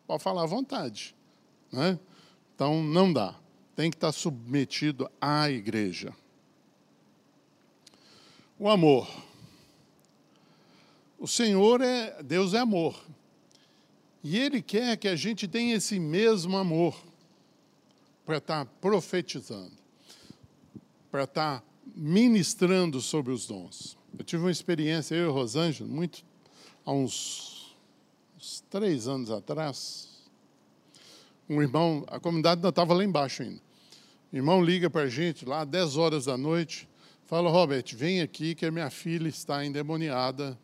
Pode 0.07 0.23
falar 0.23 0.43
à 0.43 0.47
vontade. 0.47 1.15
Né? 1.73 1.99
Então, 2.55 2.83
não 2.83 3.13
dá. 3.13 3.35
Tem 3.75 3.91
que 3.91 3.97
estar 3.97 4.13
submetido 4.13 5.11
à 5.21 5.51
igreja. 5.51 6.15
O 8.59 8.69
amor. 8.69 9.09
O 11.19 11.27
Senhor 11.27 11.81
é, 11.81 12.23
Deus 12.23 12.55
é 12.55 12.59
amor. 12.59 12.99
E 14.23 14.39
Ele 14.39 14.61
quer 14.61 14.97
que 14.97 15.09
a 15.09 15.17
gente 15.17 15.47
tenha 15.47 15.77
esse 15.77 15.99
mesmo 15.99 16.57
amor 16.57 16.97
para 18.25 18.39
estar 18.39 18.67
profetizando, 18.81 19.77
para 21.11 21.25
estar 21.25 21.65
ministrando 21.95 23.01
sobre 23.01 23.33
os 23.33 23.47
dons. 23.47 23.97
Eu 24.19 24.25
tive 24.25 24.43
uma 24.43 24.51
experiência, 24.51 25.15
eu 25.15 25.29
e 25.29 25.33
Rosângela, 25.33 25.89
muito, 25.89 26.25
há 26.87 26.93
uns, 26.93 27.77
uns 28.37 28.65
três 28.71 29.09
anos 29.09 29.31
atrás. 29.31 30.09
Um 31.49 31.61
irmão, 31.61 32.05
a 32.07 32.21
comunidade 32.21 32.61
ainda 32.61 32.69
estava 32.69 32.95
lá 32.95 33.05
embaixo 33.05 33.43
ainda. 33.43 33.61
O 34.33 34.37
irmão 34.37 34.65
liga 34.65 34.89
para 34.89 35.03
a 35.03 35.09
gente 35.09 35.45
lá, 35.45 35.65
10 35.65 35.97
horas 35.97 36.25
da 36.27 36.37
noite, 36.37 36.89
fala, 37.25 37.51
Robert, 37.51 37.85
vem 37.95 38.21
aqui 38.23 38.55
que 38.55 38.65
a 38.65 38.71
minha 38.71 38.91
filha 38.91 39.29
está 39.29 39.65
endemoniada. 39.65 40.59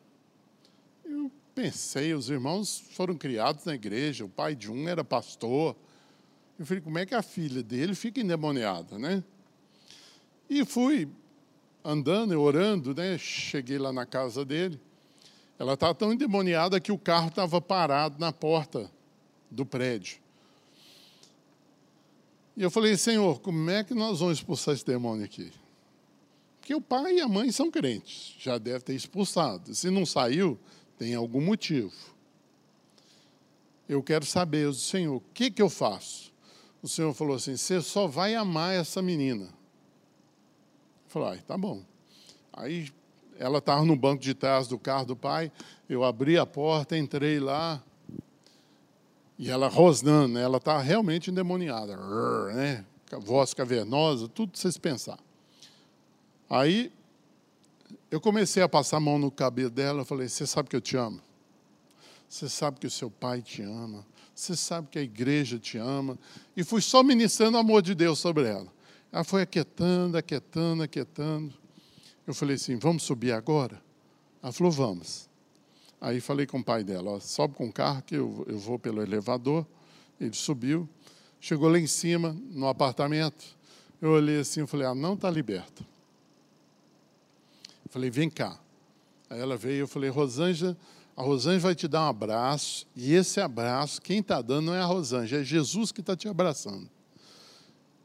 Eu 1.04 1.30
pensei, 1.54 2.14
os 2.14 2.30
irmãos 2.30 2.82
foram 2.92 3.16
criados 3.16 3.64
na 3.64 3.74
igreja, 3.74 4.24
o 4.24 4.28
pai 4.28 4.54
de 4.54 4.70
um 4.70 4.88
era 4.88 5.04
pastor, 5.04 5.76
eu 6.58 6.66
falei, 6.66 6.80
como 6.80 6.98
é 6.98 7.06
que 7.06 7.14
a 7.14 7.22
filha 7.22 7.62
dele 7.62 7.94
fica 7.94 8.20
endemoniada, 8.20 8.98
né? 8.98 9.24
E 10.48 10.64
fui 10.64 11.08
andando, 11.84 12.40
orando, 12.40 12.94
né? 12.94 13.18
Cheguei 13.18 13.78
lá 13.78 13.92
na 13.92 14.06
casa 14.06 14.44
dele. 14.44 14.80
Ela 15.62 15.74
estava 15.74 15.94
tão 15.94 16.12
endemoniada 16.12 16.80
que 16.80 16.90
o 16.90 16.98
carro 16.98 17.28
estava 17.28 17.60
parado 17.60 18.18
na 18.18 18.32
porta 18.32 18.90
do 19.48 19.64
prédio. 19.64 20.18
E 22.56 22.62
eu 22.64 22.68
falei, 22.68 22.96
Senhor, 22.96 23.38
como 23.38 23.70
é 23.70 23.84
que 23.84 23.94
nós 23.94 24.18
vamos 24.18 24.38
expulsar 24.38 24.74
esse 24.74 24.84
demônio 24.84 25.24
aqui? 25.24 25.52
Porque 26.58 26.74
o 26.74 26.80
pai 26.80 27.18
e 27.18 27.20
a 27.20 27.28
mãe 27.28 27.52
são 27.52 27.70
crentes, 27.70 28.34
já 28.40 28.58
deve 28.58 28.80
ter 28.80 28.96
expulsado. 28.96 29.72
Se 29.72 29.88
não 29.88 30.04
saiu, 30.04 30.58
tem 30.98 31.14
algum 31.14 31.40
motivo. 31.40 31.92
Eu 33.88 34.02
quero 34.02 34.26
saber, 34.26 34.74
Senhor, 34.74 35.14
o 35.14 35.22
que, 35.32 35.48
que 35.48 35.62
eu 35.62 35.70
faço? 35.70 36.32
o 36.82 36.88
Senhor 36.88 37.14
falou 37.14 37.36
assim: 37.36 37.56
você 37.56 37.80
só 37.80 38.08
vai 38.08 38.34
amar 38.34 38.74
essa 38.74 39.00
menina. 39.00 39.44
Eu 39.44 39.50
falei, 41.06 41.38
ah, 41.38 41.42
tá 41.46 41.56
bom. 41.56 41.84
Aí 42.52 42.90
ela 43.38 43.58
estava 43.58 43.84
no 43.84 43.96
banco 43.96 44.22
de 44.22 44.34
trás 44.34 44.68
do 44.68 44.78
carro 44.78 45.06
do 45.06 45.16
pai, 45.16 45.50
eu 45.88 46.04
abri 46.04 46.38
a 46.38 46.46
porta, 46.46 46.96
entrei 46.96 47.40
lá, 47.40 47.82
E 49.38 49.50
ela 49.50 49.68
rosnando, 49.68 50.34
né? 50.34 50.42
ela 50.42 50.58
está 50.58 50.78
realmente 50.78 51.30
endemoniada, 51.30 51.96
né? 52.54 52.84
voz 53.18 53.52
cavernosa, 53.52 54.28
tudo 54.28 54.56
vocês 54.56 54.78
pensar. 54.78 55.18
Aí 56.48 56.92
eu 58.10 58.20
comecei 58.20 58.62
a 58.62 58.68
passar 58.68 58.98
a 58.98 59.00
mão 59.00 59.18
no 59.18 59.30
cabelo 59.30 59.70
dela, 59.70 60.02
eu 60.02 60.04
falei: 60.04 60.28
Você 60.28 60.46
sabe 60.46 60.68
que 60.68 60.76
eu 60.76 60.80
te 60.80 60.96
amo? 60.96 61.20
Você 62.28 62.48
sabe 62.48 62.78
que 62.78 62.86
o 62.86 62.90
seu 62.90 63.10
pai 63.10 63.42
te 63.42 63.62
ama? 63.62 64.06
Você 64.34 64.56
sabe 64.56 64.88
que 64.88 64.98
a 64.98 65.02
igreja 65.02 65.58
te 65.58 65.76
ama? 65.76 66.18
E 66.56 66.64
fui 66.64 66.80
só 66.80 67.02
ministrando 67.02 67.56
o 67.56 67.60
amor 67.60 67.82
de 67.82 67.94
Deus 67.94 68.18
sobre 68.18 68.46
ela. 68.48 68.68
Ela 69.12 69.24
foi 69.24 69.42
aquietando, 69.42 70.16
aquietando, 70.16 70.82
aquietando. 70.82 71.54
Eu 72.26 72.34
falei 72.34 72.56
assim: 72.56 72.76
Vamos 72.76 73.02
subir 73.02 73.32
agora? 73.32 73.80
Ela 74.42 74.52
falou: 74.52 74.72
Vamos. 74.72 75.28
Aí 76.00 76.20
falei 76.20 76.46
com 76.46 76.58
o 76.58 76.64
pai 76.64 76.82
dela: 76.82 77.20
Sobe 77.20 77.54
com 77.54 77.68
o 77.68 77.72
carro 77.72 78.02
que 78.02 78.14
eu, 78.14 78.44
eu 78.48 78.58
vou 78.58 78.78
pelo 78.78 79.02
elevador. 79.02 79.66
Ele 80.20 80.34
subiu. 80.34 80.88
Chegou 81.40 81.68
lá 81.68 81.78
em 81.78 81.86
cima, 81.86 82.36
no 82.50 82.68
apartamento. 82.68 83.44
Eu 84.00 84.10
olhei 84.10 84.40
assim 84.40 84.64
e 84.64 84.66
falei: 84.66 84.86
Ah, 84.86 84.94
não 84.94 85.14
está 85.14 85.30
liberta. 85.30 85.84
Falei: 87.88 88.10
Vem 88.10 88.30
cá. 88.30 88.58
Aí 89.28 89.40
ela 89.40 89.56
veio 89.56 89.80
eu 89.80 89.88
falei: 89.88 90.10
Rosângela 90.10 90.76
a 91.16 91.22
Rosângela 91.22 91.60
vai 91.60 91.74
te 91.74 91.86
dar 91.86 92.06
um 92.06 92.08
abraço, 92.08 92.86
e 92.96 93.12
esse 93.12 93.40
abraço, 93.40 94.00
quem 94.00 94.20
está 94.20 94.40
dando 94.40 94.66
não 94.66 94.74
é 94.74 94.80
a 94.80 94.86
Rosângela, 94.86 95.42
é 95.42 95.44
Jesus 95.44 95.92
que 95.92 96.00
está 96.00 96.16
te 96.16 96.26
abraçando. 96.26 96.88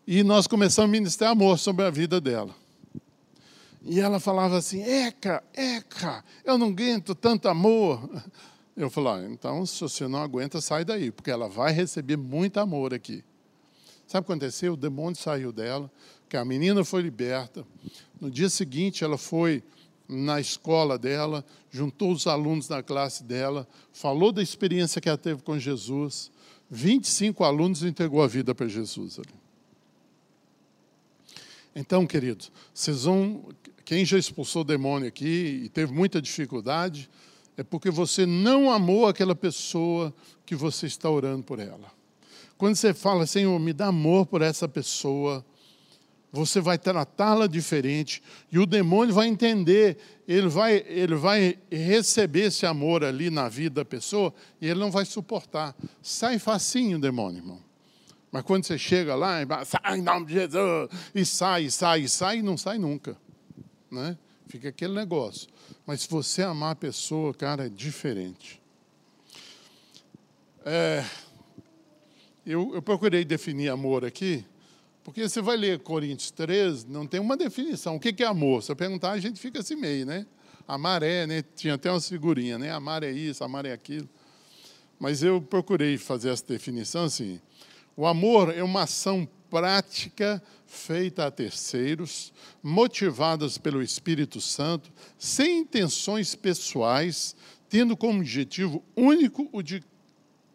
E 0.06 0.24
nós 0.24 0.46
começamos 0.46 0.90
a 0.90 0.92
ministrar 0.92 1.32
amor 1.32 1.58
sobre 1.58 1.86
a 1.86 1.90
vida 1.90 2.20
dela. 2.20 2.54
E 3.88 4.00
ela 4.02 4.20
falava 4.20 4.58
assim: 4.58 4.82
Eca, 4.82 5.42
Eca, 5.54 6.24
eu 6.44 6.58
não 6.58 6.68
aguento 6.68 7.16
tanto 7.16 7.48
amor. 7.48 8.10
Eu 8.76 8.90
falei: 8.90 9.26
ah, 9.26 9.30
então, 9.32 9.66
se 9.66 9.80
você 9.80 10.08
não 10.08 10.20
aguenta, 10.20 10.60
sai 10.60 10.84
daí, 10.84 11.10
porque 11.10 11.32
ela 11.32 11.48
vai 11.48 11.72
receber 11.72 12.18
muito 12.18 12.60
amor 12.60 12.94
aqui. 12.94 13.24
Sabe 14.06 14.24
o 14.24 14.26
que 14.28 14.32
aconteceu? 14.34 14.74
O 14.74 14.78
demônio 14.78 15.16
saiu 15.16 15.52
dela, 15.52 15.92
que 16.30 16.38
a 16.38 16.46
menina 16.46 16.84
foi 16.84 17.02
liberta. 17.02 17.66
No 18.20 18.30
dia 18.30 18.50
seguinte, 18.50 19.04
ela 19.04 19.18
foi 19.18 19.64
na 20.08 20.40
escola 20.40 20.98
dela, 20.98 21.44
juntou 21.70 22.12
os 22.12 22.28
alunos 22.28 22.68
da 22.68 22.84
classe 22.84 23.24
dela, 23.24 23.68
falou 23.92 24.32
da 24.32 24.42
experiência 24.42 25.02
que 25.02 25.10
ela 25.10 25.18
teve 25.18 25.42
com 25.42 25.58
Jesus. 25.58 26.32
25 26.70 27.44
alunos 27.44 27.84
entregou 27.84 28.22
a 28.22 28.28
vida 28.28 28.54
para 28.54 28.68
Jesus 28.68 29.20
ali. 29.20 29.34
Então, 31.76 32.08
queridos, 32.08 32.52
vocês 32.74 33.04
vão. 33.04 33.50
Quem 33.88 34.04
já 34.04 34.18
expulsou 34.18 34.64
o 34.64 34.66
demônio 34.66 35.08
aqui 35.08 35.62
e 35.64 35.70
teve 35.70 35.94
muita 35.94 36.22
dificuldade, 36.22 37.10
é 37.56 37.64
porque 37.64 37.90
você 37.90 38.26
não 38.26 38.70
amou 38.70 39.08
aquela 39.08 39.34
pessoa 39.34 40.14
que 40.46 40.56
você 40.56 40.88
está 40.88 41.10
orando 41.10 41.46
por 41.46 41.58
ela. 41.58 41.90
Quando 42.58 42.76
você 42.76 42.94
fala, 42.94 43.26
Senhor, 43.26 43.58
me 43.58 43.72
dá 43.72 43.86
amor 43.86 44.26
por 44.26 44.42
essa 44.42 44.68
pessoa, 44.68 45.44
você 46.34 46.60
vai 46.60 46.78
tratá-la 46.78 47.48
diferente 47.48 48.22
e 48.52 48.60
o 48.60 48.66
demônio 48.66 49.16
vai 49.16 49.30
entender, 49.30 49.98
ele 50.28 50.50
vai, 50.50 50.84
ele 50.86 51.16
vai 51.16 51.58
receber 51.72 52.48
esse 52.48 52.66
amor 52.66 53.06
ali 53.06 53.30
na 53.30 53.48
vida 53.48 53.76
da 53.76 53.86
pessoa 53.86 54.34
e 54.60 54.68
ele 54.68 54.82
não 54.82 54.92
vai 54.92 55.06
suportar. 55.06 55.74
Sai 56.02 56.40
facinho, 56.40 57.00
demônio, 57.00 57.40
irmão. 57.40 57.60
Mas 58.34 58.44
quando 58.44 58.66
você 58.66 58.78
chega 58.78 59.16
lá, 59.16 59.38
sai 59.64 60.00
em 60.00 60.02
nome 60.02 60.26
de 60.26 60.34
Jesus, 60.34 60.90
e 61.16 61.24
sai, 61.26 61.70
sai, 61.70 62.06
sai, 62.10 62.40
e 62.40 62.42
não 62.42 62.58
sai 62.58 62.78
nunca. 62.78 63.18
Né? 63.92 64.18
Fica 64.48 64.70
aquele 64.70 64.94
negócio. 64.94 65.48
Mas 65.86 66.02
se 66.02 66.10
você 66.10 66.42
amar 66.42 66.72
a 66.72 66.76
pessoa, 66.76 67.34
cara, 67.34 67.66
é 67.66 67.70
diferente. 67.70 68.62
É, 70.66 71.06
eu, 72.46 72.74
eu 72.74 72.82
procurei 72.82 73.26
definir 73.26 73.70
amor 73.70 74.06
aqui. 74.06 74.46
Porque 75.04 75.28
você 75.28 75.42
vai 75.42 75.56
ler 75.56 75.80
Coríntios 75.80 76.32
13, 76.32 76.88
não 76.88 77.08
tem 77.08 77.20
uma 77.20 77.38
definição. 77.38 77.96
O 77.96 78.00
que 78.00 78.22
é 78.22 78.26
amor? 78.26 78.62
Se 78.62 78.72
eu 78.72 78.76
perguntar, 78.76 79.12
a 79.12 79.20
gente 79.20 79.40
fica 79.40 79.60
assim 79.60 79.76
meio, 79.76 80.06
né? 80.06 80.26
Amar 80.68 81.02
é, 81.02 81.26
né? 81.26 81.42
Tinha 81.56 81.76
até 81.76 81.90
uma 81.90 82.02
figurinha, 82.02 82.60
né? 82.60 82.72
Amar 82.72 83.04
é 83.04 83.12
isso, 83.12 83.42
amar 83.42 83.66
é 83.66 83.72
aquilo. 83.72 84.10
Mas 85.00 85.24
eu 85.24 85.42
procurei 85.42 85.98
fazer 85.98 86.30
essa 86.30 86.46
definição 86.46 87.06
assim. 87.06 87.40
O 87.96 88.06
amor 88.06 88.54
é 88.54 88.62
uma 88.62 88.84
ação 88.84 89.28
prática 89.50 90.42
feita 90.66 91.26
a 91.26 91.32
terceiros, 91.32 92.34
motivadas 92.62 93.58
pelo 93.58 93.82
Espírito 93.82 94.42
Santo, 94.42 94.92
sem 95.18 95.60
intenções 95.60 96.36
pessoais, 96.36 97.36
tendo 97.70 97.96
como 97.96 98.20
objetivo 98.20 98.84
único 98.96 99.50
o 99.52 99.62
de 99.62 99.84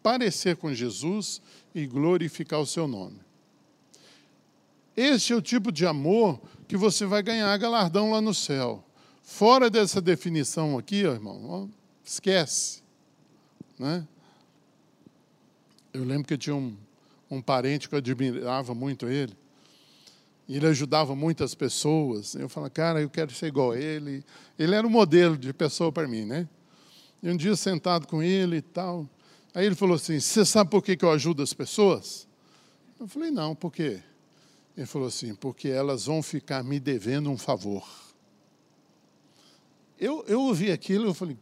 parecer 0.01 0.57
com 0.57 0.73
Jesus 0.73 1.41
e 1.73 1.85
glorificar 1.85 2.59
o 2.59 2.67
seu 2.67 2.87
nome. 2.87 3.19
Esse 4.95 5.33
é 5.33 5.35
o 5.35 5.41
tipo 5.41 5.71
de 5.71 5.85
amor 5.85 6.39
que 6.67 6.77
você 6.77 7.05
vai 7.05 7.23
ganhar 7.23 7.57
galardão 7.57 8.11
lá 8.11 8.21
no 8.21 8.33
céu. 8.33 8.83
Fora 9.23 9.69
dessa 9.69 9.99
definição 10.01 10.77
aqui, 10.77 10.97
irmão, 10.97 11.69
esquece. 12.03 12.83
Né? 13.79 14.07
Eu 15.91 16.03
lembro 16.03 16.27
que 16.27 16.33
eu 16.33 16.37
tinha 16.37 16.55
um, 16.55 16.77
um 17.33 17.41
parente 17.41 17.89
que 17.89 17.95
eu 17.95 17.99
admirava 17.99 18.73
muito 18.73 19.07
ele. 19.07 19.33
Ele 20.47 20.67
ajudava 20.67 21.15
muitas 21.15 21.55
pessoas. 21.55 22.35
Eu 22.35 22.49
falava, 22.49 22.69
cara, 22.69 23.01
eu 23.01 23.09
quero 23.09 23.33
ser 23.33 23.47
igual 23.47 23.71
a 23.71 23.79
ele. 23.79 24.23
Ele 24.57 24.75
era 24.75 24.85
um 24.85 24.89
modelo 24.89 25.37
de 25.37 25.53
pessoa 25.53 25.91
para 25.91 26.07
mim, 26.07 26.25
né? 26.25 26.47
E 27.21 27.29
um 27.29 27.37
dia 27.37 27.55
sentado 27.55 28.07
com 28.07 28.21
ele 28.21 28.57
e 28.57 28.61
tal. 28.61 29.09
Aí 29.53 29.65
ele 29.65 29.75
falou 29.75 29.95
assim: 29.95 30.19
Você 30.19 30.43
sabe 30.43 30.69
por 30.69 30.83
que 30.83 30.97
eu 30.99 31.11
ajudo 31.11 31.41
as 31.41 31.53
pessoas? 31.53 32.27
Eu 32.99 33.07
falei: 33.07 33.31
Não, 33.31 33.55
por 33.55 33.71
quê? 33.71 34.01
Ele 34.75 34.85
falou 34.85 35.07
assim: 35.07 35.35
porque 35.35 35.67
elas 35.67 36.05
vão 36.05 36.21
ficar 36.21 36.63
me 36.63 36.79
devendo 36.79 37.29
um 37.29 37.37
favor. 37.37 37.87
Eu, 39.99 40.25
eu 40.27 40.41
ouvi 40.41 40.71
aquilo, 40.71 41.05
eu 41.05 41.13
falei, 41.13 41.37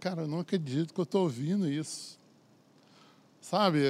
cara, 0.00 0.22
eu 0.22 0.28
não 0.28 0.40
acredito 0.40 0.94
que 0.94 1.00
eu 1.00 1.04
estou 1.04 1.24
ouvindo 1.24 1.70
isso. 1.70 2.18
Sabe, 3.48 3.80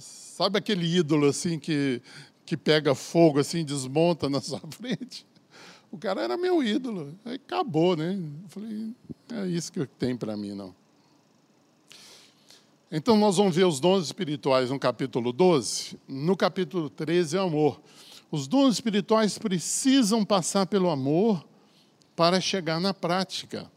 sabe 0.00 0.58
aquele 0.58 0.84
ídolo 0.84 1.28
assim 1.28 1.60
que, 1.60 2.02
que 2.44 2.56
pega 2.56 2.92
fogo 2.92 3.38
assim, 3.38 3.64
desmonta 3.64 4.28
na 4.28 4.40
sua 4.42 4.58
frente? 4.68 5.24
O 5.92 5.96
cara 5.96 6.22
era 6.22 6.36
meu 6.36 6.60
ídolo. 6.60 7.16
Aí 7.24 7.36
acabou, 7.36 7.96
né? 7.96 8.14
Eu 8.14 8.48
falei, 8.48 8.92
é 9.32 9.46
isso 9.46 9.72
que 9.72 9.86
tem 9.86 10.16
para 10.16 10.36
mim, 10.36 10.54
não. 10.54 10.74
Então 12.90 13.16
nós 13.16 13.36
vamos 13.36 13.54
ver 13.54 13.64
os 13.64 13.78
dons 13.78 14.06
espirituais 14.06 14.70
no 14.70 14.78
capítulo 14.80 15.32
12. 15.32 15.96
No 16.08 16.36
capítulo 16.36 16.90
13 16.90 17.36
é 17.36 17.40
amor. 17.40 17.80
Os 18.28 18.48
dons 18.48 18.74
espirituais 18.74 19.38
precisam 19.38 20.24
passar 20.24 20.66
pelo 20.66 20.90
amor 20.90 21.46
para 22.16 22.40
chegar 22.40 22.80
na 22.80 22.92
prática, 22.92 23.70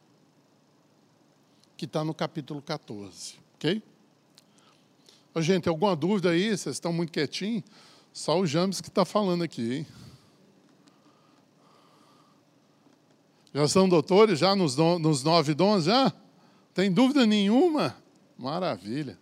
que 1.78 1.86
está 1.86 2.04
no 2.04 2.16
capítulo 2.16 2.64
14. 2.64 3.36
Ok? 3.54 3.84
Ô, 5.34 5.42
gente, 5.42 5.70
alguma 5.70 5.96
dúvida 5.96 6.32
aí? 6.32 6.50
Vocês 6.58 6.76
estão 6.76 6.92
muito 6.92 7.12
quietinhos? 7.12 7.64
Só 8.12 8.40
o 8.40 8.46
James 8.48 8.82
que 8.82 8.90
está 8.90 9.06
falando 9.06 9.44
aqui, 9.44 9.78
hein? 9.78 9.88
Já 13.54 13.68
são 13.68 13.90
doutores, 13.90 14.40
já 14.40 14.56
nos, 14.56 14.76
nos 14.76 15.24
nove 15.24 15.54
dons, 15.54 15.86
já? 15.86 16.14
Tem 16.74 16.92
dúvida 16.92 17.26
nenhuma? 17.26 17.96
Maravilha. 18.38 19.18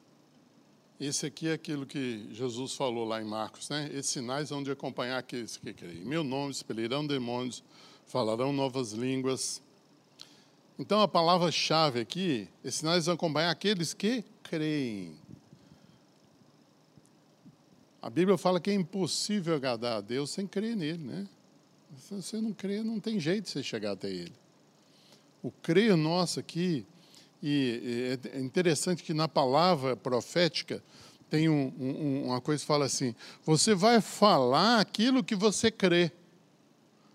Esse 1.00 1.26
aqui 1.28 1.48
é 1.48 1.54
aquilo 1.54 1.86
que 1.86 2.28
Jesus 2.32 2.74
falou 2.74 3.06
lá 3.06 3.22
em 3.22 3.26
Marcos, 3.26 3.70
né? 3.70 3.90
Esses 3.94 4.12
sinais 4.12 4.50
vão 4.50 4.64
de 4.64 4.72
acompanhar 4.72 5.18
aqueles 5.18 5.56
que 5.58 5.74
creem. 5.74 6.04
Meu 6.04 6.24
nome 6.24 6.52
expelirão 6.52 7.06
demônios, 7.06 7.64
falarão 8.06 8.52
novas 8.52 8.94
línguas. 8.94 9.62
Então 10.80 11.02
a 11.02 11.08
palavra-chave 11.08 12.00
aqui, 12.00 12.50
esses 12.64 12.80
sinais 12.80 13.06
vão 13.06 13.16
acompanhar 13.16 13.52
aqueles 13.52 13.94
que 13.94 14.24
creem. 14.44 15.16
A 18.02 18.10
Bíblia 18.10 18.38
fala 18.38 18.60
que 18.60 18.70
é 18.70 18.74
impossível 18.74 19.56
agradar 19.56 19.98
a 19.98 20.02
Deus 20.02 20.30
sem 20.30 20.46
crer 20.46 20.76
nele, 20.76 21.04
né? 21.04 21.28
Se 21.98 22.14
você 22.14 22.40
não 22.40 22.54
crê, 22.54 22.84
não 22.84 23.00
tem 23.00 23.20
jeito 23.20 23.46
de 23.46 23.50
você 23.50 23.64
chegar 23.64 23.94
até 23.94 24.10
ele. 24.10 24.34
O 25.42 25.52
crer 25.52 25.96
nosso 25.96 26.40
aqui 26.40 26.86
e 27.42 28.18
é 28.34 28.40
interessante 28.40 29.04
que 29.04 29.14
na 29.14 29.28
palavra 29.28 29.96
profética 29.96 30.84
tem 31.30 31.50
um, 31.50 31.74
um, 31.80 32.24
uma 32.26 32.42
coisa 32.42 32.62
que 32.62 32.68
fala 32.68 32.86
assim: 32.86 33.14
você 33.46 33.76
vai 33.76 34.02
falar 34.02 34.80
aquilo 34.80 35.24
que 35.24 35.36
você 35.36 35.70
crê, 35.70 36.12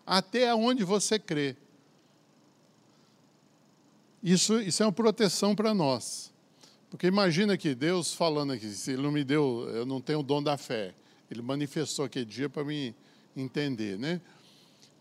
até 0.06 0.54
onde 0.54 0.84
você 0.84 1.18
crê. 1.18 1.56
Isso, 4.22 4.60
isso 4.60 4.82
é 4.82 4.86
uma 4.86 4.92
proteção 4.92 5.54
para 5.54 5.74
nós. 5.74 6.31
Porque 6.92 7.06
imagina 7.06 7.56
que 7.56 7.74
Deus 7.74 8.12
falando 8.12 8.52
aqui, 8.52 8.68
se 8.68 8.90
Ele 8.92 9.00
não 9.00 9.10
me 9.10 9.24
deu, 9.24 9.66
eu 9.72 9.86
não 9.86 9.98
tenho 9.98 10.20
o 10.20 10.22
dom 10.22 10.42
da 10.42 10.58
fé. 10.58 10.94
Ele 11.30 11.40
manifestou 11.40 12.04
aquele 12.04 12.26
dia 12.26 12.50
para 12.50 12.62
me 12.62 12.94
entender, 13.34 13.98
né? 13.98 14.20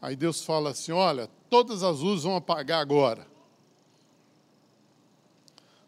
Aí 0.01 0.15
Deus 0.15 0.41
fala 0.41 0.69
assim: 0.69 0.93
olha, 0.93 1.29
todas 1.49 1.83
as 1.83 1.99
luzes 1.99 2.23
vão 2.23 2.37
apagar 2.37 2.79
agora. 2.79 3.27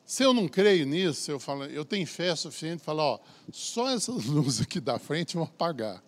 Se 0.06 0.24
eu 0.24 0.34
não 0.34 0.46
creio 0.46 0.86
nisso, 0.86 1.32
eu 1.32 1.40
falo, 1.40 1.64
eu 1.64 1.86
tenho 1.86 2.06
fé 2.06 2.36
suficiente 2.36 2.80
para 2.80 2.86
falar, 2.88 3.04
ó, 3.04 3.20
só 3.50 3.90
essas 3.90 4.26
luzes 4.28 4.60
aqui 4.60 4.82
da 4.82 5.00
frente 5.00 5.36
vão 5.36 5.46
apagar. 5.46 6.04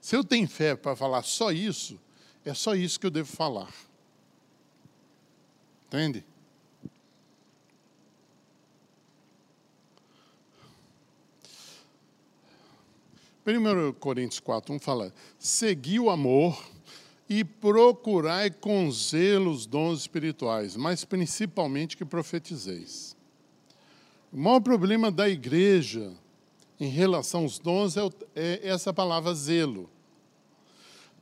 Se 0.00 0.16
eu 0.16 0.24
tenho 0.24 0.48
fé 0.48 0.74
para 0.74 0.96
falar 0.96 1.22
só 1.24 1.52
isso, 1.52 2.00
é 2.42 2.54
só 2.54 2.74
isso 2.74 2.98
que 2.98 3.04
eu 3.04 3.10
devo 3.10 3.30
falar. 3.30 3.70
Entende? 5.88 6.24
1 13.46 13.92
Coríntios 13.94 14.40
4, 14.40 14.74
1 14.74 14.78
fala: 14.78 15.12
segui 15.38 16.00
o 16.00 16.08
amor 16.08 16.58
e 17.28 17.44
procurai 17.44 18.50
com 18.50 18.90
zelo 18.90 19.50
os 19.50 19.66
dons 19.66 20.00
espirituais, 20.00 20.76
mas 20.76 21.04
principalmente 21.04 21.96
que 21.96 22.04
profetizeis. 22.04 23.16
O 24.32 24.38
maior 24.38 24.60
problema 24.60 25.10
da 25.10 25.28
igreja 25.28 26.12
em 26.80 26.88
relação 26.88 27.42
aos 27.42 27.58
dons 27.58 27.96
é, 27.96 28.00
é 28.34 28.68
essa 28.68 28.92
palavra 28.92 29.34
zelo. 29.34 29.90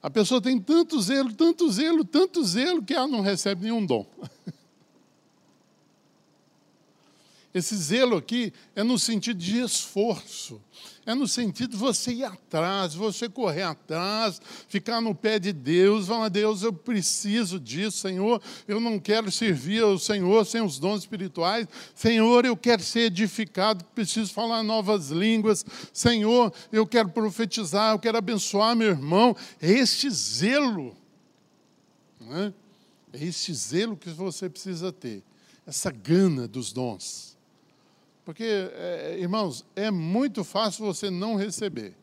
A 0.03 0.11
pessoa 0.11 0.41
tem 0.41 0.59
tanto 0.59 1.01
zelo, 1.01 1.33
tanto 1.33 1.71
zelo, 1.71 2.05
tanto 2.05 2.43
zelo 2.45 2.83
que 2.83 2.95
ela 2.95 3.07
não 3.07 3.21
recebe 3.21 3.65
nenhum 3.65 3.85
dom. 3.85 4.07
Esse 7.55 7.77
zelo 7.77 8.17
aqui 8.17 8.51
é 8.75 8.83
no 8.83 8.99
sentido 8.99 9.39
de 9.39 9.61
esforço, 9.61 10.59
é 11.05 11.15
no 11.15 11.29
sentido 11.29 11.73
de 11.73 11.77
você 11.77 12.11
ir 12.11 12.25
atrás, 12.25 12.95
você 12.95 13.29
correr 13.29 13.65
atrás, 13.65 14.41
ficar 14.69 15.03
no 15.03 15.15
pé 15.15 15.39
de 15.39 15.53
Deus, 15.53 16.07
falar, 16.07 16.31
Deus, 16.31 16.63
eu 16.63 16.73
preciso 16.73 17.61
disso, 17.61 17.99
Senhor, 17.99 18.41
eu 18.67 18.81
não 18.81 18.99
quero 18.99 19.31
servir 19.31 19.83
ao 19.83 19.99
Senhor 19.99 20.47
sem 20.47 20.63
os 20.63 20.79
dons 20.79 21.01
espirituais, 21.01 21.69
Senhor, 21.95 22.47
eu 22.47 22.57
quero 22.57 22.83
ser 22.83 23.01
edificado, 23.01 23.85
preciso 23.95 24.33
falar 24.33 24.63
novas 24.63 25.11
línguas, 25.11 25.63
Senhor, 25.93 26.51
eu 26.73 26.87
quero 26.87 27.11
profetizar, 27.11 27.93
eu 27.93 27.99
quero 27.99 28.17
abençoar 28.17 28.75
meu 28.75 28.89
irmão. 28.89 29.37
É 29.61 29.71
este 29.71 30.09
zelo, 30.09 30.97
né? 32.19 32.55
é 33.13 33.23
este 33.23 33.53
zelo 33.53 33.95
que 33.95 34.09
você 34.09 34.49
precisa 34.49 34.91
ter, 34.91 35.23
essa 35.67 35.91
gana 35.91 36.49
dos 36.49 36.73
dons. 36.73 37.32
Porque, 38.25 38.45
é, 38.45 39.17
irmãos, 39.19 39.65
é 39.75 39.91
muito 39.91 40.45
fácil 40.45 40.85
você 40.85 41.11
não 41.11 41.35
receber. 41.35 41.95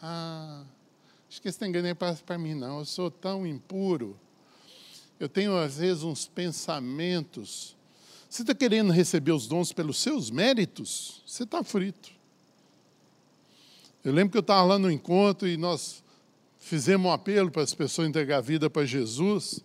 Ah, 0.00 0.62
acho 1.28 1.40
que 1.40 1.48
esse 1.48 1.58
tem 1.58 1.70
nem 1.70 1.94
passa 1.94 2.22
para 2.22 2.36
mim, 2.36 2.54
não. 2.54 2.80
Eu 2.80 2.84
sou 2.84 3.10
tão 3.10 3.46
impuro. 3.46 4.18
Eu 5.18 5.28
tenho, 5.28 5.56
às 5.56 5.78
vezes, 5.78 6.02
uns 6.02 6.26
pensamentos. 6.26 7.74
Você 8.28 8.42
está 8.42 8.54
querendo 8.54 8.92
receber 8.92 9.32
os 9.32 9.46
dons 9.46 9.72
pelos 9.72 9.98
seus 9.98 10.30
méritos? 10.30 11.22
Você 11.26 11.44
está 11.44 11.64
frito. 11.64 12.10
Eu 14.04 14.12
lembro 14.12 14.32
que 14.32 14.38
eu 14.38 14.42
estava 14.42 14.64
lá 14.64 14.78
no 14.78 14.90
encontro 14.90 15.48
e 15.48 15.56
nós 15.56 16.04
fizemos 16.58 17.06
um 17.06 17.12
apelo 17.12 17.50
para 17.50 17.62
as 17.62 17.72
pessoas 17.72 18.08
entregar 18.08 18.38
a 18.38 18.42
vida 18.42 18.68
para 18.68 18.84
Jesus. 18.84 19.64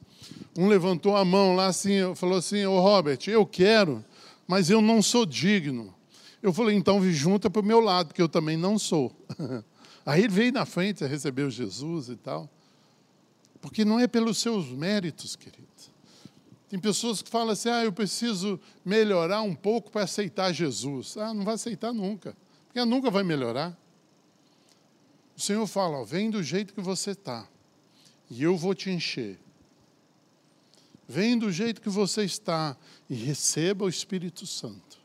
Um 0.57 0.67
levantou 0.67 1.17
a 1.17 1.25
mão 1.25 1.55
lá 1.55 1.67
assim, 1.67 2.15
falou 2.15 2.37
assim: 2.37 2.65
Ô 2.65 2.79
Robert, 2.79 3.19
eu 3.27 3.45
quero 3.45 4.03
mas 4.47 4.69
eu 4.69 4.81
não 4.81 5.01
sou 5.01 5.25
digno. 5.25 5.93
Eu 6.41 6.51
falei, 6.51 6.75
então 6.75 7.03
junta 7.11 7.49
para 7.49 7.61
o 7.61 7.65
meu 7.65 7.79
lado, 7.79 8.07
porque 8.07 8.21
eu 8.21 8.29
também 8.29 8.57
não 8.57 8.79
sou. 8.79 9.15
Aí 10.05 10.23
ele 10.23 10.33
veio 10.33 10.51
na 10.51 10.65
frente, 10.65 11.05
recebeu 11.05 11.49
Jesus 11.49 12.09
e 12.09 12.15
tal. 12.15 12.49
Porque 13.61 13.85
não 13.85 13.99
é 13.99 14.07
pelos 14.07 14.39
seus 14.39 14.69
méritos, 14.69 15.35
querido. 15.35 15.67
Tem 16.71 16.79
pessoas 16.79 17.21
que 17.21 17.29
falam 17.29 17.49
assim: 17.49 17.67
ah, 17.67 17.83
eu 17.83 17.91
preciso 17.91 18.57
melhorar 18.83 19.41
um 19.41 19.53
pouco 19.53 19.91
para 19.91 20.03
aceitar 20.03 20.53
Jesus. 20.53 21.17
Ah, 21.17 21.33
não 21.33 21.43
vai 21.43 21.55
aceitar 21.55 21.93
nunca, 21.93 22.33
porque 22.65 22.83
nunca 22.85 23.11
vai 23.11 23.23
melhorar. 23.23 23.77
O 25.35 25.41
Senhor 25.41 25.67
fala: 25.67 25.97
ó, 25.97 26.03
vem 26.05 26.29
do 26.29 26.41
jeito 26.41 26.73
que 26.73 26.79
você 26.79 27.11
está, 27.11 27.45
e 28.29 28.41
eu 28.41 28.55
vou 28.55 28.73
te 28.73 28.89
encher. 28.89 29.37
Vem 31.11 31.37
do 31.37 31.51
jeito 31.51 31.81
que 31.81 31.89
você 31.89 32.23
está 32.23 32.77
e 33.09 33.13
receba 33.13 33.83
o 33.83 33.89
Espírito 33.89 34.47
Santo. 34.47 34.97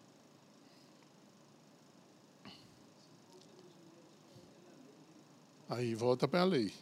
Aí 5.68 5.96
volta 5.96 6.28
para 6.28 6.42
a 6.42 6.44
lei. 6.44 6.72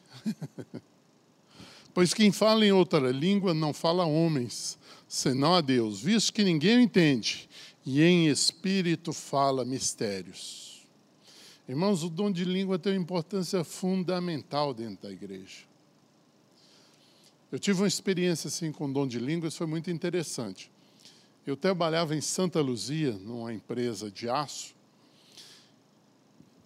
pois 1.94 2.12
quem 2.12 2.30
fala 2.30 2.66
em 2.66 2.72
outra 2.72 3.10
língua 3.10 3.54
não 3.54 3.72
fala 3.72 4.02
a 4.02 4.06
homens, 4.06 4.78
senão 5.08 5.54
a 5.54 5.62
Deus, 5.62 6.02
visto 6.02 6.30
que 6.30 6.44
ninguém 6.44 6.82
entende, 6.82 7.48
e 7.86 8.02
em 8.02 8.28
espírito 8.28 9.10
fala 9.10 9.64
mistérios. 9.64 10.86
Irmãos, 11.66 12.02
o 12.02 12.10
dom 12.10 12.30
de 12.30 12.44
língua 12.44 12.78
tem 12.78 12.92
uma 12.92 13.00
importância 13.00 13.64
fundamental 13.64 14.74
dentro 14.74 15.08
da 15.08 15.10
igreja. 15.10 15.73
Eu 17.54 17.58
tive 17.60 17.82
uma 17.82 17.86
experiência 17.86 18.48
assim 18.48 18.72
com 18.72 18.90
dom 18.90 19.06
de 19.06 19.20
línguas, 19.20 19.56
foi 19.56 19.68
muito 19.68 19.88
interessante. 19.88 20.72
Eu 21.46 21.56
trabalhava 21.56 22.16
em 22.16 22.20
Santa 22.20 22.60
Luzia, 22.60 23.12
numa 23.12 23.54
empresa 23.54 24.10
de 24.10 24.28
aço, 24.28 24.74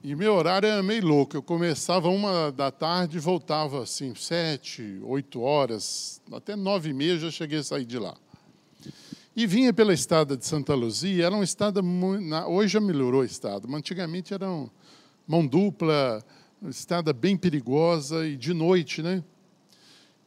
e 0.02 0.16
meu 0.16 0.32
horário 0.32 0.66
era 0.66 0.82
meio 0.82 1.06
louco. 1.06 1.36
Eu 1.36 1.42
começava 1.42 2.08
uma 2.08 2.50
da 2.50 2.70
tarde 2.70 3.18
e 3.18 3.20
voltava 3.20 3.82
assim, 3.82 4.14
sete, 4.14 4.98
oito 5.02 5.42
horas, 5.42 6.22
até 6.32 6.56
nove 6.56 6.88
e 6.88 6.94
meia 6.94 7.18
já 7.18 7.30
cheguei 7.30 7.58
a 7.58 7.62
sair 7.62 7.84
de 7.84 7.98
lá. 7.98 8.16
E 9.36 9.46
vinha 9.46 9.74
pela 9.74 9.92
estrada 9.92 10.38
de 10.38 10.46
Santa 10.46 10.74
Luzia, 10.74 11.26
era 11.26 11.34
uma 11.34 11.44
estrada, 11.44 11.82
hoje 12.48 12.72
já 12.72 12.80
melhorou 12.80 13.20
a 13.20 13.26
estrada, 13.26 13.68
mas 13.68 13.80
antigamente 13.80 14.32
era 14.32 14.50
uma 14.50 14.70
mão 15.26 15.46
dupla, 15.46 16.24
estrada 16.66 17.12
bem 17.12 17.36
perigosa 17.36 18.26
e 18.26 18.38
de 18.38 18.54
noite, 18.54 19.02
né? 19.02 19.22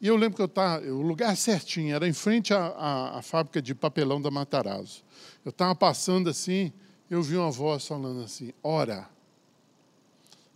E 0.01 0.07
eu 0.07 0.15
lembro 0.15 0.35
que 0.35 0.41
eu 0.41 0.47
estava, 0.47 0.83
o 0.87 1.01
lugar 1.01 1.37
certinho, 1.37 1.95
era 1.95 2.07
em 2.07 2.13
frente 2.13 2.53
à, 2.55 2.65
à, 2.65 3.19
à 3.19 3.21
fábrica 3.21 3.61
de 3.61 3.75
papelão 3.75 4.19
da 4.19 4.31
Matarazzo. 4.31 5.03
Eu 5.45 5.51
estava 5.51 5.75
passando 5.75 6.27
assim, 6.27 6.73
eu 7.07 7.21
vi 7.21 7.37
uma 7.37 7.51
voz 7.51 7.85
falando 7.85 8.23
assim, 8.23 8.51
ora. 8.63 9.07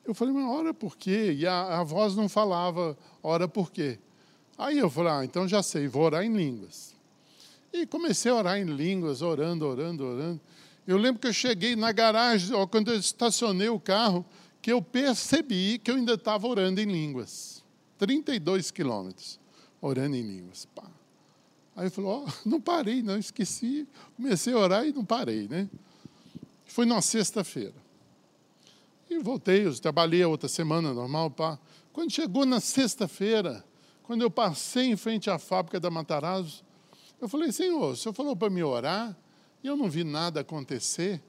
Eu 0.03 0.15
falei, 0.15 0.33
mas 0.33 0.45
ora 0.45 0.73
por 0.73 0.97
quê? 0.97 1.35
E 1.37 1.45
a, 1.45 1.79
a 1.79 1.83
voz 1.83 2.15
não 2.15 2.27
falava, 2.27 2.97
ora 3.21 3.47
por 3.47 3.71
quê? 3.71 3.99
Aí 4.57 4.79
eu 4.79 4.89
falei, 4.89 5.11
ah, 5.11 5.25
então 5.25 5.47
já 5.47 5.61
sei, 5.61 5.87
vou 5.87 6.03
orar 6.03 6.23
em 6.23 6.35
línguas. 6.35 6.95
E 7.71 7.85
comecei 7.85 8.31
a 8.31 8.35
orar 8.35 8.57
em 8.57 8.63
línguas, 8.63 9.21
orando, 9.21 9.67
orando, 9.67 10.05
orando. 10.05 10.41
Eu 10.87 10.97
lembro 10.97 11.21
que 11.21 11.27
eu 11.27 11.33
cheguei 11.33 11.75
na 11.75 11.91
garagem, 11.91 12.55
quando 12.71 12.91
eu 12.91 12.97
estacionei 12.97 13.69
o 13.69 13.79
carro, 13.79 14.25
que 14.59 14.71
eu 14.71 14.81
percebi 14.81 15.77
que 15.77 15.91
eu 15.91 15.95
ainda 15.95 16.13
estava 16.13 16.47
orando 16.47 16.81
em 16.81 16.85
línguas. 16.85 17.54
32 17.97 18.71
quilômetros, 18.71 19.39
orando 19.81 20.15
em 20.15 20.21
línguas. 20.21 20.65
Pá. 20.73 20.89
Aí 21.75 21.87
eu 21.87 21.91
falou, 21.91 22.25
oh, 22.25 22.31
não 22.49 22.61
parei, 22.61 23.01
não, 23.01 23.17
esqueci. 23.17 23.87
Comecei 24.15 24.53
a 24.53 24.57
orar 24.57 24.85
e 24.87 24.93
não 24.93 25.03
parei, 25.03 25.47
né? 25.47 25.69
Foi 26.65 26.85
numa 26.85 27.01
sexta-feira. 27.01 27.73
E 29.09 29.19
voltei, 29.19 29.65
eu 29.65 29.79
trabalhei 29.79 30.23
a 30.23 30.27
outra 30.27 30.47
semana, 30.47 30.93
normal, 30.93 31.29
pá. 31.29 31.59
Quando 31.93 32.11
chegou 32.11 32.45
na 32.45 32.59
sexta-feira, 32.59 33.63
quando 34.03 34.21
eu 34.21 34.29
passei 34.29 34.85
em 34.87 34.97
frente 34.97 35.29
à 35.29 35.37
fábrica 35.39 35.79
da 35.79 35.89
Matarazzo, 35.89 36.63
eu 37.21 37.29
falei, 37.29 37.51
Senhor, 37.51 37.91
o 37.91 37.95
Senhor 37.95 38.13
falou 38.13 38.35
para 38.35 38.49
me 38.49 38.63
orar 38.63 39.15
e 39.63 39.67
eu 39.67 39.77
não 39.77 39.89
vi 39.89 40.03
nada 40.03 40.41
acontecer. 40.41 41.21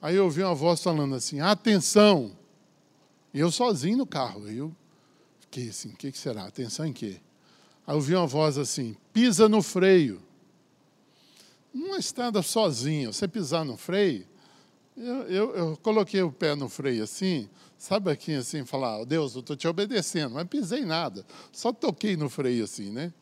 Aí 0.00 0.16
eu 0.16 0.24
ouvi 0.24 0.42
uma 0.42 0.54
voz 0.54 0.82
falando 0.82 1.14
assim, 1.14 1.40
atenção, 1.40 2.36
eu 3.38 3.50
sozinho 3.50 3.98
no 3.98 4.06
carro. 4.06 4.48
Eu 4.48 4.74
fiquei 5.40 5.68
assim, 5.68 5.90
o 5.90 5.96
que, 5.96 6.10
que 6.10 6.18
será? 6.18 6.44
Atenção 6.44 6.86
em 6.86 6.92
quê? 6.92 7.20
Aí 7.86 7.96
eu 7.96 8.00
uma 8.18 8.26
voz 8.26 8.58
assim, 8.58 8.96
pisa 9.12 9.48
no 9.48 9.62
freio. 9.62 10.20
Numa 11.72 11.98
estrada 11.98 12.42
sozinho, 12.42 13.12
você 13.12 13.28
pisar 13.28 13.64
no 13.64 13.76
freio, 13.76 14.26
eu, 14.96 15.22
eu, 15.28 15.56
eu, 15.56 15.76
coloquei 15.76 16.20
o 16.22 16.32
pé 16.32 16.54
no 16.56 16.68
freio 16.68 17.04
assim, 17.04 17.48
sabe 17.76 18.10
aqui 18.10 18.34
assim, 18.34 18.64
falar, 18.64 19.04
Deus, 19.04 19.34
eu 19.34 19.40
estou 19.40 19.54
te 19.54 19.68
obedecendo, 19.68 20.34
mas 20.34 20.48
pisei 20.48 20.84
nada, 20.84 21.24
só 21.52 21.72
toquei 21.72 22.16
no 22.16 22.28
freio 22.28 22.64
assim, 22.64 22.90
né? 22.90 23.12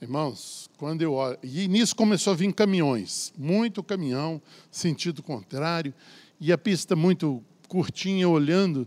Irmãos, 0.00 0.68
quando 0.76 1.00
eu 1.00 1.14
olho, 1.14 1.38
e 1.42 1.66
nisso 1.68 1.96
começou 1.96 2.32
a 2.32 2.36
vir 2.36 2.52
caminhões, 2.52 3.32
muito 3.38 3.82
caminhão, 3.82 4.42
sentido 4.70 5.22
contrário, 5.22 5.94
e 6.40 6.52
a 6.52 6.58
pista 6.58 6.94
muito 6.94 7.42
curtinha 7.72 8.28
olhando, 8.28 8.86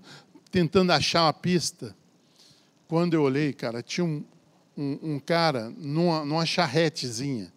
tentando 0.52 0.92
achar 0.92 1.28
a 1.28 1.34
pista. 1.34 1.96
Quando 2.88 3.16
eu 3.16 3.24
olhei, 3.24 3.52
cara, 3.52 3.82
tinha 3.82 4.06
um, 4.06 4.24
um, 4.78 5.16
um 5.16 5.20
cara 5.20 5.72
numa, 5.72 6.24
numa 6.24 6.46
charretezinha, 6.46 7.52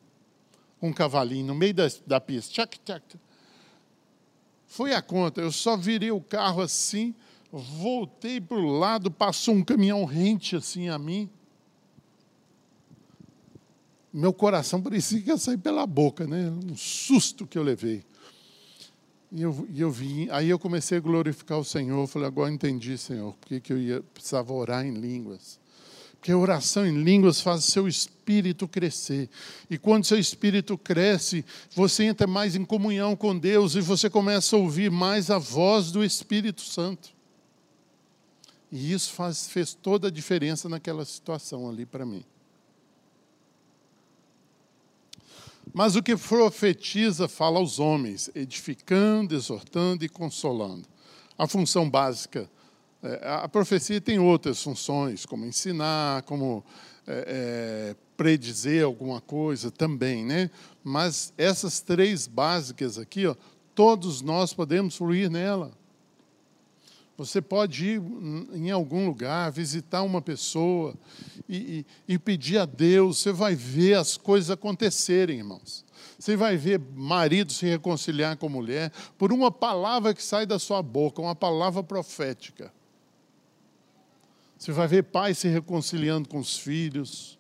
um 0.81 0.91
cavalinho 0.91 1.49
no 1.49 1.55
meio 1.55 1.75
da, 1.75 1.87
da 2.07 2.19
pista. 2.19 2.55
Tchac, 2.55 2.79
tchac. 2.79 3.05
Foi 4.67 4.95
a 4.95 5.03
conta, 5.03 5.43
eu 5.43 5.53
só 5.53 5.77
virei 5.77 6.11
o 6.11 6.21
carro 6.21 6.63
assim, 6.63 7.15
voltei 7.53 8.41
para 8.41 8.57
o 8.57 8.79
lado, 8.79 9.11
passou 9.11 9.55
um 9.55 9.63
caminhão 9.63 10.07
rente 10.07 10.57
assim 10.57 10.89
a 10.89 10.99
mim. 10.99 11.29
meu 14.11 14.33
coração 14.33 14.81
parecia 14.81 15.21
que 15.21 15.29
ia 15.29 15.37
sair 15.37 15.59
pela 15.59 15.87
boca, 15.87 16.27
né? 16.27 16.51
Um 16.51 16.75
susto 16.75 17.47
que 17.47 17.59
eu 17.59 17.63
levei. 17.63 18.03
E 19.31 19.43
eu, 19.43 19.69
e 19.71 19.81
eu 19.81 19.91
vim, 19.91 20.29
aí 20.31 20.49
eu 20.49 20.59
comecei 20.59 20.99
a 20.99 21.01
glorificar 21.01 21.59
o 21.59 21.65
Senhor. 21.65 22.07
Falei, 22.07 22.29
agora 22.29 22.51
entendi, 22.51 22.97
Senhor, 22.97 23.35
porque 23.35 23.61
que 23.61 23.73
eu 23.73 23.79
ia, 23.79 24.03
precisava 24.15 24.53
orar 24.53 24.87
em 24.87 24.95
línguas. 24.95 25.61
Porque 26.19 26.33
a 26.33 26.39
oração 26.39 26.87
em 26.87 27.03
línguas 27.03 27.41
faz 27.41 27.65
seu 27.65 27.87
espírito 27.87 28.67
crescer. 28.67 29.29
E 29.71 29.79
quando 29.79 30.05
seu 30.05 30.19
espírito 30.19 30.77
cresce, 30.77 31.45
você 31.75 32.05
entra 32.05 32.27
mais 32.27 32.57
em 32.57 32.65
comunhão 32.65 33.15
com 33.15 33.39
Deus 33.39 33.75
e 33.75 33.81
você 33.81 34.11
começa 34.11 34.57
a 34.57 34.59
ouvir 34.59 34.91
mais 34.91 35.31
a 35.31 35.39
voz 35.39 35.93
do 35.93 36.03
Espírito 36.03 36.63
Santo. 36.63 37.11
E 38.71 38.93
isso 38.93 39.13
faz, 39.13 39.47
fez 39.49 39.75
toda 39.75 40.09
a 40.09 40.11
diferença 40.11 40.69
naquela 40.69 41.05
situação 41.05 41.69
ali 41.69 41.87
para 41.87 42.05
mim. 42.05 42.25
Mas 45.79 45.95
o 45.95 46.03
que 46.03 46.17
profetiza 46.17 47.29
fala 47.29 47.61
aos 47.61 47.79
homens, 47.79 48.29
edificando, 48.35 49.33
exortando 49.33 50.05
e 50.05 50.09
consolando. 50.09 50.89
A 51.39 51.47
função 51.47 51.89
básica. 51.89 52.51
É, 53.01 53.21
a 53.45 53.49
profecia 53.49 54.01
tem 54.01 54.19
outras 54.19 54.61
funções, 54.61 55.25
como 55.25 55.47
ensinar, 55.47 56.23
como 56.23 56.65
é, 57.07 57.93
é, 57.95 57.97
predizer 58.17 58.85
alguma 58.85 59.21
coisa 59.21 59.71
também, 59.71 60.25
né? 60.27 60.51
Mas 60.83 61.33
essas 61.39 61.81
três 61.81 62.27
básicas 62.27 62.99
aqui, 62.99 63.29
ó, 63.29 63.37
todos 63.73 64.21
nós 64.21 64.53
podemos 64.53 64.97
fluir 64.97 65.31
nela. 65.31 65.78
Você 67.19 67.43
pode 67.43 67.85
ir 67.85 68.03
em 68.55 68.71
algum 68.71 69.05
lugar, 69.05 69.51
visitar 69.51 70.05
uma 70.05 70.23
pessoa 70.23 70.95
e, 71.49 71.85
e, 72.09 72.15
e, 72.15 72.19
pedir 72.19 72.59
a 72.59 72.65
Deus, 72.65 73.19
você 73.19 73.33
vai 73.33 73.57
ver 73.57 73.95
as 73.95 74.17
coisas 74.17 74.53
acontecerem, 74.53 75.39
irmãos. 75.39 75.85
Você 76.17 76.37
vai 76.37 76.57
ver 76.57 76.81
marido 76.95 77.53
se 77.53 77.67
reconciliar 77.67 78.37
com 78.37 78.49
mulher 78.49 78.93
por 79.19 79.33
uma 79.33 79.51
palavra 79.51 80.15
que 80.15 80.23
sai 80.23 80.47
da 80.47 80.61
sua 80.61 80.81
boca, 80.81 81.21
uma 81.21 81.35
palavra 81.35 81.83
profética. 81.83 82.73
Você 84.57 84.71
vai 84.71 84.87
ver 84.87 85.03
pai 85.03 85.35
se 85.35 85.49
reconciliando 85.49 86.29
com 86.29 86.39
os 86.39 86.57
filhos. 86.57 87.37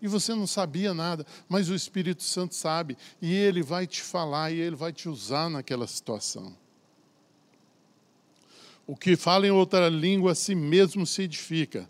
E 0.00 0.06
você 0.06 0.36
não 0.36 0.46
sabia 0.46 0.94
nada, 0.94 1.26
mas 1.48 1.68
o 1.68 1.74
Espírito 1.74 2.22
Santo 2.22 2.54
sabe, 2.54 2.96
e 3.20 3.34
ele 3.34 3.62
vai 3.62 3.88
te 3.88 4.02
falar, 4.02 4.52
e 4.52 4.60
ele 4.60 4.76
vai 4.76 4.92
te 4.92 5.08
usar 5.08 5.50
naquela 5.50 5.86
situação. 5.88 6.54
O 8.86 8.96
que 8.96 9.16
fala 9.16 9.46
em 9.46 9.50
outra 9.50 9.88
língua 9.88 10.32
a 10.32 10.34
si 10.34 10.54
mesmo 10.54 11.06
se 11.06 11.22
edifica, 11.22 11.88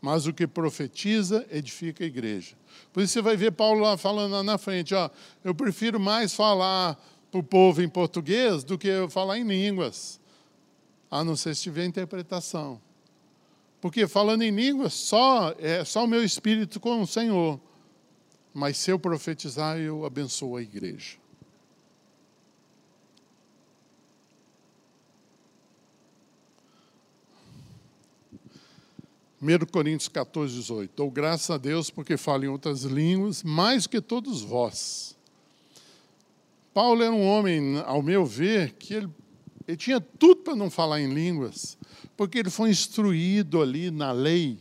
mas 0.00 0.26
o 0.26 0.32
que 0.32 0.46
profetiza 0.46 1.46
edifica 1.50 2.04
a 2.04 2.06
igreja. 2.06 2.54
Por 2.92 3.02
isso 3.02 3.14
você 3.14 3.22
vai 3.22 3.36
ver 3.36 3.52
Paulo 3.52 3.80
lá 3.80 3.96
falando 3.96 4.32
lá 4.32 4.42
na 4.42 4.58
frente, 4.58 4.94
ó, 4.94 5.08
eu 5.42 5.54
prefiro 5.54 5.98
mais 5.98 6.34
falar 6.34 7.02
para 7.30 7.40
o 7.40 7.42
povo 7.42 7.82
em 7.82 7.88
português 7.88 8.62
do 8.62 8.76
que 8.76 8.90
falar 9.08 9.38
em 9.38 9.44
línguas, 9.44 10.20
a 11.10 11.24
não 11.24 11.34
ser 11.34 11.56
se 11.56 11.62
tiver 11.62 11.86
interpretação. 11.86 12.80
Porque 13.80 14.06
falando 14.06 14.42
em 14.42 14.50
línguas, 14.50 14.94
só 14.94 15.54
é 15.58 15.84
só 15.84 16.04
o 16.04 16.08
meu 16.08 16.24
espírito 16.24 16.78
com 16.78 17.02
o 17.02 17.06
Senhor. 17.06 17.60
Mas 18.52 18.76
se 18.76 18.90
eu 18.90 18.98
profetizar, 18.98 19.78
eu 19.78 20.04
abençoo 20.04 20.56
a 20.56 20.62
igreja. 20.62 21.16
1 29.44 29.66
Coríntios 29.70 30.08
14, 30.08 30.54
18. 30.54 30.92
Dou 30.96 31.10
graças 31.10 31.50
a 31.50 31.58
Deus 31.58 31.90
porque 31.90 32.16
falo 32.16 32.46
em 32.46 32.48
outras 32.48 32.84
línguas, 32.84 33.42
mais 33.42 33.86
que 33.86 34.00
todos 34.00 34.40
vós. 34.40 35.14
Paulo 36.72 37.02
era 37.02 37.12
um 37.12 37.22
homem, 37.22 37.78
ao 37.84 38.02
meu 38.02 38.24
ver, 38.24 38.72
que 38.72 38.94
ele, 38.94 39.08
ele 39.68 39.76
tinha 39.76 40.00
tudo 40.00 40.36
para 40.36 40.56
não 40.56 40.70
falar 40.70 40.98
em 41.02 41.12
línguas, 41.12 41.76
porque 42.16 42.38
ele 42.38 42.48
foi 42.48 42.70
instruído 42.70 43.60
ali 43.60 43.90
na 43.90 44.12
lei. 44.12 44.58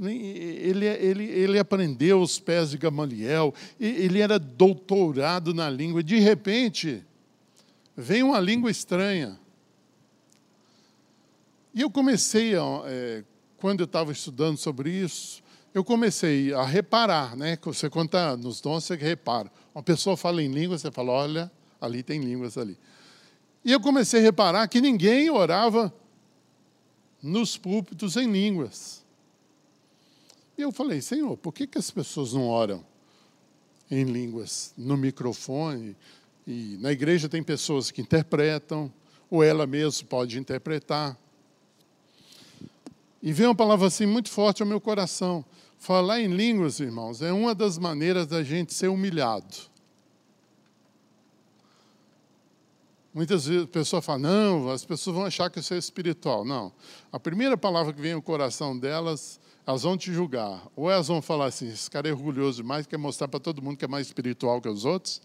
Ele, 0.00 0.84
ele, 0.84 1.24
ele 1.24 1.58
aprendeu 1.58 2.20
os 2.20 2.40
pés 2.40 2.70
de 2.70 2.78
Gamaliel, 2.78 3.54
ele 3.78 4.20
era 4.20 4.36
doutorado 4.36 5.54
na 5.54 5.70
língua. 5.70 6.02
De 6.02 6.18
repente, 6.18 7.04
vem 7.96 8.24
uma 8.24 8.40
língua 8.40 8.70
estranha. 8.70 9.38
E 11.72 11.82
eu 11.82 11.90
comecei 11.90 12.56
a. 12.56 12.82
É, 12.86 13.24
quando 13.58 13.80
eu 13.80 13.86
estava 13.86 14.12
estudando 14.12 14.56
sobre 14.56 14.90
isso, 14.90 15.42
eu 15.74 15.84
comecei 15.84 16.52
a 16.54 16.64
reparar, 16.64 17.36
né? 17.36 17.58
Você 17.62 17.90
conta 17.90 18.36
nos 18.36 18.60
dons, 18.60 18.84
você 18.84 18.96
repara. 18.96 19.50
Uma 19.74 19.82
pessoa 19.82 20.16
fala 20.16 20.42
em 20.42 20.48
língua, 20.48 20.78
você 20.78 20.90
fala, 20.90 21.12
olha, 21.12 21.52
ali 21.80 22.02
tem 22.02 22.20
línguas 22.20 22.56
ali. 22.56 22.78
E 23.64 23.72
eu 23.72 23.80
comecei 23.80 24.20
a 24.20 24.22
reparar 24.22 24.66
que 24.68 24.80
ninguém 24.80 25.28
orava 25.28 25.92
nos 27.22 27.56
púlpitos 27.56 28.16
em 28.16 28.30
línguas. 28.30 29.04
E 30.56 30.62
eu 30.62 30.72
falei, 30.72 31.00
Senhor, 31.00 31.36
por 31.36 31.52
que, 31.52 31.66
que 31.66 31.78
as 31.78 31.90
pessoas 31.90 32.32
não 32.32 32.48
oram 32.48 32.84
em 33.90 34.04
línguas 34.04 34.72
no 34.76 34.96
microfone? 34.96 35.96
E 36.46 36.78
na 36.80 36.92
igreja 36.92 37.28
tem 37.28 37.42
pessoas 37.42 37.90
que 37.90 38.00
interpretam, 38.00 38.92
ou 39.30 39.44
ela 39.44 39.66
mesma 39.66 40.08
pode 40.08 40.38
interpretar. 40.38 41.16
E 43.22 43.32
veio 43.32 43.48
uma 43.48 43.54
palavra 43.54 43.86
assim 43.86 44.06
muito 44.06 44.30
forte 44.30 44.62
ao 44.62 44.68
meu 44.68 44.80
coração. 44.80 45.44
Falar 45.78 46.20
em 46.20 46.28
línguas, 46.28 46.80
irmãos, 46.80 47.22
é 47.22 47.32
uma 47.32 47.54
das 47.54 47.78
maneiras 47.78 48.26
da 48.26 48.42
gente 48.42 48.74
ser 48.74 48.88
humilhado. 48.88 49.68
Muitas 53.12 53.46
vezes 53.46 53.64
a 53.64 53.66
pessoa 53.66 54.00
fala, 54.00 54.18
não, 54.18 54.70
as 54.70 54.84
pessoas 54.84 55.16
vão 55.16 55.24
achar 55.24 55.50
que 55.50 55.58
isso 55.58 55.74
é 55.74 55.78
espiritual. 55.78 56.44
Não. 56.44 56.72
A 57.10 57.18
primeira 57.18 57.56
palavra 57.56 57.92
que 57.92 58.00
vem 58.00 58.12
ao 58.12 58.22
coração 58.22 58.78
delas, 58.78 59.40
elas 59.66 59.82
vão 59.82 59.96
te 59.96 60.12
julgar. 60.12 60.62
Ou 60.76 60.90
elas 60.90 61.08
vão 61.08 61.20
falar 61.20 61.46
assim, 61.46 61.68
esse 61.68 61.90
cara 61.90 62.08
é 62.08 62.12
orgulhoso 62.12 62.62
demais, 62.62 62.86
quer 62.86 62.96
mostrar 62.96 63.26
para 63.26 63.40
todo 63.40 63.60
mundo 63.62 63.76
que 63.76 63.84
é 63.84 63.88
mais 63.88 64.06
espiritual 64.06 64.60
que 64.60 64.68
os 64.68 64.84
outros. 64.84 65.20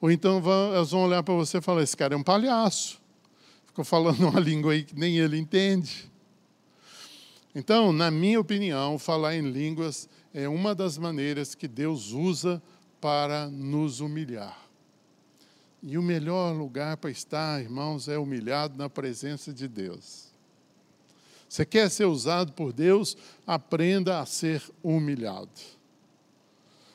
Ou 0.00 0.10
então 0.10 0.42
elas 0.74 0.90
vão 0.90 1.04
olhar 1.04 1.22
para 1.22 1.34
você 1.34 1.58
e 1.58 1.62
falar, 1.62 1.82
esse 1.82 1.96
cara 1.96 2.14
é 2.14 2.16
um 2.16 2.22
palhaço. 2.22 3.00
Ficou 3.66 3.84
falando 3.84 4.20
uma 4.28 4.40
língua 4.40 4.72
aí 4.72 4.82
que 4.82 4.98
nem 4.98 5.18
ele 5.18 5.38
entende. 5.38 6.09
Então, 7.54 7.92
na 7.92 8.10
minha 8.10 8.38
opinião, 8.38 8.98
falar 8.98 9.34
em 9.34 9.50
línguas 9.50 10.08
é 10.32 10.48
uma 10.48 10.74
das 10.74 10.96
maneiras 10.96 11.54
que 11.54 11.66
Deus 11.66 12.12
usa 12.12 12.62
para 13.00 13.48
nos 13.48 14.00
humilhar. 14.00 14.56
E 15.82 15.98
o 15.98 16.02
melhor 16.02 16.54
lugar 16.54 16.96
para 16.98 17.10
estar, 17.10 17.60
irmãos, 17.60 18.06
é 18.06 18.18
humilhado 18.18 18.76
na 18.76 18.88
presença 18.88 19.52
de 19.52 19.66
Deus. 19.66 20.28
Você 21.48 21.64
quer 21.64 21.90
ser 21.90 22.04
usado 22.04 22.52
por 22.52 22.72
Deus? 22.72 23.16
Aprenda 23.44 24.20
a 24.20 24.26
ser 24.26 24.62
humilhado. 24.82 25.50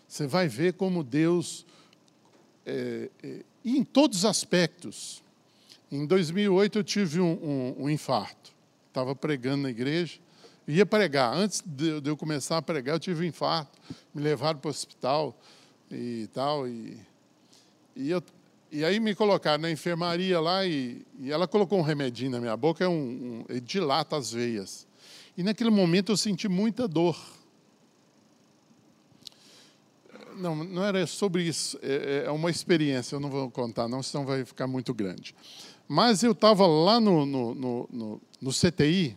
Você 0.07 0.25
vai 0.25 0.47
ver 0.47 0.73
como 0.73 1.03
Deus, 1.03 1.65
é, 2.65 3.09
é, 3.21 3.43
em 3.65 3.83
todos 3.83 4.19
os 4.19 4.25
aspectos. 4.25 5.21
Em 5.91 6.05
2008 6.05 6.79
eu 6.79 6.83
tive 6.83 7.19
um, 7.19 7.33
um, 7.33 7.83
um 7.83 7.89
infarto. 7.89 8.53
Estava 8.87 9.13
pregando 9.13 9.63
na 9.63 9.69
igreja 9.69 10.24
ia 10.67 10.85
pregar. 10.85 11.35
Antes 11.35 11.61
de, 11.65 12.01
eu 12.03 12.17
começar 12.17 12.57
a 12.57 12.61
pregar, 12.61 12.95
eu 12.95 12.99
tive 12.99 13.23
um 13.23 13.27
infarto, 13.27 13.77
me 14.13 14.21
levaram 14.21 14.59
para 14.59 14.67
o 14.67 14.71
hospital 14.71 15.37
e 15.91 16.27
tal. 16.33 16.67
E, 16.67 16.97
e, 17.95 18.09
eu, 18.09 18.23
e 18.71 18.83
aí 18.83 18.99
me 18.99 19.13
colocaram 19.13 19.61
na 19.61 19.71
enfermaria 19.71 20.39
lá 20.39 20.65
e, 20.65 21.05
e 21.19 21.31
ela 21.31 21.47
colocou 21.47 21.79
um 21.79 21.83
remedinho 21.83 22.31
na 22.31 22.39
minha 22.39 22.57
boca, 22.57 22.83
é 22.83 22.87
um, 22.87 23.45
um, 23.49 23.59
dilata 23.61 24.17
as 24.17 24.31
veias. 24.31 24.87
E 25.37 25.43
naquele 25.43 25.69
momento 25.69 26.11
eu 26.11 26.17
senti 26.17 26.47
muita 26.47 26.87
dor. 26.87 27.17
Não, 30.37 30.55
não 30.55 30.83
era 30.83 31.05
sobre 31.07 31.43
isso, 31.43 31.79
é, 31.81 32.23
é, 32.23 32.27
é 32.27 32.31
uma 32.31 32.49
experiência, 32.49 33.15
eu 33.15 33.21
não 33.21 33.29
vou 33.29 33.49
contar, 33.49 33.87
não, 33.87 34.03
senão 34.03 34.25
vai 34.25 34.43
ficar 34.43 34.67
muito 34.67 34.93
grande. 34.93 35.33
Mas 35.87 36.23
eu 36.23 36.33
estava 36.33 36.67
lá 36.67 36.99
no, 36.99 37.25
no, 37.25 37.55
no, 37.55 37.89
no, 37.89 38.21
no 38.41 38.51
CTI, 38.51 39.15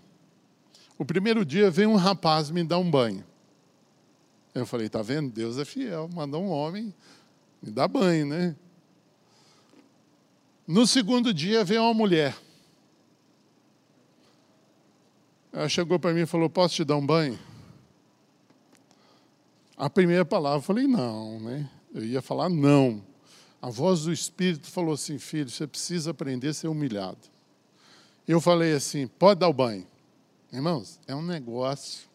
o 0.98 1.04
primeiro 1.04 1.44
dia 1.44 1.70
veio 1.70 1.90
um 1.90 1.96
rapaz 1.96 2.50
me 2.50 2.64
dar 2.64 2.78
um 2.78 2.90
banho. 2.90 3.24
Eu 4.52 4.66
falei, 4.66 4.88
tá 4.88 5.00
vendo? 5.00 5.30
Deus 5.30 5.56
é 5.56 5.64
fiel, 5.64 6.10
mandou 6.12 6.42
um 6.42 6.50
homem 6.50 6.92
me 7.62 7.70
dar 7.70 7.86
banho, 7.86 8.26
né? 8.26 8.56
No 10.66 10.86
segundo 10.86 11.32
dia 11.32 11.64
veio 11.64 11.82
uma 11.82 11.94
mulher. 11.94 12.36
Ela 15.52 15.68
chegou 15.68 15.98
para 15.98 16.12
mim 16.12 16.22
e 16.22 16.26
falou: 16.26 16.50
Posso 16.50 16.74
te 16.74 16.84
dar 16.84 16.96
um 16.96 17.06
banho? 17.06 17.38
A 19.76 19.88
primeira 19.88 20.24
palavra 20.24 20.58
eu 20.58 20.62
falei: 20.62 20.86
Não, 20.86 21.40
né? 21.40 21.70
Eu 21.94 22.04
ia 22.04 22.20
falar 22.20 22.48
não. 22.48 23.02
A 23.62 23.70
voz 23.70 24.02
do 24.02 24.12
Espírito 24.12 24.70
falou 24.70 24.94
assim: 24.94 25.18
Filho, 25.18 25.48
você 25.48 25.66
precisa 25.66 26.10
aprender 26.10 26.48
a 26.48 26.54
ser 26.54 26.68
humilhado. 26.68 27.18
Eu 28.26 28.40
falei 28.40 28.72
assim: 28.74 29.06
Pode 29.06 29.40
dar 29.40 29.48
o 29.48 29.52
banho. 29.52 29.86
Irmãos, 30.52 30.98
é 31.06 31.14
um 31.14 31.22
negócio. 31.22 32.08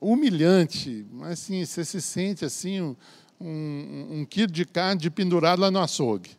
humilhante, 0.00 1.04
mas 1.12 1.32
assim, 1.32 1.64
você 1.64 1.84
se 1.84 2.00
sente 2.00 2.44
assim, 2.44 2.80
um, 2.80 2.96
um, 3.40 4.08
um 4.20 4.24
quilo 4.24 4.52
de 4.52 4.64
carne 4.64 5.00
de 5.00 5.10
pendurado 5.10 5.60
lá 5.60 5.70
no 5.70 5.80
açougue. 5.80 6.30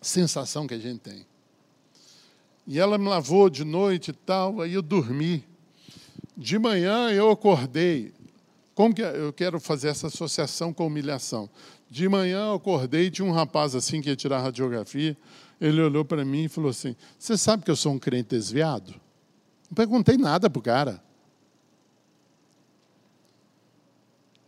Sensação 0.00 0.66
que 0.66 0.74
a 0.74 0.78
gente 0.78 1.00
tem. 1.00 1.26
E 2.66 2.78
ela 2.78 2.96
me 2.96 3.08
lavou 3.08 3.50
de 3.50 3.64
noite 3.64 4.10
e 4.10 4.14
tal, 4.14 4.60
aí 4.60 4.74
eu 4.74 4.82
dormi. 4.82 5.44
De 6.36 6.58
manhã 6.58 7.10
eu 7.10 7.30
acordei. 7.30 8.14
Como 8.74 8.94
que 8.94 9.02
eu 9.02 9.32
quero 9.32 9.60
fazer 9.60 9.88
essa 9.88 10.06
associação 10.06 10.72
com 10.72 10.86
humilhação? 10.86 11.50
De 11.90 12.08
manhã 12.08 12.46
eu 12.46 12.54
acordei 12.54 13.06
e 13.06 13.10
tinha 13.10 13.26
um 13.26 13.32
rapaz 13.32 13.74
assim 13.74 14.00
que 14.00 14.08
ia 14.08 14.16
tirar 14.16 14.40
radiografia. 14.40 15.16
Ele 15.60 15.82
olhou 15.82 16.04
para 16.04 16.24
mim 16.24 16.44
e 16.44 16.48
falou 16.48 16.70
assim: 16.70 16.96
Você 17.18 17.36
sabe 17.36 17.64
que 17.64 17.70
eu 17.70 17.76
sou 17.76 17.92
um 17.92 17.98
crente 17.98 18.30
desviado? 18.30 18.94
Não 19.68 19.74
perguntei 19.74 20.16
nada 20.16 20.48
para 20.48 20.58
o 20.58 20.62
cara. 20.62 21.02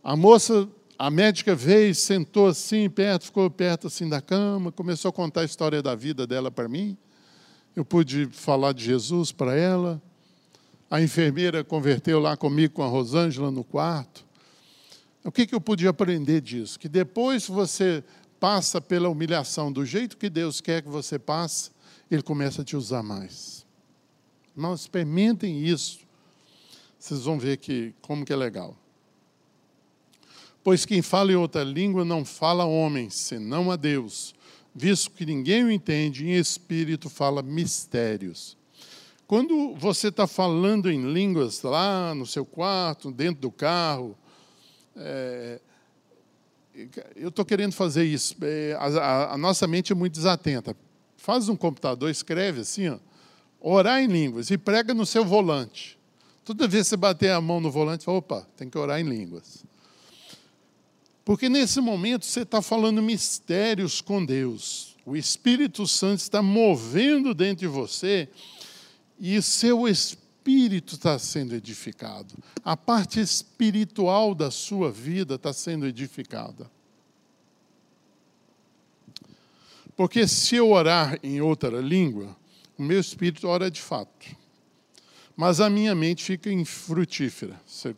A 0.03 0.17
moça, 0.17 0.67
a 0.97 1.09
médica 1.09 1.55
veio, 1.55 1.95
sentou 1.95 2.47
assim 2.47 2.89
perto, 2.89 3.25
ficou 3.25 3.49
perto 3.49 3.87
assim 3.87 4.09
da 4.09 4.19
cama, 4.19 4.71
começou 4.71 5.09
a 5.09 5.13
contar 5.13 5.41
a 5.41 5.45
história 5.45 5.81
da 5.81 5.95
vida 5.95 6.27
dela 6.27 6.51
para 6.51 6.67
mim. 6.67 6.97
Eu 7.75 7.85
pude 7.85 8.27
falar 8.31 8.73
de 8.73 8.83
Jesus 8.83 9.31
para 9.31 9.55
ela. 9.55 10.01
A 10.91 11.01
enfermeira 11.01 11.63
converteu 11.63 12.19
lá 12.19 12.35
comigo 12.35 12.73
com 12.73 12.83
a 12.83 12.87
Rosângela 12.87 13.49
no 13.49 13.63
quarto. 13.63 14.25
O 15.23 15.31
que, 15.31 15.47
que 15.47 15.55
eu 15.55 15.61
pude 15.61 15.87
aprender 15.87 16.41
disso? 16.41 16.77
Que 16.77 16.89
depois 16.89 17.47
você 17.47 18.03
passa 18.43 18.81
pela 18.81 19.07
humilhação 19.07 19.71
do 19.71 19.85
jeito 19.85 20.17
que 20.17 20.29
Deus 20.29 20.59
quer 20.59 20.81
que 20.81 20.89
você 20.89 21.17
passe, 21.17 21.71
Ele 22.11 22.21
começa 22.21 22.61
a 22.61 22.65
te 22.65 22.75
usar 22.75 23.01
mais. 23.01 23.65
Não 24.53 24.73
experimentem 24.73 25.65
isso. 25.65 25.99
Vocês 26.99 27.21
vão 27.21 27.39
ver 27.39 27.55
que 27.55 27.93
como 28.01 28.25
que 28.25 28.33
é 28.33 28.35
legal. 28.35 28.75
Pois 30.61 30.85
quem 30.85 31.01
fala 31.01 31.31
em 31.31 31.35
outra 31.35 31.63
língua 31.63 32.03
não 32.03 32.25
fala 32.25 32.63
a 32.65 32.67
homens, 32.67 33.13
senão 33.13 33.71
a 33.71 33.77
Deus, 33.77 34.35
visto 34.75 35.11
que 35.11 35.25
ninguém 35.25 35.63
o 35.63 35.71
entende, 35.71 36.27
em 36.27 36.33
espírito 36.33 37.09
fala 37.09 37.41
mistérios. 37.41 38.57
Quando 39.25 39.73
você 39.75 40.09
está 40.09 40.27
falando 40.27 40.91
em 40.91 41.13
línguas 41.13 41.61
lá 41.61 42.13
no 42.13 42.25
seu 42.25 42.45
quarto, 42.45 43.09
dentro 43.09 43.39
do 43.39 43.51
carro, 43.51 44.17
é, 44.97 45.61
eu 47.15 47.29
estou 47.29 47.45
querendo 47.45 47.73
fazer 47.73 48.03
isso. 48.03 48.35
É, 48.41 48.75
a, 48.79 49.33
a, 49.33 49.37
nossa 49.37 49.67
mente 49.67 49.91
é 49.91 49.95
muito 49.95 50.13
desatenta. 50.13 50.75
Faz 51.17 51.47
um 51.47 51.55
computador, 51.55 52.09
escreve 52.09 52.61
assim, 52.61 52.89
ó, 52.89 52.97
orar 53.59 54.01
em 54.01 54.07
línguas 54.07 54.49
e 54.49 54.57
prega 54.57 54.93
no 54.93 55.05
seu 55.05 55.23
volante. 55.23 55.97
Toda 56.43 56.67
vez 56.67 56.85
que 56.85 56.89
você 56.89 56.97
bater 56.97 57.31
a 57.31 57.39
mão 57.39 57.61
no 57.61 57.71
volante, 57.71 58.03
fala, 58.03 58.17
opa, 58.17 58.47
tem 58.57 58.69
que 58.69 58.77
orar 58.77 58.99
em 58.99 59.03
línguas. 59.03 59.63
Porque 61.23 61.47
nesse 61.47 61.79
momento 61.79 62.25
você 62.25 62.41
está 62.41 62.61
falando 62.61 63.01
mistérios 63.01 64.01
com 64.01 64.25
Deus. 64.25 64.97
O 65.05 65.15
Espírito 65.15 65.87
Santo 65.87 66.19
está 66.19 66.41
movendo 66.41 67.33
dentro 67.33 67.59
de 67.59 67.67
você 67.67 68.27
e 69.17 69.41
seu 69.41 69.87
espírito 69.87 70.22
está 70.45 71.17
sendo 71.17 71.55
edificado. 71.55 72.33
A 72.63 72.75
parte 72.75 73.19
espiritual 73.19 74.35
da 74.35 74.51
sua 74.51 74.91
vida 74.91 75.35
está 75.35 75.53
sendo 75.53 75.85
edificada. 75.85 76.69
Porque 79.95 80.27
se 80.27 80.55
eu 80.55 80.71
orar 80.71 81.19
em 81.21 81.39
outra 81.39 81.79
língua, 81.79 82.35
o 82.77 82.83
meu 82.83 82.99
espírito 82.99 83.47
ora 83.47 83.69
de 83.69 83.81
fato. 83.81 84.35
Mas 85.35 85.59
a 85.59 85.69
minha 85.69 85.95
mente 85.95 86.23
fica 86.23 86.51
infrutífera. 86.51 87.59
Você, 87.65 87.95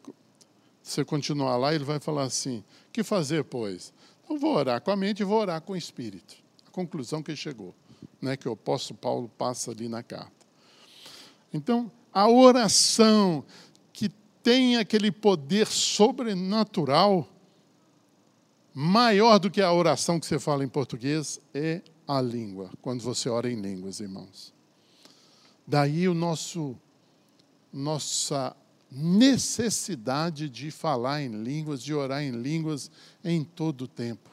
você 0.81 1.03
continuar 1.03 1.57
lá, 1.57 1.73
ele 1.73 1.83
vai 1.83 1.99
falar 1.99 2.23
assim: 2.23 2.63
que 2.91 3.03
fazer, 3.03 3.43
pois? 3.43 3.93
Então 4.23 4.37
vou 4.37 4.55
orar 4.55 4.81
com 4.81 4.91
a 4.91 4.95
mente 4.95 5.21
e 5.21 5.25
vou 5.25 5.39
orar 5.39 5.61
com 5.61 5.73
o 5.73 5.77
espírito. 5.77 6.35
A 6.67 6.71
conclusão 6.71 7.21
que 7.21 7.35
chegou, 7.35 7.73
né, 8.21 8.35
que 8.35 8.47
o 8.47 8.53
apóstolo 8.53 8.97
Paulo 8.97 9.29
passa 9.37 9.71
ali 9.71 9.87
na 9.87 10.01
carta. 10.01 10.31
Então, 11.53 11.91
a 12.15 12.29
oração 12.29 13.43
que 13.91 14.07
tem 14.41 14.77
aquele 14.77 15.11
poder 15.11 15.67
sobrenatural, 15.67 17.27
maior 18.73 19.37
do 19.37 19.51
que 19.51 19.61
a 19.61 19.73
oração 19.73 20.17
que 20.17 20.25
você 20.25 20.39
fala 20.39 20.63
em 20.63 20.69
português, 20.69 21.41
é 21.53 21.81
a 22.07 22.21
língua, 22.21 22.71
quando 22.81 23.01
você 23.01 23.27
ora 23.27 23.51
em 23.51 23.59
línguas, 23.59 23.99
irmãos. 23.99 24.53
Daí 25.67 26.07
o 26.07 26.13
nosso 26.13 26.77
nossa 27.73 28.55
necessidade 28.89 30.47
de 30.47 30.71
falar 30.71 31.21
em 31.21 31.43
línguas, 31.43 31.83
de 31.83 31.93
orar 31.93 32.23
em 32.23 32.31
línguas 32.31 32.89
em 33.21 33.43
todo 33.43 33.81
o 33.81 33.87
tempo. 33.89 34.29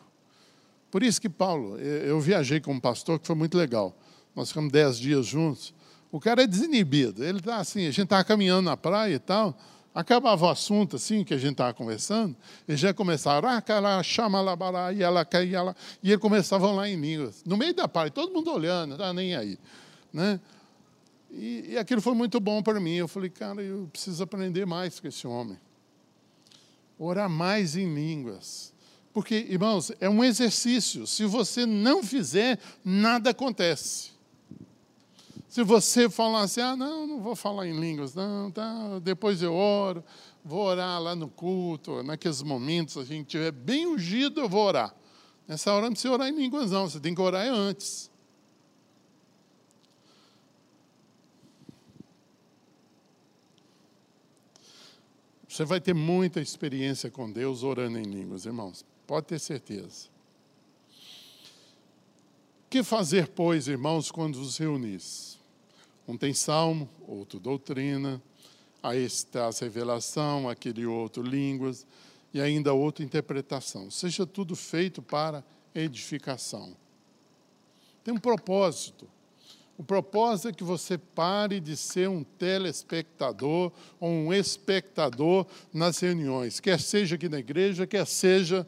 Por 0.89 1.03
isso 1.03 1.20
que 1.20 1.28
Paulo, 1.28 1.76
eu 1.78 2.20
viajei 2.20 2.61
com 2.61 2.74
um 2.74 2.78
pastor 2.78 3.18
que 3.18 3.26
foi 3.26 3.35
muito 3.35 3.59
legal. 3.59 3.97
Nós 4.37 4.51
ficamos 4.51 4.70
dez 4.70 4.97
dias 4.97 5.26
juntos. 5.26 5.74
O 6.13 6.21
cara 6.21 6.43
é 6.43 6.47
desinibido. 6.47 7.25
Ele 7.25 7.39
está 7.39 7.57
assim, 7.57 7.87
a 7.87 7.91
gente 7.91 8.03
estava 8.03 8.23
caminhando 8.23 8.67
na 8.67 8.77
praia 8.77 9.15
e 9.15 9.19
tal. 9.19 9.59
Acabava 9.95 10.45
o 10.45 10.49
assunto 10.51 10.97
assim 10.97 11.25
que 11.25 11.33
a 11.33 11.39
gente 11.39 11.53
estava 11.53 11.75
conversando, 11.75 12.35
e 12.67 12.77
já 12.77 12.95
começava, 12.95 13.49
ah, 13.51 14.03
chama 14.03 14.39
e 14.95 15.03
ela 15.03 15.23
caía 15.23 15.63
lá, 15.63 15.77
e 16.03 16.11
ele 16.11 16.19
começava 16.19 16.71
lá 16.73 16.89
em 16.89 16.99
línguas. 16.99 17.43
No 17.45 17.59
meio 17.59 17.75
da 17.75 17.87
praia, 17.87 18.11
todo 18.11 18.33
mundo 18.33 18.51
olhando, 18.51 18.91
não 18.91 18.97
estava 18.97 19.13
nem 19.13 19.35
aí. 19.35 19.59
Né? 20.11 20.41
E, 21.31 21.73
e 21.73 21.79
aquilo 21.79 22.01
foi 22.01 22.15
muito 22.15 22.39
bom 22.41 22.63
para 22.63 22.79
mim. 22.81 22.95
Eu 22.95 23.09
falei, 23.09 23.29
cara, 23.29 23.63
eu 23.63 23.89
preciso 23.93 24.23
aprender 24.23 24.67
mais 24.67 24.99
com 25.01 25.09
esse 25.09 25.27
homem. 25.27 25.59
Orar 26.99 27.29
mais 27.29 27.77
em 27.77 27.93
línguas. 27.93 28.73
Porque, 29.13 29.35
irmãos, 29.35 29.93
é 30.01 30.09
um 30.09 30.25
exercício. 30.25 31.07
Se 31.07 31.27
você 31.27 31.67
não 31.67 32.03
fizer, 32.03 32.59
nada 32.83 33.31
acontece. 33.31 34.12
Se 35.53 35.62
você 35.62 36.09
falar 36.09 36.44
assim, 36.44 36.62
ah, 36.62 36.74
não, 36.74 37.07
não 37.07 37.20
vou 37.20 37.36
falar 37.36 37.66
em 37.66 37.78
línguas, 37.78 38.14
não, 38.14 38.50
tá, 38.50 38.98
depois 39.00 39.42
eu 39.42 39.53
oro, 39.53 40.03
vou 40.42 40.61
orar 40.61 40.98
lá 40.98 41.14
no 41.14 41.28
culto, 41.28 42.03
naqueles 42.03 42.40
momentos, 42.40 42.96
a 42.96 43.05
gente 43.05 43.26
estiver 43.26 43.53
bem 43.53 43.86
ungido, 43.86 44.40
eu 44.40 44.48
vou 44.48 44.64
orar. 44.64 44.96
Nessa 45.46 45.70
hora 45.70 45.84
não 45.84 45.92
precisa 45.92 46.14
orar 46.14 46.28
em 46.30 46.34
línguas, 46.34 46.70
não, 46.70 46.88
você 46.88 46.98
tem 46.98 47.14
que 47.14 47.20
orar 47.20 47.46
antes. 47.48 48.11
Você 55.46 55.66
vai 55.66 55.82
ter 55.82 55.92
muita 55.92 56.40
experiência 56.40 57.11
com 57.11 57.30
Deus 57.30 57.62
orando 57.62 57.98
em 57.98 58.05
línguas, 58.05 58.46
irmãos. 58.46 58.86
Pode 59.07 59.26
ter 59.26 59.38
certeza. 59.38 60.09
O 62.64 62.70
que 62.70 62.82
fazer, 62.82 63.28
pois, 63.28 63.68
irmãos, 63.68 64.11
quando 64.11 64.38
vos 64.38 64.57
reunis? 64.57 65.41
Um 66.07 66.16
tem 66.16 66.34
salmo, 66.34 66.88
outro 67.07 67.38
doutrina, 67.38 68.20
aí 68.82 69.05
está 69.05 69.46
a 69.46 69.50
revelação, 69.50 70.48
aquele 70.48 70.84
outro 70.84 71.22
línguas, 71.22 71.86
e 72.34 72.40
ainda 72.40 72.72
outra 72.72 73.05
interpretação. 73.05 73.90
Seja 73.90 74.26
tudo 74.26 74.57
feito 74.57 75.00
para 75.00 75.44
edificação. 75.74 76.76
Tem 78.03 78.12
um 78.12 78.18
propósito. 78.18 79.09
O 79.78 79.84
propósito 79.84 80.48
é 80.48 80.53
que 80.53 80.64
você 80.64 80.98
pare 80.98 81.59
de 81.61 81.76
ser 81.76 82.09
um 82.09 82.22
telespectador 82.22 83.72
ou 83.98 84.09
um 84.09 84.32
espectador 84.32 85.46
nas 85.72 85.98
reuniões, 85.98 86.61
quer 86.61 86.78
seja 86.78 87.16
aqui 87.16 87.28
na 87.28 87.38
igreja, 87.38 87.86
quer 87.86 88.07
seja 88.07 88.66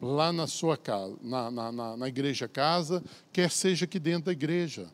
lá 0.00 0.32
na 0.32 0.46
sua 0.46 0.76
casa, 0.76 1.16
na, 1.22 1.50
na, 1.50 1.72
na, 1.72 1.96
na 1.96 2.08
igreja 2.08 2.46
casa, 2.46 3.02
quer 3.32 3.50
seja 3.50 3.84
aqui 3.84 3.98
dentro 3.98 4.26
da 4.26 4.32
igreja. 4.32 4.88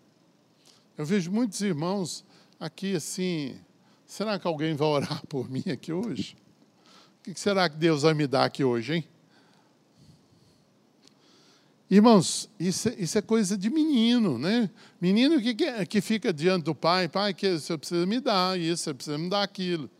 Eu 0.96 1.04
vejo 1.04 1.30
muitos 1.30 1.60
irmãos 1.60 2.24
aqui 2.58 2.94
assim, 2.94 3.58
será 4.06 4.38
que 4.38 4.46
alguém 4.46 4.74
vai 4.74 4.86
orar 4.86 5.24
por 5.28 5.50
mim 5.50 5.64
aqui 5.72 5.92
hoje? 5.92 6.36
O 7.18 7.22
que 7.24 7.40
será 7.40 7.68
que 7.68 7.76
Deus 7.76 8.02
vai 8.02 8.14
me 8.14 8.26
dar 8.26 8.44
aqui 8.44 8.62
hoje, 8.62 8.94
hein? 8.94 9.08
Irmãos, 11.90 12.48
isso, 12.58 12.88
é, 12.88 12.94
isso 12.96 13.18
é 13.18 13.22
coisa 13.22 13.56
de 13.56 13.68
menino, 13.70 14.38
né? 14.38 14.70
Menino 15.00 15.40
que, 15.40 15.54
que 15.86 16.00
fica 16.00 16.32
diante 16.32 16.64
do 16.64 16.74
pai, 16.74 17.08
pai, 17.08 17.34
que 17.34 17.58
você 17.58 17.76
precisa 17.76 18.06
me 18.06 18.20
dar 18.20 18.58
isso, 18.58 18.84
você 18.84 18.94
precisa 18.94 19.18
me 19.18 19.28
dar 19.28 19.42
aquilo. 19.42 19.90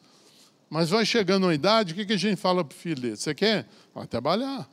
Mas 0.71 0.91
vai 0.91 1.05
chegando 1.05 1.45
uma 1.45 1.55
idade, 1.55 1.93
o 1.93 1.97
que, 1.97 2.07
que 2.07 2.15
a 2.15 2.19
gente 2.19 2.37
fala 2.37 2.65
para 2.65 2.75
o 2.75 2.79
filho 2.79 3.01
dele? 3.01 3.17
Você 3.17 3.35
quer? 3.35 3.69
Vai 3.95 4.07
trabalhar. 4.07 4.69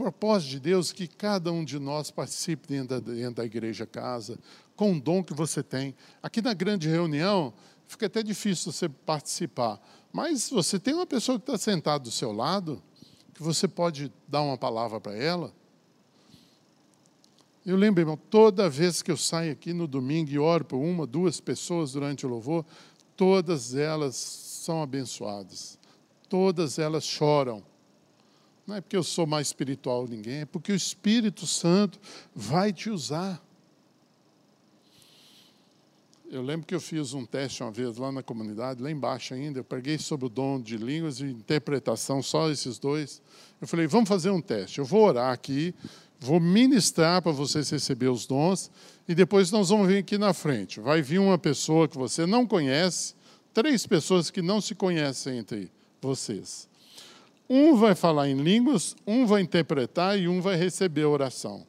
Propósito 0.00 0.52
de 0.52 0.60
Deus 0.60 0.92
que 0.92 1.06
cada 1.06 1.52
um 1.52 1.62
de 1.62 1.78
nós 1.78 2.10
participe 2.10 2.66
dentro 2.66 2.98
da, 2.98 3.12
dentro 3.12 3.34
da 3.34 3.44
igreja 3.44 3.84
casa, 3.84 4.38
com 4.74 4.96
o 4.96 5.00
dom 5.00 5.22
que 5.22 5.34
você 5.34 5.62
tem. 5.62 5.94
Aqui 6.22 6.40
na 6.40 6.54
grande 6.54 6.88
reunião, 6.88 7.52
fica 7.86 8.06
até 8.06 8.22
difícil 8.22 8.72
você 8.72 8.88
participar. 8.88 9.78
Mas 10.10 10.48
você 10.48 10.78
tem 10.78 10.94
uma 10.94 11.06
pessoa 11.06 11.38
que 11.38 11.42
está 11.42 11.58
sentada 11.58 12.02
do 12.02 12.10
seu 12.10 12.32
lado, 12.32 12.82
que 13.34 13.42
você 13.42 13.68
pode 13.68 14.10
dar 14.26 14.40
uma 14.40 14.56
palavra 14.56 14.98
para 14.98 15.14
ela. 15.14 15.52
Eu 17.66 17.76
lembro, 17.76 18.00
irmão, 18.00 18.16
toda 18.16 18.70
vez 18.70 19.02
que 19.02 19.10
eu 19.10 19.18
saio 19.18 19.52
aqui 19.52 19.74
no 19.74 19.86
domingo 19.86 20.30
e 20.30 20.38
oro 20.38 20.64
por 20.64 20.78
uma, 20.78 21.06
duas 21.06 21.40
pessoas 21.40 21.92
durante 21.92 22.24
o 22.24 22.28
louvor, 22.30 22.64
todas 23.14 23.74
elas 23.74 24.16
são 24.16 24.82
abençoadas. 24.82 25.78
Todas 26.26 26.78
elas 26.78 27.04
choram. 27.04 27.62
Não 28.70 28.76
é 28.76 28.80
porque 28.80 28.96
eu 28.96 29.02
sou 29.02 29.26
mais 29.26 29.48
espiritual 29.48 30.04
que 30.04 30.12
ninguém, 30.12 30.42
é 30.42 30.46
porque 30.46 30.70
o 30.70 30.76
Espírito 30.76 31.44
Santo 31.44 31.98
vai 32.32 32.72
te 32.72 32.88
usar. 32.88 33.44
Eu 36.30 36.40
lembro 36.40 36.64
que 36.64 36.72
eu 36.72 36.80
fiz 36.80 37.12
um 37.12 37.26
teste 37.26 37.64
uma 37.64 37.72
vez 37.72 37.96
lá 37.96 38.12
na 38.12 38.22
comunidade, 38.22 38.80
lá 38.80 38.88
embaixo 38.88 39.34
ainda, 39.34 39.58
eu 39.58 39.64
preguei 39.64 39.98
sobre 39.98 40.26
o 40.26 40.28
dom 40.28 40.60
de 40.60 40.76
línguas 40.76 41.18
e 41.18 41.24
interpretação, 41.24 42.22
só 42.22 42.48
esses 42.48 42.78
dois. 42.78 43.20
Eu 43.60 43.66
falei, 43.66 43.88
vamos 43.88 44.08
fazer 44.08 44.30
um 44.30 44.40
teste. 44.40 44.78
Eu 44.78 44.84
vou 44.84 45.02
orar 45.02 45.32
aqui, 45.32 45.74
vou 46.20 46.38
ministrar 46.38 47.20
para 47.22 47.32
vocês 47.32 47.68
receber 47.70 48.06
os 48.06 48.24
dons, 48.24 48.70
e 49.08 49.16
depois 49.16 49.50
nós 49.50 49.70
vamos 49.70 49.88
vir 49.88 49.98
aqui 49.98 50.16
na 50.16 50.32
frente. 50.32 50.78
Vai 50.78 51.02
vir 51.02 51.18
uma 51.18 51.38
pessoa 51.38 51.88
que 51.88 51.98
você 51.98 52.24
não 52.24 52.46
conhece, 52.46 53.16
três 53.52 53.84
pessoas 53.84 54.30
que 54.30 54.40
não 54.40 54.60
se 54.60 54.76
conhecem 54.76 55.38
entre 55.38 55.72
vocês. 56.00 56.69
Um 57.52 57.74
vai 57.74 57.96
falar 57.96 58.28
em 58.28 58.36
línguas, 58.36 58.94
um 59.04 59.26
vai 59.26 59.42
interpretar 59.42 60.16
e 60.16 60.28
um 60.28 60.40
vai 60.40 60.54
receber 60.54 61.02
a 61.02 61.08
oração. 61.08 61.66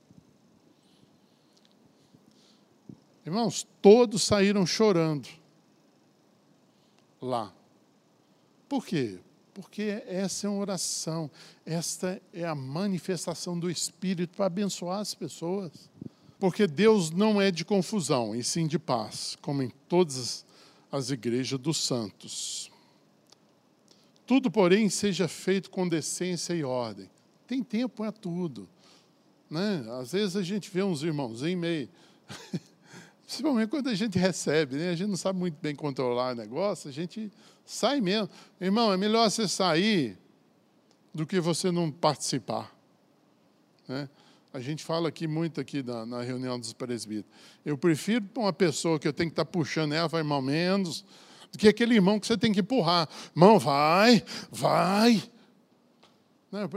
Irmãos, 3.25 3.67
todos 3.81 4.21
saíram 4.21 4.63
chorando 4.63 5.27
lá. 7.19 7.51
Por 8.69 8.85
quê? 8.85 9.19
Porque 9.55 10.03
essa 10.07 10.45
é 10.45 10.49
uma 10.49 10.59
oração, 10.59 11.29
esta 11.65 12.21
é 12.31 12.45
a 12.45 12.55
manifestação 12.55 13.59
do 13.59 13.69
Espírito 13.69 14.37
para 14.37 14.45
abençoar 14.45 14.99
as 14.99 15.15
pessoas. 15.15 15.89
Porque 16.39 16.67
Deus 16.67 17.11
não 17.11 17.41
é 17.41 17.51
de 17.51 17.65
confusão, 17.65 18.35
e 18.35 18.43
sim 18.43 18.65
de 18.65 18.79
paz, 18.79 19.37
como 19.41 19.61
em 19.61 19.69
todas 19.89 20.45
as 20.91 21.09
igrejas 21.09 21.59
dos 21.59 21.77
santos. 21.77 22.70
Tudo, 24.31 24.49
porém, 24.49 24.87
seja 24.87 25.27
feito 25.27 25.69
com 25.69 25.85
decência 25.85 26.53
e 26.53 26.63
ordem. 26.63 27.09
Tem 27.45 27.61
tempo 27.61 27.97
para 27.97 28.13
tudo. 28.13 28.65
Né? 29.49 29.85
Às 29.99 30.13
vezes 30.13 30.37
a 30.37 30.41
gente 30.41 30.71
vê 30.71 30.81
uns 30.81 31.03
irmãozinhos 31.03 31.59
meio 31.59 31.89
Principalmente 33.27 33.67
quando 33.67 33.89
a 33.89 33.93
gente 33.93 34.17
recebe, 34.17 34.77
né? 34.77 34.91
a 34.91 34.95
gente 34.95 35.09
não 35.09 35.17
sabe 35.17 35.37
muito 35.37 35.57
bem 35.61 35.75
controlar 35.75 36.31
o 36.31 36.35
negócio, 36.35 36.89
a 36.89 36.93
gente 36.93 37.29
sai 37.65 37.99
mesmo. 37.99 38.29
Irmão, 38.61 38.93
é 38.93 38.95
melhor 38.95 39.29
você 39.29 39.49
sair 39.49 40.17
do 41.13 41.27
que 41.27 41.41
você 41.41 41.69
não 41.69 41.91
participar. 41.91 42.73
Né? 43.85 44.07
A 44.53 44.61
gente 44.61 44.81
fala 44.81 45.09
aqui 45.09 45.27
muito 45.27 45.59
aqui 45.59 45.83
na, 45.83 46.05
na 46.05 46.21
reunião 46.21 46.57
dos 46.57 46.71
presbíteros. 46.71 47.29
Eu 47.65 47.77
prefiro 47.77 48.25
uma 48.37 48.53
pessoa 48.53 48.97
que 48.97 49.09
eu 49.09 49.11
tenho 49.11 49.29
que 49.29 49.33
estar 49.33 49.43
puxando 49.43 49.91
ela, 49.91 50.07
vai 50.07 50.23
mal 50.23 50.41
menos, 50.41 51.03
do 51.51 51.57
que 51.57 51.67
aquele 51.67 51.95
irmão 51.95 52.19
que 52.19 52.27
você 52.27 52.37
tem 52.37 52.53
que 52.53 52.61
empurrar. 52.61 53.09
Irmão, 53.35 53.59
vai, 53.59 54.23
vai. 54.49 55.23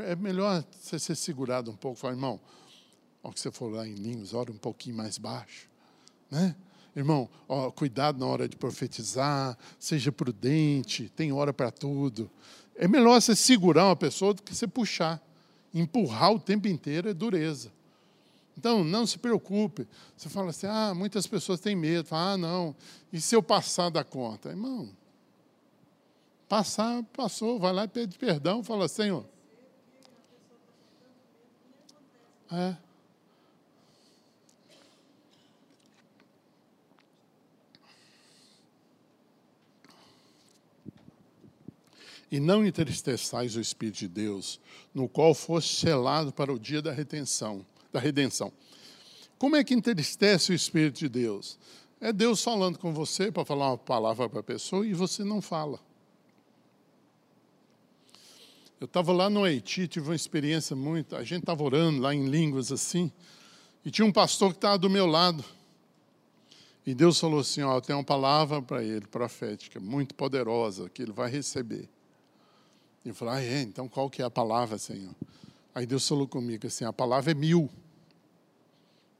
É 0.07 0.17
melhor 0.17 0.65
você 0.71 0.99
ser 0.99 1.15
segurado 1.15 1.71
um 1.71 1.77
pouco. 1.77 1.99
Falar, 1.99 2.15
irmão, 2.15 2.41
ó, 3.23 3.31
que 3.31 3.41
você 3.41 3.51
for 3.51 3.73
lá 3.73 3.87
em 3.87 3.95
línguas, 3.95 4.35
ora 4.35 4.51
um 4.51 4.57
pouquinho 4.57 4.97
mais 4.97 5.19
baixo. 5.19 5.69
Né? 6.31 6.55
Irmão, 6.95 7.29
ó, 7.49 7.71
cuidado 7.71 8.19
na 8.19 8.27
hora 8.27 8.49
de 8.49 8.57
profetizar, 8.57 9.59
seja 9.79 10.13
prudente, 10.13 11.09
tem 11.17 11.33
hora 11.33 11.53
para 11.53 11.71
tudo. 11.71 12.31
É 12.77 12.87
melhor 12.87 13.21
você 13.21 13.35
segurar 13.35 13.87
uma 13.87 13.97
pessoa 13.97 14.35
do 14.35 14.43
que 14.43 14.55
você 14.55 14.67
puxar. 14.67 15.21
Empurrar 15.73 16.33
o 16.33 16.39
tempo 16.39 16.69
inteiro 16.69 17.09
é 17.09 17.15
dureza. 17.15 17.73
Então, 18.57 18.85
não 18.85 19.07
se 19.07 19.19
preocupe. 19.19 19.87
Você 20.17 20.29
fala 20.29 20.51
assim, 20.51 20.67
ah, 20.67 20.95
muitas 20.95 21.27
pessoas 21.27 21.61
têm 21.61 21.75
medo. 21.75 22.07
Fala, 22.07 22.33
ah, 22.33 22.37
não, 22.37 22.77
e 23.13 23.21
se 23.21 23.35
eu 23.35 23.43
passar 23.43 23.91
da 23.91 24.05
conta? 24.05 24.51
Irmão, 24.51 24.89
passar, 26.49 27.03
passou, 27.13 27.59
vai 27.59 27.73
lá 27.73 27.85
e 27.85 27.89
pede 27.89 28.17
perdão, 28.19 28.63
fala, 28.63 28.89
Senhor. 28.89 29.27
É. 32.53 32.77
E 42.31 42.41
não 42.41 42.67
entristeçais 42.67 43.55
o 43.55 43.61
Espírito 43.61 43.99
de 43.99 44.09
Deus, 44.09 44.61
no 44.93 45.09
qual 45.09 45.35
foste 45.35 45.77
selado 45.77 46.33
para 46.33 46.53
o 46.53 46.59
dia 46.59 46.83
da 46.83 46.93
retenção, 46.93 47.65
da 47.95 48.01
redenção. 48.01 48.53
Como 49.39 49.57
é 49.57 49.65
que 49.65 49.73
entristece 49.73 50.53
o 50.53 50.55
Espírito 50.55 50.99
de 50.99 51.09
Deus? 51.09 51.59
É 52.01 52.13
Deus 52.13 52.43
falando 52.43 52.79
com 52.79 52.93
você 52.93 53.31
para 53.31 53.45
falar 53.45 53.71
uma 53.71 53.79
palavra 53.79 54.29
para 54.29 54.41
a 54.41 54.43
pessoa 54.43 54.87
e 54.87 54.93
você 54.93 55.25
não 55.25 55.41
fala. 55.41 55.81
Eu 58.81 58.87
estava 58.87 59.13
lá 59.13 59.31
no 59.31 59.45
Haiti, 59.45 59.89
tive 59.89 60.09
uma 60.09 60.15
experiência 60.15 60.75
muito. 60.77 61.17
A 61.17 61.23
gente 61.23 61.41
estava 61.41 61.63
orando 61.63 62.01
lá 62.01 62.15
em 62.15 62.27
línguas 62.27 62.71
assim, 62.71 63.11
e 63.85 63.91
tinha 63.91 64.05
um 64.05 64.13
pastor 64.13 64.51
que 64.51 64.59
estava 64.59 64.77
do 64.77 64.91
meu 64.91 65.07
lado. 65.07 65.45
E 66.85 66.95
Deus 66.95 67.19
falou 67.19 67.41
assim: 67.41 67.63
Ó, 67.63 67.77
eu 67.77 67.81
tenho 67.81 67.99
uma 67.99 68.05
palavra 68.05 68.61
para 68.61 68.83
ele, 68.83 69.07
profética, 69.07 69.81
muito 69.81 70.15
poderosa, 70.15 70.91
que 70.91 71.01
ele 71.01 71.13
vai 71.13 71.31
receber. 71.31 71.89
E 73.05 73.11
eu 73.11 73.15
falei, 73.15 73.35
ah, 73.35 73.43
é? 73.43 73.63
Então 73.63 73.89
qual 73.89 74.11
que 74.11 74.21
é 74.21 74.25
a 74.25 74.31
palavra, 74.31 74.79
Senhor? 74.79 75.15
Aí 75.75 75.87
Deus 75.87 76.07
falou 76.07 76.29
comigo 76.29 76.67
assim, 76.67 76.85
a 76.85 76.93
palavra 76.93 77.33
é 77.33 77.35
mil. 77.35 77.71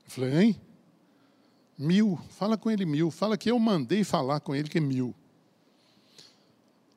Eu 0.05 0.11
falei, 0.11 0.43
hein? 0.43 0.61
Mil. 1.79 2.19
Fala 2.31 2.57
com 2.57 2.71
ele 2.71 2.85
mil. 2.85 3.11
Fala 3.11 3.37
que 3.37 3.51
eu 3.51 3.59
mandei 3.59 4.05
falar 4.05 4.41
com 4.41 4.55
ele 4.55 4.69
que 4.69 4.79
é 4.79 4.81
mil. 4.81 5.15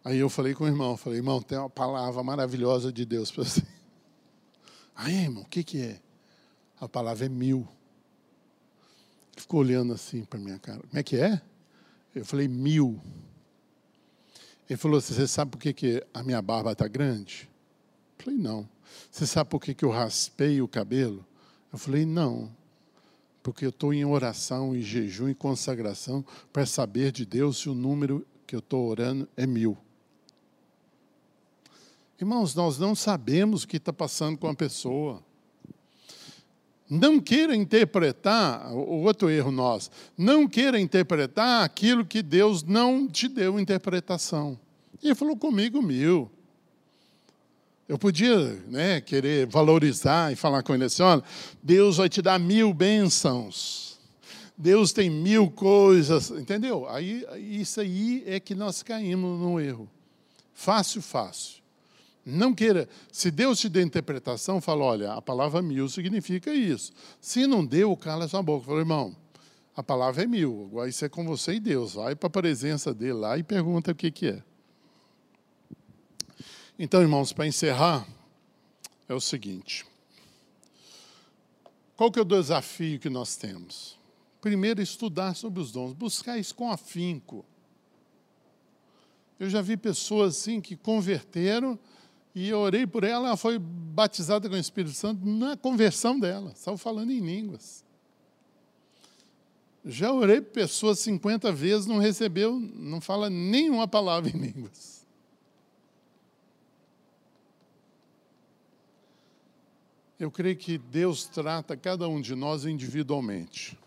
Aí 0.03 0.19
eu 0.19 0.29
falei 0.29 0.53
com 0.53 0.63
o 0.63 0.67
irmão, 0.67 0.95
falei, 0.95 1.19
irmão, 1.19 1.41
tem 1.41 1.57
uma 1.57 1.69
palavra 1.69 2.23
maravilhosa 2.23 2.93
de 2.93 3.05
Deus 3.05 3.29
para 3.29 3.43
você. 3.43 3.61
Aí, 4.95 5.15
irmão, 5.15 5.43
o 5.43 5.47
que, 5.47 5.63
que 5.63 5.81
é? 5.81 5.99
A 6.79 6.87
palavra 6.87 7.25
é 7.25 7.29
mil. 7.29 7.67
Ele 9.33 9.41
ficou 9.41 9.59
olhando 9.59 9.93
assim 9.93 10.23
para 10.23 10.39
minha 10.39 10.57
cara. 10.59 10.79
Como 10.79 10.97
é 10.97 11.03
que 11.03 11.17
é? 11.17 11.41
Eu 12.15 12.25
falei, 12.25 12.47
mil. 12.47 13.01
Ele 14.69 14.77
falou: 14.77 14.99
Você 14.99 15.27
sabe 15.27 15.51
por 15.51 15.59
que, 15.59 15.73
que 15.73 16.05
a 16.13 16.21
minha 16.21 16.41
barba 16.41 16.71
está 16.71 16.87
grande? 16.87 17.49
Eu 18.17 18.25
falei: 18.25 18.39
Não. 18.39 18.69
Você 19.09 19.25
sabe 19.25 19.49
por 19.49 19.61
que, 19.61 19.73
que 19.73 19.85
eu 19.85 19.89
raspei 19.89 20.61
o 20.61 20.67
cabelo? 20.67 21.25
Eu 21.71 21.79
falei: 21.79 22.05
Não. 22.05 22.51
Porque 23.47 23.63
eu 23.63 23.69
estou 23.69 23.93
em 23.93 24.03
oração, 24.03 24.75
em 24.75 24.81
jejum 24.81 25.29
e 25.29 25.33
consagração 25.33 26.21
para 26.51 26.65
saber 26.65 27.13
de 27.13 27.25
Deus 27.25 27.59
se 27.59 27.69
o 27.69 27.73
número 27.73 28.27
que 28.45 28.53
eu 28.53 28.59
estou 28.59 28.85
orando 28.89 29.25
é 29.37 29.47
mil. 29.47 29.77
Irmãos, 32.19 32.53
nós 32.53 32.77
não 32.77 32.93
sabemos 32.93 33.63
o 33.63 33.67
que 33.69 33.77
está 33.77 33.93
passando 33.93 34.37
com 34.37 34.49
a 34.49 34.53
pessoa. 34.53 35.23
Não 36.89 37.21
queira 37.21 37.55
interpretar, 37.55 38.69
o 38.73 39.03
outro 39.03 39.29
erro 39.29 39.49
nosso, 39.49 39.91
não 40.17 40.45
queira 40.45 40.77
interpretar 40.77 41.63
aquilo 41.63 42.05
que 42.05 42.21
Deus 42.21 42.63
não 42.63 43.07
te 43.07 43.29
deu 43.29 43.57
interpretação. 43.57 44.59
E 45.01 45.07
ele 45.07 45.15
falou 45.15 45.37
comigo 45.37 45.81
mil. 45.81 46.29
Eu 47.87 47.97
podia 47.97 48.37
né, 48.67 48.99
querer 48.99 49.47
valorizar 49.47 50.33
e 50.33 50.35
falar 50.35 50.61
com 50.61 50.75
ele 50.75 50.83
assim: 50.83 51.03
olha, 51.03 51.23
Deus 51.63 51.97
vai 51.97 52.09
te 52.09 52.21
dar 52.21 52.37
mil 52.37 52.73
bênçãos. 52.73 53.97
Deus 54.57 54.91
tem 54.91 55.09
mil 55.09 55.49
coisas, 55.51 56.31
entendeu? 56.31 56.87
Aí, 56.89 57.25
isso 57.37 57.79
aí 57.79 58.23
é 58.25 58.39
que 58.39 58.55
nós 58.55 58.81
caímos 58.83 59.39
no 59.39 59.59
erro. 59.59 59.89
Fácil, 60.53 61.01
fácil. 61.01 61.61
Não 62.25 62.53
queira. 62.53 62.89
Se 63.09 63.31
Deus 63.31 63.59
te 63.59 63.69
deu 63.69 63.83
interpretação, 63.83 64.59
fala: 64.59 64.83
olha, 64.83 65.13
a 65.13 65.21
palavra 65.21 65.61
mil 65.61 65.87
significa 65.87 66.53
isso. 66.53 66.91
Se 67.21 67.47
não 67.47 67.65
deu, 67.65 67.95
cala 67.95 68.27
sua 68.27 68.43
boca. 68.43 68.65
Fala, 68.65 68.79
irmão, 68.79 69.15
a 69.73 69.81
palavra 69.81 70.23
é 70.23 70.27
mil. 70.27 70.67
Agora 70.69 70.89
isso 70.89 71.05
é 71.05 71.09
com 71.09 71.23
você 71.23 71.53
e 71.53 71.59
Deus. 71.59 71.93
Vai 71.93 72.15
para 72.15 72.27
a 72.27 72.31
presença 72.31 72.93
dele 72.93 73.13
lá 73.13 73.37
e 73.37 73.43
pergunta 73.43 73.91
o 73.91 73.95
que, 73.95 74.11
que 74.11 74.27
é. 74.27 74.43
Então, 76.79 77.01
irmãos, 77.01 77.33
para 77.33 77.47
encerrar, 77.47 78.07
é 79.09 79.13
o 79.13 79.19
seguinte. 79.19 79.83
Qual 81.95 82.11
que 82.11 82.19
é 82.19 82.21
o 82.21 82.25
desafio 82.25 82.99
que 82.99 83.09
nós 83.09 83.35
temos? 83.35 83.97
Primeiro, 84.39 84.79
estudar 84.79 85.35
sobre 85.35 85.59
os 85.59 85.71
dons, 85.71 85.93
buscar 85.93 86.37
isso 86.37 86.53
com 86.53 86.71
afinco. 86.71 87.43
Eu 89.39 89.49
já 89.49 89.61
vi 89.61 89.75
pessoas 89.75 90.37
assim 90.37 90.61
que 90.61 90.75
converteram 90.75 91.79
e 92.35 92.49
eu 92.49 92.59
orei 92.59 92.85
por 92.85 93.03
ela, 93.03 93.29
ela 93.29 93.37
foi 93.37 93.57
batizada 93.57 94.47
com 94.47 94.53
o 94.53 94.59
Espírito 94.59 94.93
Santo 94.93 95.25
na 95.25 95.57
conversão 95.57 96.19
dela, 96.19 96.51
estava 96.51 96.77
falando 96.77 97.11
em 97.11 97.19
línguas. 97.19 97.83
Já 99.83 100.11
orei 100.11 100.41
por 100.41 100.51
pessoas 100.51 100.99
50 100.99 101.51
vezes, 101.51 101.87
não 101.87 101.97
recebeu, 101.97 102.59
não 102.59 103.01
fala 103.01 103.27
nenhuma 103.31 103.87
palavra 103.87 104.29
em 104.29 104.37
línguas. 104.37 104.96
Eu 110.19 110.31
creio 110.31 110.55
que 110.55 110.77
Deus 110.77 111.25
trata 111.25 111.77
cada 111.77 112.07
um 112.07 112.19
de 112.19 112.33
nós 112.33 112.65
individualmente. 112.65 113.77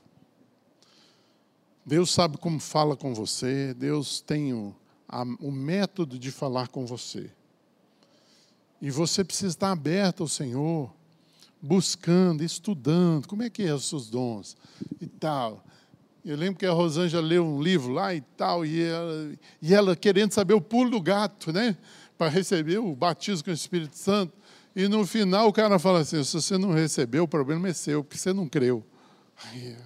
Deus 1.84 2.10
sabe 2.10 2.36
como 2.38 2.60
fala 2.60 2.96
com 2.96 3.12
você, 3.12 3.74
Deus 3.74 4.20
tem 4.20 4.52
o, 4.52 4.74
a, 5.08 5.22
o 5.40 5.50
método 5.50 6.18
de 6.18 6.30
falar 6.30 6.68
com 6.68 6.86
você. 6.86 7.30
E 8.80 8.90
você 8.90 9.24
precisa 9.24 9.48
estar 9.48 9.72
aberto 9.72 10.22
ao 10.22 10.28
Senhor, 10.28 10.92
buscando, 11.60 12.44
estudando, 12.44 13.26
como 13.26 13.42
é 13.42 13.50
que 13.50 13.62
é 13.64 13.74
os 13.74 13.88
seus 13.88 14.08
dons 14.08 14.56
e 15.00 15.06
tal. 15.06 15.64
Eu 16.24 16.36
lembro 16.36 16.58
que 16.58 16.66
a 16.66 16.72
Rosângela 16.72 17.26
leu 17.26 17.44
um 17.44 17.60
livro 17.60 17.92
lá 17.92 18.14
e 18.14 18.20
tal, 18.20 18.64
e 18.64 18.82
ela, 18.82 19.32
e 19.60 19.74
ela 19.74 19.96
querendo 19.96 20.32
saber 20.32 20.54
o 20.54 20.60
pulo 20.60 20.90
do 20.90 21.00
gato, 21.00 21.52
né? 21.52 21.76
Para 22.16 22.28
receber 22.28 22.78
o 22.78 22.94
batismo 22.94 23.44
com 23.44 23.50
o 23.50 23.54
Espírito 23.54 23.96
Santo. 23.96 24.32
E 24.74 24.86
no 24.86 25.06
final 25.06 25.48
o 25.48 25.52
cara 25.52 25.78
fala 25.78 26.00
assim: 26.00 26.22
se 26.22 26.32
você 26.32 26.56
não 26.56 26.72
recebeu, 26.72 27.24
o 27.24 27.28
problema 27.28 27.68
é 27.68 27.72
seu, 27.72 28.04
porque 28.04 28.18
você 28.18 28.32
não 28.32 28.48
creu. 28.48 28.84
Aí 29.44 29.76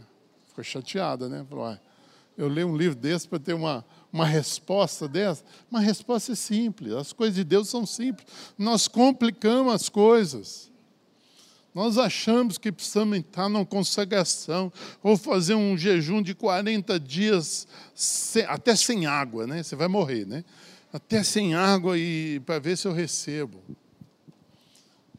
ficou 0.49 0.63
chateada, 0.63 1.29
né? 1.29 1.45
Falou: 1.49 1.67
ah, 1.67 1.81
eu 2.37 2.49
leio 2.49 2.69
um 2.69 2.77
livro 2.77 2.97
desse 2.99 3.29
para 3.29 3.39
ter 3.39 3.55
uma, 3.55 3.85
uma 4.13 4.27
resposta 4.27 5.09
dessa. 5.09 5.45
Uma 5.71 5.81
resposta 5.81 6.33
é 6.33 6.35
simples, 6.35 6.93
as 6.93 7.13
coisas 7.13 7.35
de 7.35 7.45
Deus 7.45 7.69
são 7.69 7.87
simples. 7.87 8.27
Nós 8.59 8.89
complicamos 8.89 9.73
as 9.73 9.89
coisas. 9.89 10.73
Nós 11.75 11.99
achamos 11.99 12.57
que 12.57 12.71
precisamos 12.71 13.19
entrar 13.19 13.49
numa 13.49 13.67
consagração, 13.67 14.73
ou 15.03 15.17
fazer 15.17 15.57
um 15.57 15.77
jejum 15.77 16.23
de 16.23 16.33
40 16.33 17.01
dias, 17.01 17.67
até 18.47 18.77
sem 18.77 19.07
água, 19.07 19.45
né? 19.45 19.61
Você 19.61 19.75
vai 19.75 19.89
morrer, 19.89 20.25
né? 20.25 20.45
Até 20.93 21.25
sem 21.25 21.57
água 21.57 21.99
e 21.99 22.41
para 22.47 22.61
ver 22.61 22.79
se 22.79 22.87
eu 22.87 22.93
recebo. 22.93 23.61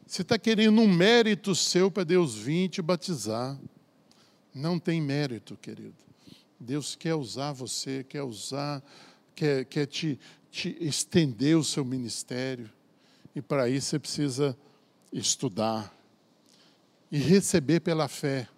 Você 0.06 0.22
está 0.22 0.38
querendo 0.38 0.80
um 0.80 0.86
mérito 0.86 1.52
seu 1.54 1.90
para 1.90 2.04
Deus 2.04 2.36
vir 2.36 2.68
te 2.68 2.80
batizar. 2.80 3.58
Não 4.54 4.78
tem 4.78 5.02
mérito, 5.02 5.56
querido. 5.56 5.96
Deus 6.58 6.94
quer 6.94 7.14
usar 7.14 7.52
você, 7.52 8.04
quer 8.04 8.22
usar, 8.22 8.82
quer, 9.34 9.64
quer 9.64 9.86
te, 9.86 10.18
te 10.50 10.76
estender 10.80 11.56
o 11.56 11.64
seu 11.64 11.84
ministério. 11.84 12.70
E 13.34 13.42
para 13.42 13.68
isso 13.68 13.88
você 13.88 13.98
precisa 13.98 14.56
estudar 15.12 15.92
e 17.10 17.18
receber 17.18 17.80
pela 17.80 18.06
fé. 18.06 18.48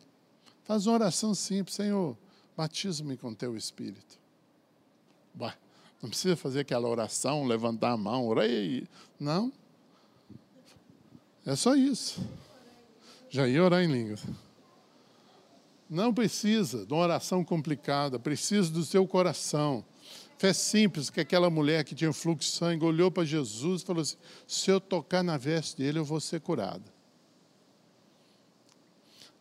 Faz 0.64 0.86
uma 0.86 0.94
oração 0.94 1.34
simples, 1.34 1.76
Senhor, 1.76 2.16
batiza-me 2.54 3.16
com 3.16 3.34
teu 3.34 3.56
Espírito. 3.56 4.18
Bah, 5.34 5.56
não 6.02 6.10
precisa 6.10 6.36
fazer 6.36 6.60
aquela 6.60 6.88
oração, 6.88 7.46
levantar 7.46 7.92
a 7.92 7.96
mão, 7.96 8.28
orei. 8.28 8.86
Não. 9.18 9.50
É 11.48 11.56
só 11.56 11.74
isso. 11.74 12.20
Já 13.30 13.48
ia 13.48 13.64
orar 13.64 13.82
em 13.82 13.90
línguas. 13.90 14.22
Não 15.88 16.12
precisa 16.12 16.84
de 16.84 16.92
uma 16.92 17.00
oração 17.00 17.42
complicada, 17.42 18.18
precisa 18.18 18.70
do 18.70 18.84
seu 18.84 19.08
coração. 19.08 19.82
Fé 20.36 20.52
simples, 20.52 21.08
que 21.08 21.20
aquela 21.20 21.48
mulher 21.48 21.84
que 21.84 21.94
tinha 21.94 22.12
fluxo 22.12 22.50
de 22.50 22.54
sangue 22.54 22.84
olhou 22.84 23.10
para 23.10 23.24
Jesus 23.24 23.80
e 23.80 23.86
falou 23.86 24.02
assim: 24.02 24.18
se 24.46 24.70
eu 24.70 24.78
tocar 24.78 25.22
na 25.22 25.38
veste 25.38 25.78
dele, 25.78 25.98
eu 25.98 26.04
vou 26.04 26.20
ser 26.20 26.38
curada. 26.42 26.84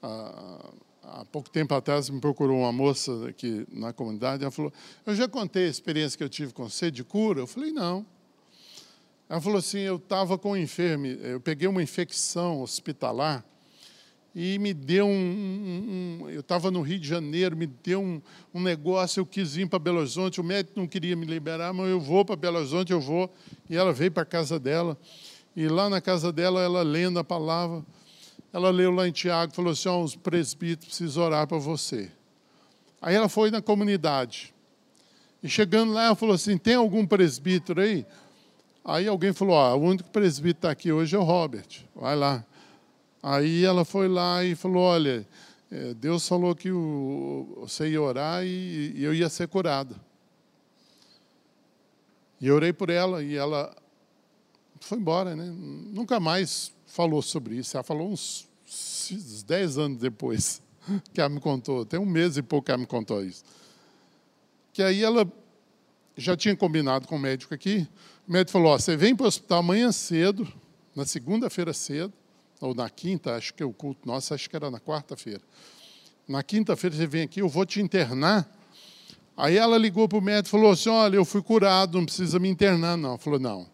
Ah, 0.01 0.71
há 1.03 1.25
pouco 1.25 1.49
tempo 1.49 1.73
atrás 1.73 2.09
me 2.09 2.21
procurou 2.21 2.59
uma 2.59 2.71
moça 2.71 3.27
aqui 3.27 3.67
na 3.69 3.91
comunidade, 3.91 4.43
ela 4.43 4.51
falou: 4.51 4.71
Eu 5.05 5.13
já 5.13 5.27
contei 5.27 5.65
a 5.65 5.69
experiência 5.69 6.17
que 6.17 6.23
eu 6.23 6.29
tive 6.29 6.53
com 6.53 6.69
você 6.69 6.89
de 6.89 7.03
cura? 7.03 7.41
Eu 7.41 7.47
falei: 7.47 7.73
Não. 7.73 8.05
Ela 9.29 9.41
falou 9.41 9.59
assim: 9.59 9.79
eu 9.79 9.97
estava 9.97 10.37
com 10.37 10.51
um 10.51 10.57
enfermo, 10.57 11.05
eu 11.05 11.39
peguei 11.39 11.67
uma 11.67 11.83
infecção 11.83 12.61
hospitalar 12.61 13.43
e 14.39 14.59
me 14.59 14.71
deu 14.71 15.07
um. 15.07 15.09
um, 15.09 16.23
um 16.23 16.29
eu 16.29 16.41
estava 16.41 16.69
no 16.69 16.81
Rio 16.81 16.99
de 16.99 17.07
Janeiro, 17.07 17.57
me 17.57 17.65
deu 17.65 17.99
um, 17.99 18.21
um 18.53 18.61
negócio, 18.61 19.19
eu 19.19 19.25
quis 19.25 19.57
ir 19.57 19.67
para 19.67 19.79
Belo 19.79 19.97
Horizonte, 19.97 20.39
o 20.39 20.43
médico 20.43 20.79
não 20.79 20.87
queria 20.87 21.15
me 21.15 21.25
liberar, 21.25 21.73
mas 21.73 21.89
eu 21.89 21.99
vou 21.99 22.23
para 22.23 22.35
Belo 22.35 22.57
Horizonte, 22.57 22.91
eu 22.91 23.01
vou. 23.01 23.33
E 23.67 23.75
ela 23.75 23.91
veio 23.91 24.11
para 24.11 24.23
a 24.23 24.25
casa 24.27 24.59
dela, 24.59 24.95
e 25.55 25.67
lá 25.67 25.89
na 25.89 25.99
casa 25.99 26.31
dela, 26.31 26.61
ela 26.61 26.83
lendo 26.83 27.17
a 27.17 27.23
palavra, 27.23 27.83
ela 28.53 28.69
leu 28.69 28.91
lá 28.91 29.07
em 29.07 29.11
Tiago, 29.11 29.55
falou 29.55 29.71
assim: 29.71 29.89
oh, 29.89 30.03
os 30.03 30.15
presbíteros 30.15 30.95
precisam 30.95 31.23
orar 31.23 31.47
para 31.47 31.57
você. 31.57 32.11
Aí 33.01 33.15
ela 33.15 33.27
foi 33.27 33.49
na 33.49 33.61
comunidade. 33.61 34.53
E 35.41 35.49
chegando 35.49 35.93
lá, 35.93 36.05
ela 36.05 36.15
falou 36.15 36.35
assim: 36.35 36.59
tem 36.59 36.75
algum 36.75 37.07
presbítero 37.07 37.81
aí? 37.81 38.05
Aí 38.87 39.05
alguém 39.05 39.33
falou: 39.33 39.53
o 39.53 39.81
único 39.81 40.09
presbítero 40.09 40.53
que 40.53 40.57
está 40.59 40.71
aqui 40.71 40.93
hoje 40.93 41.13
é 41.13 41.19
o 41.19 41.23
Robert, 41.23 41.67
vai 41.93 42.15
lá. 42.15 42.45
Aí 43.21 43.65
ela 43.65 43.83
foi 43.83 44.07
lá 44.07 44.45
e 44.45 44.55
falou: 44.55 44.81
olha, 44.81 45.27
é, 45.69 45.93
Deus 45.93 46.25
falou 46.25 46.55
que 46.55 46.71
você 46.71 47.89
ia 47.89 48.01
orar 48.01 48.45
e, 48.45 48.93
eu 48.95 49.13
ia 49.13 49.27
ser 49.27 49.49
curada. 49.49 49.93
E 52.39 52.47
eu 52.47 52.55
orei 52.55 52.71
por 52.71 52.89
ela 52.89 53.21
e 53.21 53.35
ela 53.35 53.75
foi 54.79 54.97
embora, 54.97 55.35
né? 55.35 55.53
Nunca 55.53 56.17
mais 56.17 56.71
falou 56.85 57.21
sobre 57.21 57.57
isso. 57.57 57.75
Ela 57.75 57.83
falou 57.83 58.09
uns, 58.09 58.47
uns 59.11 59.43
10 59.43 59.77
anos 59.79 59.97
depois 59.97 60.61
que 61.13 61.19
ela 61.19 61.29
me 61.29 61.41
contou. 61.41 61.85
Tem 61.85 61.99
um 61.99 62.05
mês 62.05 62.37
e 62.37 62.41
pouco 62.41 62.67
que 62.67 62.71
ela 62.71 62.77
me 62.77 62.87
contou 62.87 63.21
isso. 63.21 63.43
Que 64.71 64.81
aí 64.81 65.03
ela 65.03 65.29
já 66.15 66.37
tinha 66.37 66.55
combinado 66.55 67.05
com 67.05 67.17
o 67.17 67.19
médico 67.19 67.53
aqui 67.53 67.85
o 68.27 68.31
médico 68.31 68.51
falou: 68.51 68.77
você 68.77 68.97
vem 68.97 69.15
para 69.15 69.23
o 69.23 69.27
hospital 69.27 69.59
amanhã 69.59 69.91
cedo, 69.91 70.47
na 70.95 71.05
segunda-feira 71.05 71.73
cedo, 71.73 72.13
ou 72.59 72.75
na 72.75 72.89
quinta, 72.89 73.35
acho 73.35 73.53
que 73.53 73.63
é 73.63 73.65
o 73.65 73.71
culto 73.71 74.07
nosso, 74.07 74.33
acho 74.33 74.49
que 74.49 74.55
era 74.55 74.69
na 74.69 74.79
quarta-feira. 74.79 75.41
Na 76.27 76.43
quinta-feira 76.43 76.95
você 76.95 77.07
vem 77.07 77.21
aqui, 77.23 77.41
eu 77.41 77.47
vou 77.47 77.65
te 77.65 77.81
internar. 77.81 78.51
Aí 79.35 79.55
ela 79.55 79.77
ligou 79.77 80.09
para 80.09 80.17
o 80.17 80.21
médico 80.21 80.49
e 80.49 80.51
falou 80.51 80.71
assim: 80.71 80.89
olha, 80.89 81.15
eu 81.15 81.23
fui 81.23 81.41
curado, 81.41 81.97
não 81.97 82.05
precisa 82.05 82.37
me 82.37 82.49
internar, 82.49 82.97
não. 82.97 83.17
Falou: 83.17 83.39
não, 83.39 83.67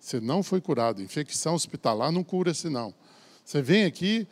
você 0.00 0.18
não 0.20 0.42
foi 0.42 0.60
curado. 0.60 1.00
Infecção 1.00 1.54
hospitalar 1.54 2.10
não 2.10 2.24
cura-se, 2.24 2.68
não. 2.68 2.92
Você 3.44 3.62
vem 3.62 3.84
aqui. 3.84 4.26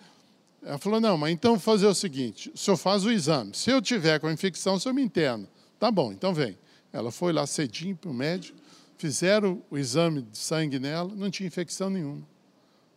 Ela 0.62 0.78
falou: 0.78 1.00
não, 1.00 1.16
mas 1.16 1.32
então 1.32 1.60
fazer 1.60 1.86
o 1.86 1.94
seguinte: 1.94 2.50
o 2.52 2.58
senhor 2.58 2.76
faz 2.76 3.04
o 3.04 3.12
exame. 3.12 3.52
Se 3.54 3.70
eu 3.70 3.80
tiver 3.80 4.18
com 4.18 4.26
a 4.26 4.32
infecção, 4.32 4.74
o 4.74 4.80
senhor 4.80 4.94
me 4.94 5.02
interna. 5.02 5.46
Tá 5.78 5.92
bom, 5.92 6.10
então 6.10 6.34
vem. 6.34 6.58
Ela 6.92 7.12
foi 7.12 7.32
lá 7.32 7.46
cedinho 7.46 7.94
para 7.94 8.10
o 8.10 8.14
médico. 8.14 8.59
Fizeram 9.00 9.62
o 9.70 9.78
exame 9.78 10.20
de 10.20 10.36
sangue 10.36 10.78
nela, 10.78 11.10
não 11.16 11.30
tinha 11.30 11.46
infecção 11.46 11.88
nenhuma. 11.88 12.22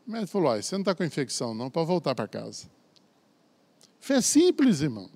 O 0.05 0.11
médico 0.11 0.33
falou: 0.33 0.51
ah, 0.51 0.61
você 0.61 0.75
não 0.75 0.81
está 0.81 0.93
com 0.93 1.01
infecção, 1.01 1.55
não, 1.55 1.69
para 1.69 1.81
voltar 1.83 2.13
para 2.13 2.27
casa. 2.27 2.69
Fé 4.01 4.19
simples, 4.19 4.81
irmão. 4.81 5.09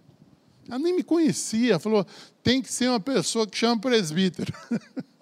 Ela 0.66 0.80
nem 0.80 0.96
me 0.96 1.04
conhecia, 1.04 1.78
falou: 1.78 2.08
tem 2.42 2.62
que 2.62 2.72
ser 2.72 2.88
uma 2.88 3.02
pessoa 3.02 3.46
que 3.46 3.58
chama 3.58 3.82
presbítero. 3.82 4.54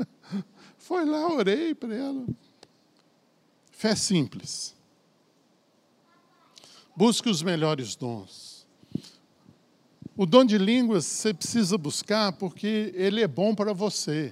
Foi 0.77 1.03
lá, 1.03 1.33
orei 1.33 1.73
para 1.73 1.95
ela. 1.95 2.27
Fé 3.71 3.95
simples. 3.95 4.75
Busque 6.95 7.27
os 7.27 7.41
melhores 7.41 7.95
dons. 7.95 8.67
O 10.15 10.27
dom 10.27 10.45
de 10.45 10.59
línguas 10.59 11.07
você 11.07 11.33
precisa 11.33 11.75
buscar 11.75 12.33
porque 12.33 12.93
ele 12.93 13.23
é 13.23 13.27
bom 13.27 13.55
para 13.55 13.73
você 13.73 14.31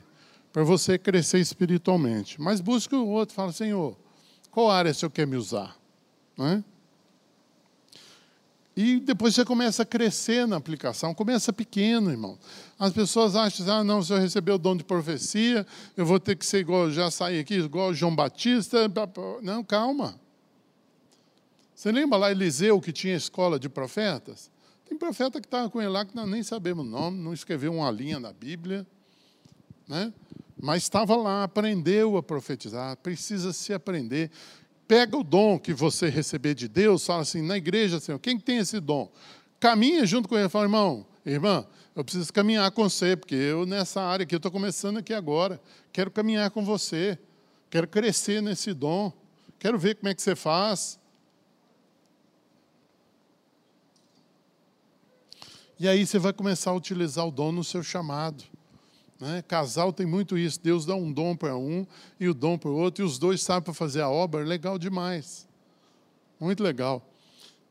para 0.53 0.63
você 0.63 0.99
crescer 0.99 1.39
espiritualmente. 1.39 2.39
Mas 2.39 2.61
busque 2.61 2.93
o 2.95 3.07
outro, 3.07 3.33
fala, 3.33 3.51
Senhor, 3.51 3.97
qual 4.51 4.69
área 4.69 4.91
o 4.91 4.95
Senhor 4.95 5.09
quer 5.09 5.25
me 5.25 5.35
usar? 5.35 5.75
Né? 6.37 6.63
E 8.77 8.99
depois 8.99 9.33
você 9.33 9.43
começa 9.43 9.81
a 9.83 9.85
crescer 9.85 10.47
na 10.47 10.55
aplicação, 10.55 11.13
começa 11.13 11.51
pequeno, 11.51 12.11
irmão. 12.11 12.37
As 12.77 12.93
pessoas 12.93 13.35
acham, 13.35 13.67
ah, 13.71 13.83
não, 13.83 14.01
se 14.01 14.13
eu 14.13 14.19
receber 14.19 14.51
o 14.51 14.57
dom 14.57 14.77
de 14.77 14.83
profecia, 14.83 15.65
eu 15.97 16.05
vou 16.05 16.19
ter 16.19 16.35
que 16.35 16.45
ser 16.45 16.59
igual, 16.59 16.89
já 16.89 17.09
saí 17.09 17.39
aqui, 17.39 17.55
igual 17.55 17.93
João 17.93 18.15
Batista. 18.15 18.91
Não, 19.41 19.63
calma. 19.63 20.19
Você 21.75 21.91
lembra 21.91 22.17
lá 22.17 22.31
Eliseu, 22.31 22.79
que 22.79 22.91
tinha 22.91 23.15
escola 23.15 23.59
de 23.59 23.69
profetas? 23.69 24.51
Tem 24.87 24.97
profeta 24.97 25.41
que 25.41 25.47
estava 25.47 25.69
com 25.69 25.81
ele 25.81 25.89
lá 25.89 26.05
que 26.05 26.15
nós 26.15 26.29
nem 26.29 26.43
sabemos 26.43 26.85
o 26.85 26.89
nome, 26.89 27.19
não 27.19 27.33
escreveu 27.33 27.73
uma 27.73 27.91
linha 27.91 28.19
na 28.19 28.31
Bíblia. 28.31 28.85
Né? 29.87 30.13
Mas 30.63 30.83
estava 30.83 31.13
lá, 31.17 31.43
aprendeu 31.43 32.15
a 32.15 32.23
profetizar, 32.23 32.95
precisa 32.95 33.51
se 33.51 33.73
aprender. 33.73 34.31
Pega 34.87 35.17
o 35.17 35.21
dom 35.21 35.59
que 35.59 35.73
você 35.73 36.07
receber 36.07 36.55
de 36.55 36.69
Deus, 36.69 37.05
fala 37.05 37.21
assim, 37.21 37.41
na 37.41 37.57
igreja, 37.57 37.99
Senhor, 37.99 38.17
quem 38.17 38.39
tem 38.39 38.59
esse 38.59 38.79
dom? 38.79 39.11
Caminha 39.59 40.05
junto 40.05 40.29
com 40.29 40.37
ele, 40.37 40.47
fala, 40.47 40.63
irmão, 40.63 41.05
irmã, 41.25 41.67
eu 41.93 42.01
preciso 42.01 42.31
caminhar 42.31 42.71
com 42.71 42.87
você, 42.87 43.17
porque 43.17 43.35
eu 43.35 43.65
nessa 43.65 44.01
área 44.01 44.23
aqui, 44.23 44.35
eu 44.35 44.37
estou 44.37 44.49
começando 44.49 44.99
aqui 44.99 45.13
agora, 45.13 45.59
quero 45.91 46.09
caminhar 46.09 46.49
com 46.49 46.63
você, 46.63 47.19
quero 47.69 47.85
crescer 47.85 48.41
nesse 48.41 48.73
dom, 48.73 49.11
quero 49.59 49.77
ver 49.77 49.95
como 49.95 50.07
é 50.07 50.15
que 50.15 50.21
você 50.21 50.33
faz. 50.33 50.97
E 55.77 55.89
aí 55.89 56.07
você 56.07 56.17
vai 56.17 56.31
começar 56.31 56.71
a 56.71 56.73
utilizar 56.73 57.27
o 57.27 57.31
dom 57.31 57.51
no 57.51 57.65
seu 57.65 57.83
chamado. 57.83 58.52
Né? 59.23 59.41
Casal 59.41 59.93
tem 59.93 60.05
muito 60.05 60.37
isso. 60.37 60.59
Deus 60.61 60.85
dá 60.85 60.95
um 60.95 61.09
dom 61.09 61.33
para 61.33 61.55
um 61.55 61.87
e 62.19 62.27
o 62.27 62.33
dom 62.33 62.57
para 62.57 62.69
o 62.69 62.75
outro, 62.75 63.03
e 63.03 63.07
os 63.07 63.17
dois 63.17 63.41
sabem 63.41 63.63
para 63.63 63.73
fazer 63.73 64.01
a 64.01 64.09
obra, 64.09 64.43
legal 64.43 64.77
demais. 64.77 65.47
Muito 66.37 66.61
legal. 66.61 67.01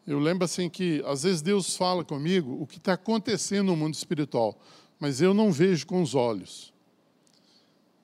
Eu 0.07 0.19
lembro 0.19 0.47
assim 0.47 0.71
que 0.71 1.03
às 1.07 1.25
vezes 1.25 1.43
Deus 1.43 1.77
fala 1.77 2.03
comigo 2.03 2.57
o 2.59 2.67
que 2.67 2.79
está 2.79 2.95
acontecendo 2.95 3.67
no 3.67 3.77
mundo 3.77 3.93
espiritual, 3.93 4.59
mas 4.99 5.21
eu 5.21 5.35
não 5.35 5.53
vejo 5.53 5.87
com 5.87 6.01
os 6.01 6.15
olhos. 6.15 6.73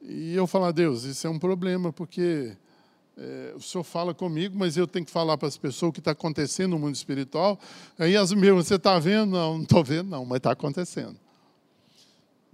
E 0.02 0.34
eu 0.34 0.46
falo, 0.46 0.70
Deus, 0.70 1.04
isso 1.04 1.26
é 1.26 1.30
um 1.30 1.38
problema, 1.38 1.90
porque 1.90 2.54
é, 3.16 3.54
o 3.56 3.62
Senhor 3.62 3.82
fala 3.82 4.12
comigo, 4.12 4.56
mas 4.58 4.76
eu 4.76 4.86
tenho 4.86 5.06
que 5.06 5.10
falar 5.10 5.38
para 5.38 5.48
as 5.48 5.56
pessoas 5.56 5.88
o 5.88 5.92
que 5.92 6.00
está 6.00 6.10
acontecendo 6.10 6.72
no 6.72 6.78
mundo 6.78 6.94
espiritual. 6.94 7.58
Aí 7.98 8.14
as 8.14 8.30
minhas, 8.30 8.54
você 8.66 8.74
está 8.74 8.98
vendo? 8.98 9.30
Não, 9.32 9.54
não 9.54 9.62
estou 9.62 9.82
vendo, 9.82 10.10
não, 10.10 10.26
mas 10.26 10.36
está 10.36 10.52
acontecendo. 10.52 11.16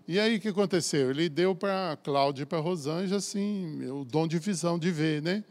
E 0.06 0.20
aí 0.20 0.36
o 0.36 0.40
que 0.40 0.48
aconteceu? 0.48 1.10
Ele 1.10 1.28
deu 1.28 1.54
para 1.54 1.96
Cláudia 2.02 2.42
e 2.42 2.46
para 2.46 2.58
Rosângela 2.58 3.18
assim, 3.18 3.86
o 3.86 4.04
dom 4.04 4.28
de 4.28 4.38
visão, 4.38 4.78
de 4.78 4.90
ver, 4.90 5.22
né? 5.22 5.42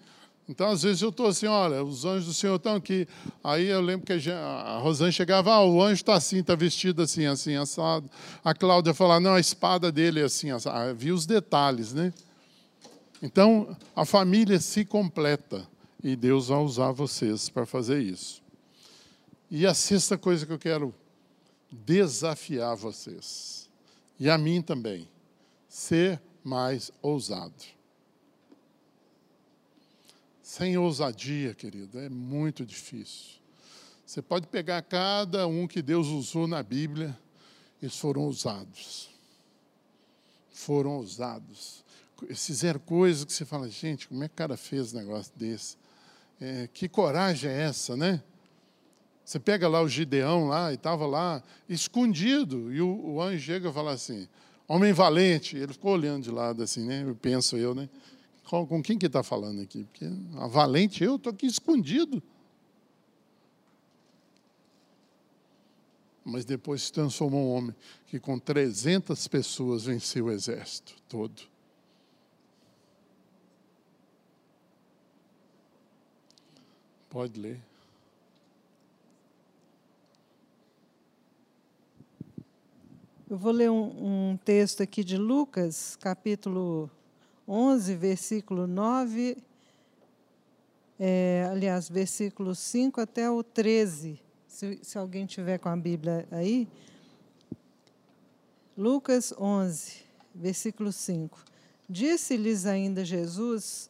Então, 0.48 0.70
às 0.70 0.84
vezes 0.84 1.02
eu 1.02 1.10
estou 1.10 1.28
assim, 1.28 1.48
olha, 1.48 1.84
os 1.84 2.04
anjos 2.04 2.26
do 2.26 2.34
Senhor 2.34 2.56
estão 2.58 2.76
aqui. 2.76 3.08
Aí 3.42 3.68
eu 3.68 3.80
lembro 3.80 4.06
que 4.06 4.30
a 4.30 4.78
Rosângela 4.80 5.12
chegava, 5.12 5.54
ah, 5.54 5.66
o 5.66 5.82
anjo 5.82 6.02
está 6.02 6.16
assim, 6.16 6.40
está 6.40 6.54
vestido 6.54 7.02
assim, 7.02 7.26
assim, 7.26 7.56
assado. 7.56 8.10
A 8.44 8.54
Cláudia 8.54 8.94
falava, 8.94 9.22
não, 9.22 9.34
a 9.34 9.40
espada 9.40 9.92
dele 9.92 10.20
é 10.20 10.24
assim, 10.24 10.52
assado. 10.52 10.78
Ah, 10.78 11.14
os 11.14 11.26
detalhes, 11.26 11.94
né? 11.94 12.14
Então, 13.22 13.76
a 13.96 14.06
família 14.06 14.60
se 14.60 14.84
completa 14.84 15.66
e 16.04 16.14
Deus 16.14 16.50
vai 16.50 16.60
usar 16.60 16.92
vocês 16.92 17.48
para 17.48 17.66
fazer 17.66 18.02
isso. 18.02 18.44
E 19.50 19.66
a 19.66 19.74
sexta 19.74 20.18
coisa 20.18 20.46
que 20.46 20.52
eu 20.52 20.60
quero 20.60 20.94
desafiar 21.72 22.76
vocês, 22.76 23.63
e 24.20 24.30
a 24.30 24.38
mim 24.38 24.62
também, 24.62 25.08
ser 25.68 26.22
mais 26.44 26.92
ousado. 27.02 27.54
Sem 30.42 30.78
ousadia, 30.78 31.54
querido, 31.54 32.00
é 32.00 32.10
muito 32.10 32.66
difícil. 32.66 33.42
Você 34.06 34.22
pode 34.22 34.48
pegar 34.48 34.82
cada 34.84 35.48
um 35.48 35.68
que 35.68 35.82
Deus 35.82 36.08
usou 36.08 36.48
na 36.48 36.62
Bíblia, 36.62 37.18
eles 37.82 37.98
foram 37.98 38.22
ousados. 38.22 39.10
Foram 40.52 40.98
ousados 40.98 41.84
fizeram 42.34 42.80
coisas 42.80 43.26
que 43.26 43.34
você 43.34 43.46
fala, 43.46 43.70
gente, 43.70 44.08
como 44.08 44.24
é 44.24 44.28
que 44.28 44.34
o 44.34 44.38
cara 44.38 44.56
fez 44.56 44.94
um 44.94 44.98
negócio 44.98 45.32
desse? 45.36 45.78
É, 46.40 46.70
que 46.74 46.88
coragem 46.88 47.50
é 47.50 47.62
essa, 47.64 47.96
né? 47.96 48.22
Você 49.24 49.40
pega 49.40 49.68
lá 49.68 49.82
o 49.82 49.88
Gideão 49.88 50.48
lá, 50.48 50.72
e 50.72 50.76
estava 50.76 51.06
lá, 51.06 51.42
escondido, 51.70 52.74
e 52.74 52.82
o, 52.82 53.14
o, 53.14 53.22
anjo 53.22 53.40
chega 53.40 53.70
e 53.70 53.74
fala 53.74 53.92
assim, 53.92 54.28
homem 54.68 54.92
valente, 54.92 55.56
ele 55.56 55.72
ficou 55.72 55.94
olhando 55.94 56.24
de 56.24 56.32
lado 56.32 56.62
assim, 56.62 56.86
né? 56.86 57.04
Eu 57.04 57.16
penso 57.16 57.56
eu, 57.56 57.74
né? 57.74 57.90
Com, 58.44 58.68
com 58.68 58.84
quem 58.84 58.98
que 58.98 59.06
está 59.06 59.24
falando 59.24 59.62
aqui? 59.62 59.86
Porque 59.86 60.06
a 60.36 60.48
valente, 60.48 61.04
eu 61.04 61.16
estou 61.16 61.32
aqui 61.32 61.46
escondido. 61.46 62.22
Mas 66.26 66.44
depois 66.44 66.84
se 66.84 66.92
transformou 66.92 67.48
um 67.48 67.54
homem 67.54 67.76
que 68.08 68.20
com 68.20 68.38
300 68.38 69.28
pessoas 69.28 69.86
venceu 69.86 70.26
o 70.26 70.32
exército 70.32 70.96
todo. 71.08 71.42
Pode 77.10 77.40
ler. 77.40 77.73
Eu 83.30 83.38
vou 83.38 83.54
ler 83.54 83.72
um, 83.72 84.32
um, 84.32 84.38
texto 84.38 84.84
aqui 84.84 85.02
de 85.02 85.16
Lucas, 85.16 85.96
capítulo 85.96 86.92
11, 87.48 87.96
versículo 87.96 88.68
9, 88.68 89.38
é, 91.00 91.48
aliás, 91.50 91.88
versículo 91.88 92.54
5 92.54 93.00
até 93.00 93.32
o 93.32 93.42
13, 93.42 94.20
se, 94.46 94.78
se 94.84 94.98
alguém 94.98 95.26
tiver 95.26 95.58
com 95.58 95.70
a 95.70 95.78
Bíblia 95.78 96.28
aí. 96.32 96.68
Lucas 98.78 99.34
11, 99.40 100.04
versículo 100.36 100.92
5. 100.92 101.46
Disse-lhes 101.88 102.66
ainda 102.66 103.06
Jesus: 103.06 103.90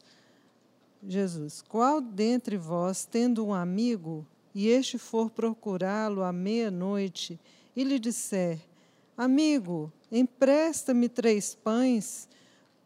Jesus: 1.02 1.60
Qual 1.60 2.00
dentre 2.00 2.56
vós, 2.56 3.04
tendo 3.04 3.44
um 3.44 3.52
amigo, 3.52 4.24
e 4.54 4.68
este 4.68 4.96
for 4.96 5.28
procurá-lo 5.28 6.22
à 6.22 6.32
meia-noite, 6.32 7.38
e 7.74 7.82
lhe 7.82 7.98
disser: 7.98 8.60
Amigo, 9.16 9.92
empresta-me 10.10 11.08
três 11.08 11.54
pães, 11.54 12.28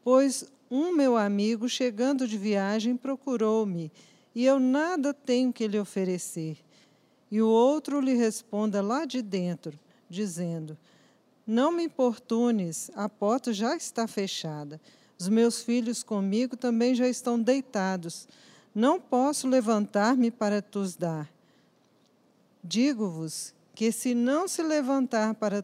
pois 0.03 0.45
um 0.71 0.93
meu 0.95 1.17
amigo, 1.17 1.69
chegando 1.69 2.29
de 2.29 2.37
viagem, 2.37 2.97
procurou-me, 2.97 3.91
e 4.35 4.45
eu 4.45 4.61
nada 4.61 5.15
tenho 5.15 5.53
que 5.53 5.67
lhe 5.67 5.79
oferecer. 5.79 6.59
E 7.31 7.41
o 7.41 7.49
outro 7.49 8.01
lhe 8.01 8.15
responda 8.15 8.83
lá 8.83 9.05
de 9.05 9.23
dentro, 9.23 9.79
dizendo: 10.09 10.77
Não 11.47 11.73
me 11.73 11.85
importunes, 11.85 12.91
a 12.95 13.09
porta 13.09 13.53
já 13.53 13.75
está 13.77 14.07
fechada 14.07 14.81
os 15.19 15.29
meus 15.29 15.61
filhos 15.63 16.05
comigo 16.05 16.57
também 16.57 16.95
já 16.95 17.09
estão 17.09 17.41
deitados. 17.41 18.29
Não 18.73 19.01
posso 19.01 19.49
levantar-me 19.49 20.31
para 20.31 20.63
tus 20.63 20.95
dar. 20.95 21.29
Digo-vos 22.63 23.53
que 23.75 23.91
se 23.91 24.15
não 24.15 24.47
se 24.47 24.63
levantar 24.63 25.35
para 25.35 25.61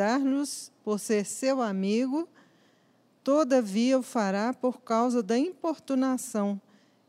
dar-nos 0.00 0.72
por 0.82 0.98
ser 0.98 1.26
seu 1.26 1.60
amigo, 1.60 2.26
todavia 3.22 3.98
o 3.98 4.02
fará 4.02 4.54
por 4.54 4.80
causa 4.80 5.22
da 5.22 5.36
importunação 5.36 6.58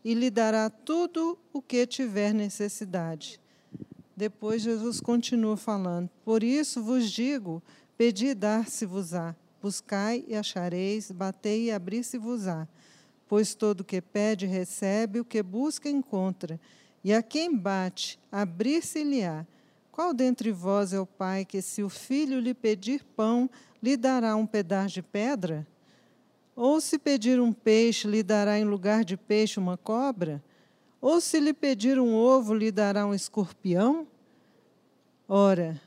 e 0.03 0.13
lhe 0.13 0.29
dará 0.29 0.69
tudo 0.69 1.39
o 1.53 1.61
que 1.61 1.87
tiver 1.87 2.33
necessidade. 2.33 3.39
Depois 4.13 4.61
Jesus 4.61 4.99
continua 4.99 5.55
falando: 5.55 6.09
Por 6.25 6.43
isso 6.43 6.83
vos 6.83 7.09
digo: 7.09 7.63
pedi 7.97 8.27
e 8.27 8.35
dar-se-vos-á. 8.35 9.37
Buscai 9.61 10.25
e 10.27 10.35
achareis, 10.35 11.11
batei 11.11 11.67
e 11.67 11.71
abri-se-vos-á. 11.71 12.67
Pois 13.25 13.55
todo 13.55 13.81
o 13.81 13.85
que 13.85 14.01
pede 14.01 14.45
recebe, 14.45 15.21
o 15.21 15.25
que 15.25 15.41
busca 15.41 15.89
encontra. 15.89 16.59
E 17.05 17.13
a 17.13 17.23
quem 17.23 17.55
bate, 17.55 18.19
abrir-se-lhe-á. 18.29 19.45
Qual 20.01 20.15
dentre 20.15 20.51
vós 20.51 20.93
é 20.93 20.99
o 20.99 21.05
pai 21.05 21.45
que, 21.45 21.61
se 21.61 21.83
o 21.83 21.87
filho 21.87 22.39
lhe 22.39 22.55
pedir 22.55 23.03
pão, 23.15 23.47
lhe 23.83 23.95
dará 23.95 24.35
um 24.35 24.47
pedaço 24.47 24.95
de 24.95 25.03
pedra? 25.03 25.67
Ou 26.55 26.81
se 26.81 26.97
pedir 26.97 27.39
um 27.39 27.53
peixe, 27.53 28.07
lhe 28.07 28.23
dará 28.23 28.57
em 28.57 28.63
lugar 28.63 29.05
de 29.05 29.15
peixe 29.15 29.59
uma 29.59 29.77
cobra? 29.77 30.43
Ou 30.99 31.21
se 31.21 31.39
lhe 31.39 31.53
pedir 31.53 31.99
um 31.99 32.15
ovo, 32.15 32.55
lhe 32.55 32.71
dará 32.71 33.05
um 33.05 33.13
escorpião? 33.13 34.07
Ora, 35.27 35.79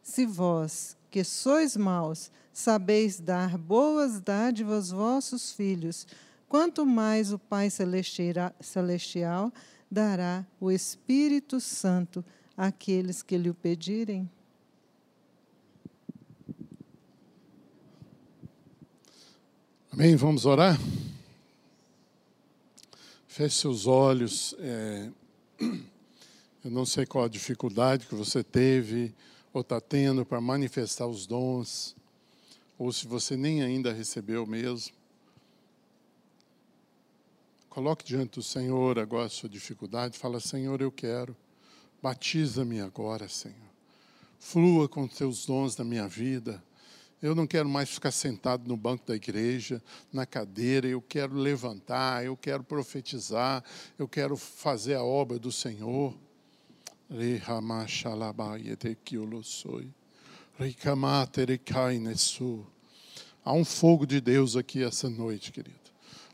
se 0.00 0.24
vós, 0.24 0.96
que 1.10 1.24
sois 1.24 1.76
maus, 1.76 2.30
sabeis 2.52 3.18
dar 3.18 3.58
boas 3.58 4.20
dádivas 4.20 4.92
aos 4.92 4.92
vossos 4.92 5.50
filhos, 5.50 6.06
quanto 6.48 6.86
mais 6.86 7.32
o 7.32 7.38
Pai 7.38 7.68
Celestial 7.68 9.52
dará 9.90 10.46
o 10.60 10.70
Espírito 10.70 11.58
Santo 11.58 12.24
àqueles 12.56 13.22
que 13.22 13.36
lhe 13.36 13.50
o 13.50 13.54
pedirem? 13.54 14.30
Amém? 19.92 20.16
Vamos 20.16 20.46
orar? 20.46 20.78
Feche 23.26 23.56
seus 23.56 23.86
olhos. 23.86 24.54
É... 24.58 25.10
Eu 26.62 26.70
não 26.70 26.84
sei 26.84 27.06
qual 27.06 27.24
a 27.24 27.28
dificuldade 27.28 28.06
que 28.06 28.14
você 28.14 28.44
teve 28.44 29.14
ou 29.52 29.62
está 29.62 29.80
tendo 29.80 30.26
para 30.26 30.40
manifestar 30.40 31.06
os 31.06 31.26
dons 31.26 31.96
ou 32.80 32.90
se 32.90 33.06
você 33.06 33.36
nem 33.36 33.62
ainda 33.62 33.92
recebeu 33.92 34.46
mesmo, 34.46 34.94
coloque 37.68 38.02
diante 38.02 38.36
do 38.36 38.42
Senhor 38.42 38.98
agora 38.98 39.26
a 39.26 39.28
sua 39.28 39.50
dificuldade, 39.50 40.18
fala: 40.18 40.40
Senhor, 40.40 40.80
eu 40.80 40.90
quero, 40.90 41.36
batiza-me 42.02 42.80
agora, 42.80 43.28
Senhor. 43.28 43.56
Flua 44.38 44.88
com 44.88 45.06
teus 45.06 45.46
dons 45.46 45.76
na 45.76 45.84
minha 45.84 46.08
vida. 46.08 46.62
Eu 47.22 47.34
não 47.34 47.46
quero 47.46 47.68
mais 47.68 47.90
ficar 47.90 48.10
sentado 48.10 48.66
no 48.66 48.76
banco 48.76 49.06
da 49.06 49.14
igreja, 49.14 49.82
na 50.10 50.24
cadeira, 50.24 50.86
eu 50.86 51.02
quero 51.02 51.34
levantar, 51.34 52.24
eu 52.24 52.34
quero 52.34 52.64
profetizar, 52.64 53.62
eu 53.98 54.08
quero 54.08 54.38
fazer 54.38 54.94
a 54.94 55.02
obra 55.02 55.38
do 55.38 55.52
Senhor. 55.52 56.16
Há 63.44 63.52
um 63.52 63.64
fogo 63.64 64.06
de 64.06 64.20
Deus 64.20 64.56
aqui 64.56 64.82
essa 64.82 65.10
noite, 65.10 65.52
querido. 65.52 65.79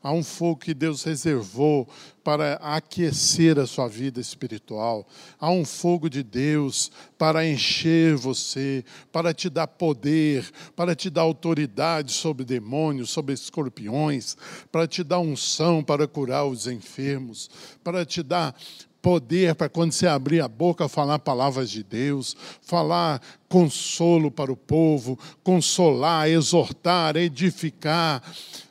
Há 0.07 0.13
um 0.13 0.23
fogo 0.23 0.61
que 0.61 0.73
Deus 0.73 1.03
reservou 1.03 1.89
para 2.23 2.55
aquecer 2.63 3.59
a 3.59 3.67
sua 3.67 3.89
vida 3.89 4.21
espiritual. 4.21 5.05
Há 5.37 5.51
um 5.51 5.65
fogo 5.65 6.09
de 6.09 6.23
Deus 6.23 6.93
para 7.19 7.45
encher 7.45 8.15
você, 8.15 8.85
para 9.11 9.35
te 9.35 9.51
dar 9.51 9.67
poder, 9.67 10.49
para 10.77 10.95
te 10.95 11.11
dar 11.11 11.23
autoridade 11.23 12.13
sobre 12.13 12.45
demônios, 12.45 13.11
sobre 13.11 13.35
escorpiões, 13.35 14.37
para 14.71 14.87
te 14.87 15.03
dar 15.03 15.19
unção 15.19 15.83
para 15.83 16.07
curar 16.07 16.45
os 16.45 16.69
enfermos, 16.69 17.51
para 17.83 18.07
te 18.07 18.23
dar 18.23 18.55
poder 19.01 19.55
para 19.55 19.69
quando 19.69 19.93
você 19.93 20.07
abrir 20.07 20.41
a 20.41 20.49
boca 20.49 20.89
falar 20.89 21.19
palavras 21.19 21.71
de 21.71 21.83
Deus, 21.83 22.37
falar 22.61 23.21
consolo 23.49 24.31
para 24.31 24.53
o 24.53 24.57
povo, 24.57 25.19
consolar, 25.45 26.29
exortar, 26.29 27.17
edificar, 27.17 28.23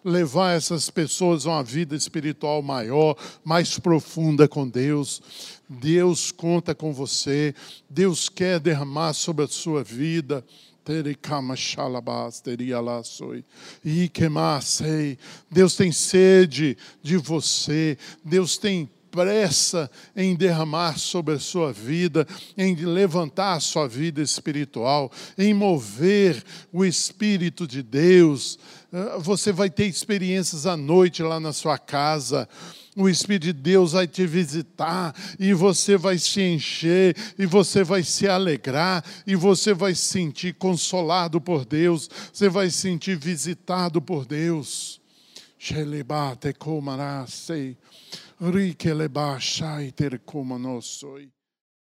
levar 0.04 0.58
essas 0.58 0.90
pessoas 0.90 1.46
a 1.46 1.52
uma 1.52 1.64
vida 1.64 1.96
espiritual 1.96 2.62
maior, 2.62 3.16
mais 3.44 3.80
profunda 3.80 4.48
com 4.48 4.68
Deus. 4.68 5.22
Deus 5.70 6.32
conta 6.32 6.76
com 6.76 6.94
você, 6.94 7.56
Deus 7.90 8.30
quer 8.30 8.60
derramar 8.60 9.14
sobre 9.14 9.46
a 9.46 9.48
sua 9.48 9.84
vida. 9.84 10.44
Deus 15.50 15.76
tem 15.76 15.92
sede 15.92 16.78
de 17.02 17.18
você, 17.18 17.98
Deus 18.24 18.56
tem 18.60 18.88
pressa 19.16 19.90
em 20.16 20.36
derramar 20.36 21.00
sobre 21.00 21.36
a 21.36 21.40
sua 21.40 21.72
vida, 21.72 22.28
em 22.58 22.76
levantar 22.76 23.54
a 23.54 23.60
sua 23.60 23.88
vida 23.88 24.22
espiritual, 24.22 25.12
em 25.38 25.54
mover 25.54 26.44
o 26.72 26.84
Espírito 26.84 27.66
de 27.66 27.82
Deus. 27.82 28.60
Ah, 28.92 29.18
você 29.20 29.52
vai 29.52 29.70
ter 29.70 29.86
experiências 29.86 30.66
à 30.66 30.76
noite 30.76 31.24
lá 31.24 31.40
na 31.40 31.54
sua 31.54 31.78
casa 31.78 32.48
o 32.96 33.10
Espírito 33.10 33.48
de 33.48 33.54
Deus 33.54 33.92
vai 33.92 34.08
te 34.08 34.26
visitar 34.26 35.14
e 35.38 35.54
você 35.54 35.98
vai 35.98 36.18
se 36.18 36.42
encher 36.42 37.14
e 37.38 37.46
você 37.46 37.84
vai 37.84 38.04
se 38.04 38.26
alegrar 38.26 39.04
e 39.28 39.36
você 39.36 39.74
vai 39.74 39.94
se 39.94 40.06
sentir 40.06 40.54
consolado 40.54 41.42
por 41.42 41.66
Deus, 41.66 42.10
você 42.32 42.48
vai 42.48 42.70
se 42.70 42.78
sentir 42.78 43.18
visitado 43.18 44.02
por 44.02 44.26
Deus. 44.26 45.02
Shelebate 45.58 46.54
komarasei, 48.40 48.52
rikeleba 48.52 49.40
shai 49.40 49.92
ter 49.92 50.20
como 50.20 50.58
nós 50.58 51.04